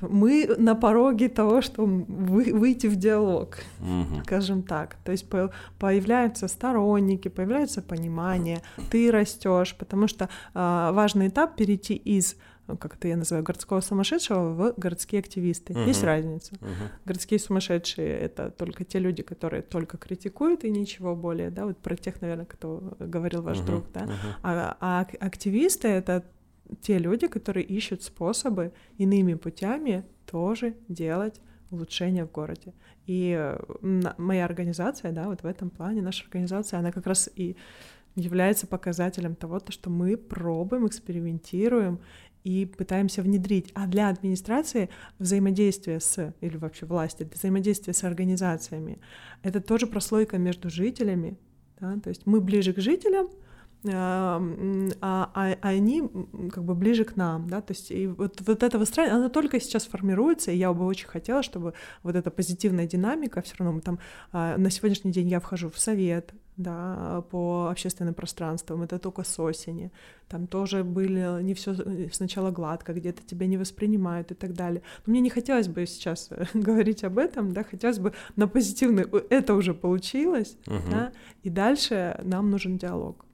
Мы 0.01 0.55
на 0.57 0.75
пороге 0.75 1.29
того, 1.29 1.61
что 1.61 1.85
вы, 1.85 2.53
выйти 2.53 2.87
в 2.87 2.95
диалог, 2.95 3.57
угу. 3.79 4.21
скажем 4.23 4.63
так. 4.63 4.97
То 5.03 5.11
есть 5.11 5.29
по, 5.29 5.51
появляются 5.79 6.47
сторонники, 6.47 7.27
появляется 7.27 7.81
понимание, 7.81 8.61
ты 8.91 9.11
растешь, 9.11 9.75
потому 9.77 10.07
что 10.07 10.25
э, 10.53 10.89
важный 10.93 11.27
этап 11.27 11.55
перейти 11.55 11.95
из 11.95 12.35
как 12.79 12.95
это 12.95 13.09
я 13.09 13.17
называю, 13.17 13.43
городского 13.43 13.81
сумасшедшего 13.81 14.53
в 14.53 14.73
городские 14.77 15.19
активисты. 15.19 15.73
Uh-huh. 15.73 15.85
Есть 15.85 16.03
разница. 16.03 16.53
Uh-huh. 16.55 16.89
Городские 17.03 17.39
сумасшедшие— 17.39 18.07
это 18.19 18.51
только 18.51 18.85
те 18.85 18.99
люди, 18.99 19.21
которые 19.21 19.61
только 19.63 19.97
критикуют 19.97 20.63
и 20.63 20.71
ничего 20.71 21.13
более, 21.13 21.49
да, 21.49 21.65
вот 21.65 21.77
про 21.79 21.97
тех, 21.97 22.21
наверное, 22.21 22.45
кто 22.45 22.95
говорил 22.99 23.41
ваш 23.41 23.57
uh-huh. 23.57 23.65
друг, 23.65 23.91
да. 23.93 24.01
Uh-huh. 24.01 24.33
А, 24.43 24.77
а 24.79 25.07
активисты— 25.19 25.87
это 25.89 26.23
те 26.81 26.97
люди, 26.97 27.27
которые 27.27 27.65
ищут 27.65 28.03
способы 28.03 28.73
иными 28.97 29.33
путями 29.35 30.03
тоже 30.25 30.75
делать 30.87 31.39
улучшения 31.71 32.25
в 32.25 32.31
городе. 32.31 32.73
И 33.05 33.35
э, 33.37 33.59
моя 34.17 34.45
организация, 34.45 35.11
да, 35.11 35.27
вот 35.27 35.43
в 35.43 35.45
этом 35.45 35.69
плане, 35.69 36.01
наша 36.01 36.23
организация, 36.23 36.79
она 36.79 36.91
как 36.91 37.07
раз 37.07 37.29
и 37.35 37.55
является 38.15 38.67
показателем 38.67 39.35
того, 39.35 39.59
то, 39.59 39.71
что 39.71 39.89
мы 39.89 40.17
пробуем, 40.17 40.87
экспериментируем 40.87 41.99
и 42.43 42.65
пытаемся 42.65 43.21
внедрить. 43.21 43.71
А 43.73 43.87
для 43.87 44.09
администрации 44.09 44.89
взаимодействие 45.19 45.99
с, 45.99 46.33
или 46.41 46.57
вообще 46.57 46.85
власти, 46.85 47.27
взаимодействие 47.33 47.93
с 47.93 48.03
организациями, 48.03 48.99
это 49.41 49.61
тоже 49.61 49.87
прослойка 49.87 50.37
между 50.37 50.69
жителями. 50.69 51.37
Да? 51.79 51.97
То 52.03 52.09
есть 52.09 52.25
мы 52.25 52.39
ближе 52.41 52.73
к 52.73 52.79
жителям, 52.79 53.29
а, 53.91 54.41
а, 55.01 55.29
а 55.33 55.67
они 55.67 56.03
как 56.51 56.63
бы 56.63 56.73
ближе 56.73 57.03
к 57.03 57.17
нам, 57.17 57.49
да, 57.49 57.61
то 57.61 57.73
есть 57.73 57.91
и 57.91 58.07
вот, 58.07 58.39
вот 58.41 58.63
это 58.63 58.79
выстраивание, 58.79 59.19
оно 59.19 59.29
только 59.29 59.59
сейчас 59.59 59.85
формируется, 59.85 60.51
и 60.51 60.57
я 60.57 60.71
бы 60.71 60.85
очень 60.85 61.07
хотела, 61.07 61.43
чтобы 61.43 61.73
вот 62.01 62.15
эта 62.15 62.31
позитивная 62.31 62.87
динамика, 62.87 63.41
все 63.41 63.55
равно 63.57 63.73
мы 63.73 63.81
там, 63.81 63.99
а, 64.31 64.57
на 64.57 64.69
сегодняшний 64.69 65.11
день 65.11 65.27
я 65.27 65.39
вхожу 65.39 65.69
в 65.69 65.77
совет, 65.77 66.33
да, 66.55 67.25
по 67.29 67.67
общественным 67.69 68.13
пространствам, 68.13 68.83
это 68.83 68.99
только 68.99 69.23
с 69.23 69.37
осени, 69.39 69.91
там 70.29 70.47
тоже 70.47 70.85
были 70.85 71.41
не 71.41 71.53
все 71.53 71.75
сначала 72.13 72.51
гладко, 72.51 72.93
где-то 72.93 73.21
тебя 73.23 73.47
не 73.47 73.57
воспринимают 73.57 74.31
и 74.31 74.35
так 74.35 74.53
далее. 74.53 74.81
Но 75.05 75.11
мне 75.11 75.19
не 75.19 75.29
хотелось 75.29 75.67
бы 75.67 75.85
сейчас 75.85 76.29
говорить 76.53 77.03
об 77.03 77.17
этом, 77.17 77.51
да, 77.51 77.63
хотелось 77.63 77.99
бы 77.99 78.13
на 78.37 78.47
позитивный, 78.47 79.05
это 79.29 79.55
уже 79.55 79.73
получилось, 79.73 80.57
угу. 80.67 80.89
да, 80.89 81.11
и 81.41 81.49
дальше 81.49 82.17
нам 82.23 82.49
нужен 82.49 82.77
диалог. 82.77 83.25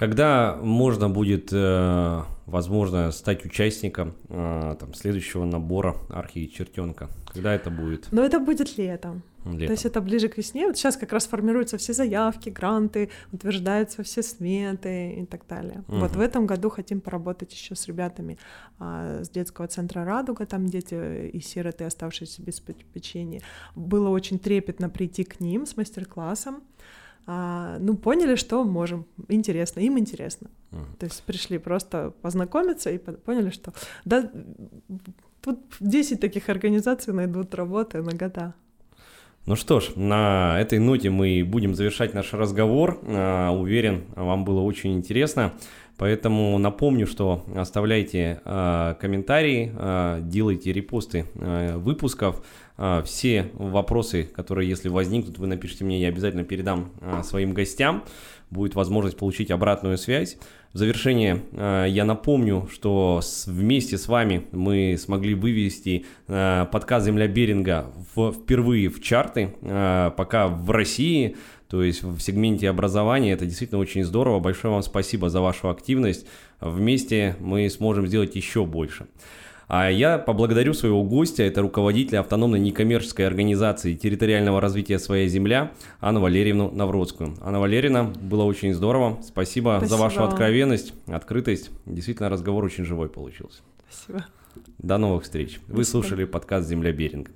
Когда 0.00 0.56
можно 0.62 1.10
будет, 1.10 1.50
э, 1.52 2.22
возможно, 2.46 3.12
стать 3.12 3.44
участником 3.44 4.14
э, 4.30 4.76
там, 4.80 4.94
следующего 4.94 5.44
набора 5.44 5.94
архи 6.08 6.46
чертенка? 6.46 7.10
Когда 7.26 7.52
это 7.52 7.70
будет? 7.70 8.08
Ну, 8.10 8.22
это 8.22 8.40
будет 8.40 8.78
летом. 8.78 9.22
летом. 9.44 9.66
То 9.66 9.72
есть 9.72 9.84
это 9.84 10.00
ближе 10.00 10.28
к 10.28 10.38
весне. 10.38 10.66
Вот 10.66 10.78
сейчас 10.78 10.96
как 10.96 11.12
раз 11.12 11.26
формируются 11.26 11.76
все 11.76 11.92
заявки, 11.92 12.48
гранты, 12.48 13.10
утверждаются 13.30 14.02
все 14.02 14.22
сметы 14.22 15.20
и 15.20 15.26
так 15.26 15.42
далее. 15.46 15.84
Угу. 15.88 15.98
Вот 15.98 16.16
в 16.16 16.20
этом 16.20 16.46
году 16.46 16.70
хотим 16.70 17.02
поработать 17.02 17.52
еще 17.52 17.74
с 17.74 17.86
ребятами 17.86 18.38
а, 18.78 19.22
с 19.22 19.28
детского 19.28 19.68
центра 19.68 20.06
«Радуга», 20.06 20.46
там 20.46 20.64
дети 20.64 21.28
и 21.28 21.40
сироты, 21.40 21.84
оставшиеся 21.84 22.40
без 22.40 22.58
печенья. 22.58 23.42
Было 23.74 24.08
очень 24.08 24.38
трепетно 24.38 24.88
прийти 24.88 25.24
к 25.24 25.40
ним 25.40 25.66
с 25.66 25.76
мастер-классом 25.76 26.62
а, 27.32 27.78
ну, 27.78 27.96
поняли, 27.96 28.34
что 28.34 28.64
можем. 28.64 29.06
Интересно, 29.28 29.78
им 29.78 30.00
интересно. 30.00 30.50
Uh-huh. 30.72 30.96
То 30.98 31.06
есть 31.06 31.22
пришли 31.22 31.58
просто 31.58 32.12
познакомиться 32.22 32.90
и 32.90 32.98
поняли, 32.98 33.50
что 33.50 33.72
да, 34.04 34.28
тут 35.40 35.60
10 35.78 36.20
таких 36.20 36.48
организаций 36.48 37.14
найдут 37.14 37.54
работы 37.54 38.02
на 38.02 38.14
года. 38.14 38.54
Ну 39.46 39.54
что 39.54 39.78
ж, 39.78 39.92
на 39.94 40.60
этой 40.60 40.80
ноте 40.80 41.10
мы 41.10 41.44
будем 41.46 41.76
завершать 41.76 42.14
наш 42.14 42.32
разговор. 42.32 43.00
А, 43.06 43.52
уверен, 43.52 44.06
вам 44.16 44.44
было 44.44 44.62
очень 44.62 44.94
интересно. 44.94 45.52
Поэтому 45.98 46.58
напомню, 46.58 47.06
что 47.06 47.44
оставляйте 47.54 48.40
э, 48.42 48.94
комментарии, 48.98 49.70
делайте 50.22 50.72
репосты 50.72 51.26
выпусков. 51.34 52.42
Э, 52.80 53.02
все 53.04 53.50
вопросы, 53.52 54.24
которые, 54.24 54.68
если 54.68 54.88
возникнут, 54.88 55.38
вы 55.38 55.46
напишите 55.46 55.84
мне, 55.84 56.00
я 56.00 56.08
обязательно 56.08 56.44
передам 56.44 56.92
э, 57.00 57.22
своим 57.22 57.52
гостям. 57.52 58.04
Будет 58.48 58.74
возможность 58.74 59.16
получить 59.16 59.50
обратную 59.50 59.98
связь. 59.98 60.38
В 60.72 60.78
завершение 60.78 61.42
э, 61.52 61.86
я 61.88 62.06
напомню, 62.06 62.68
что 62.72 63.20
вместе 63.46 63.98
с 63.98 64.08
вами 64.08 64.46
мы 64.50 64.96
смогли 64.98 65.34
вывести 65.34 66.06
подкаст 66.26 67.06
«Земля 67.06 67.28
Беринга» 67.28 67.92
впервые 68.14 68.88
в 68.88 69.02
чарты, 69.02 69.54
пока 70.16 70.48
в 70.48 70.70
России– 70.70 71.36
то 71.70 71.84
есть 71.84 72.02
в 72.02 72.18
сегменте 72.18 72.68
образования 72.68 73.30
это 73.30 73.46
действительно 73.46 73.80
очень 73.80 74.02
здорово. 74.02 74.40
Большое 74.40 74.74
вам 74.74 74.82
спасибо 74.82 75.30
за 75.30 75.40
вашу 75.40 75.70
активность. 75.70 76.26
Вместе 76.60 77.36
мы 77.38 77.70
сможем 77.70 78.08
сделать 78.08 78.34
еще 78.34 78.66
больше. 78.66 79.06
А 79.72 79.88
я 79.88 80.18
поблагодарю 80.18 80.74
своего 80.74 81.04
гостя, 81.04 81.44
это 81.44 81.62
руководитель 81.62 82.16
автономной 82.16 82.58
некоммерческой 82.58 83.28
организации 83.28 83.94
территориального 83.94 84.60
развития 84.60 84.98
«Своя 84.98 85.28
земля» 85.28 85.70
Анну 86.00 86.18
Валерьевну 86.18 86.72
Навродскую. 86.72 87.36
Анна 87.40 87.60
Валерьевна, 87.60 88.02
было 88.02 88.42
очень 88.42 88.74
здорово. 88.74 89.20
Спасибо, 89.22 89.76
Спасибо. 89.78 89.86
за 89.86 90.02
вашу 90.02 90.24
откровенность, 90.24 90.92
открытость. 91.06 91.70
Действительно, 91.86 92.28
разговор 92.28 92.64
очень 92.64 92.84
живой 92.84 93.08
получился. 93.08 93.62
Спасибо. 93.88 94.26
До 94.78 94.98
новых 94.98 95.22
встреч. 95.22 95.60
Вы 95.68 95.84
слушали 95.84 96.24
подкаст 96.24 96.68
«Земля 96.68 96.90
Беринг». 96.90 97.30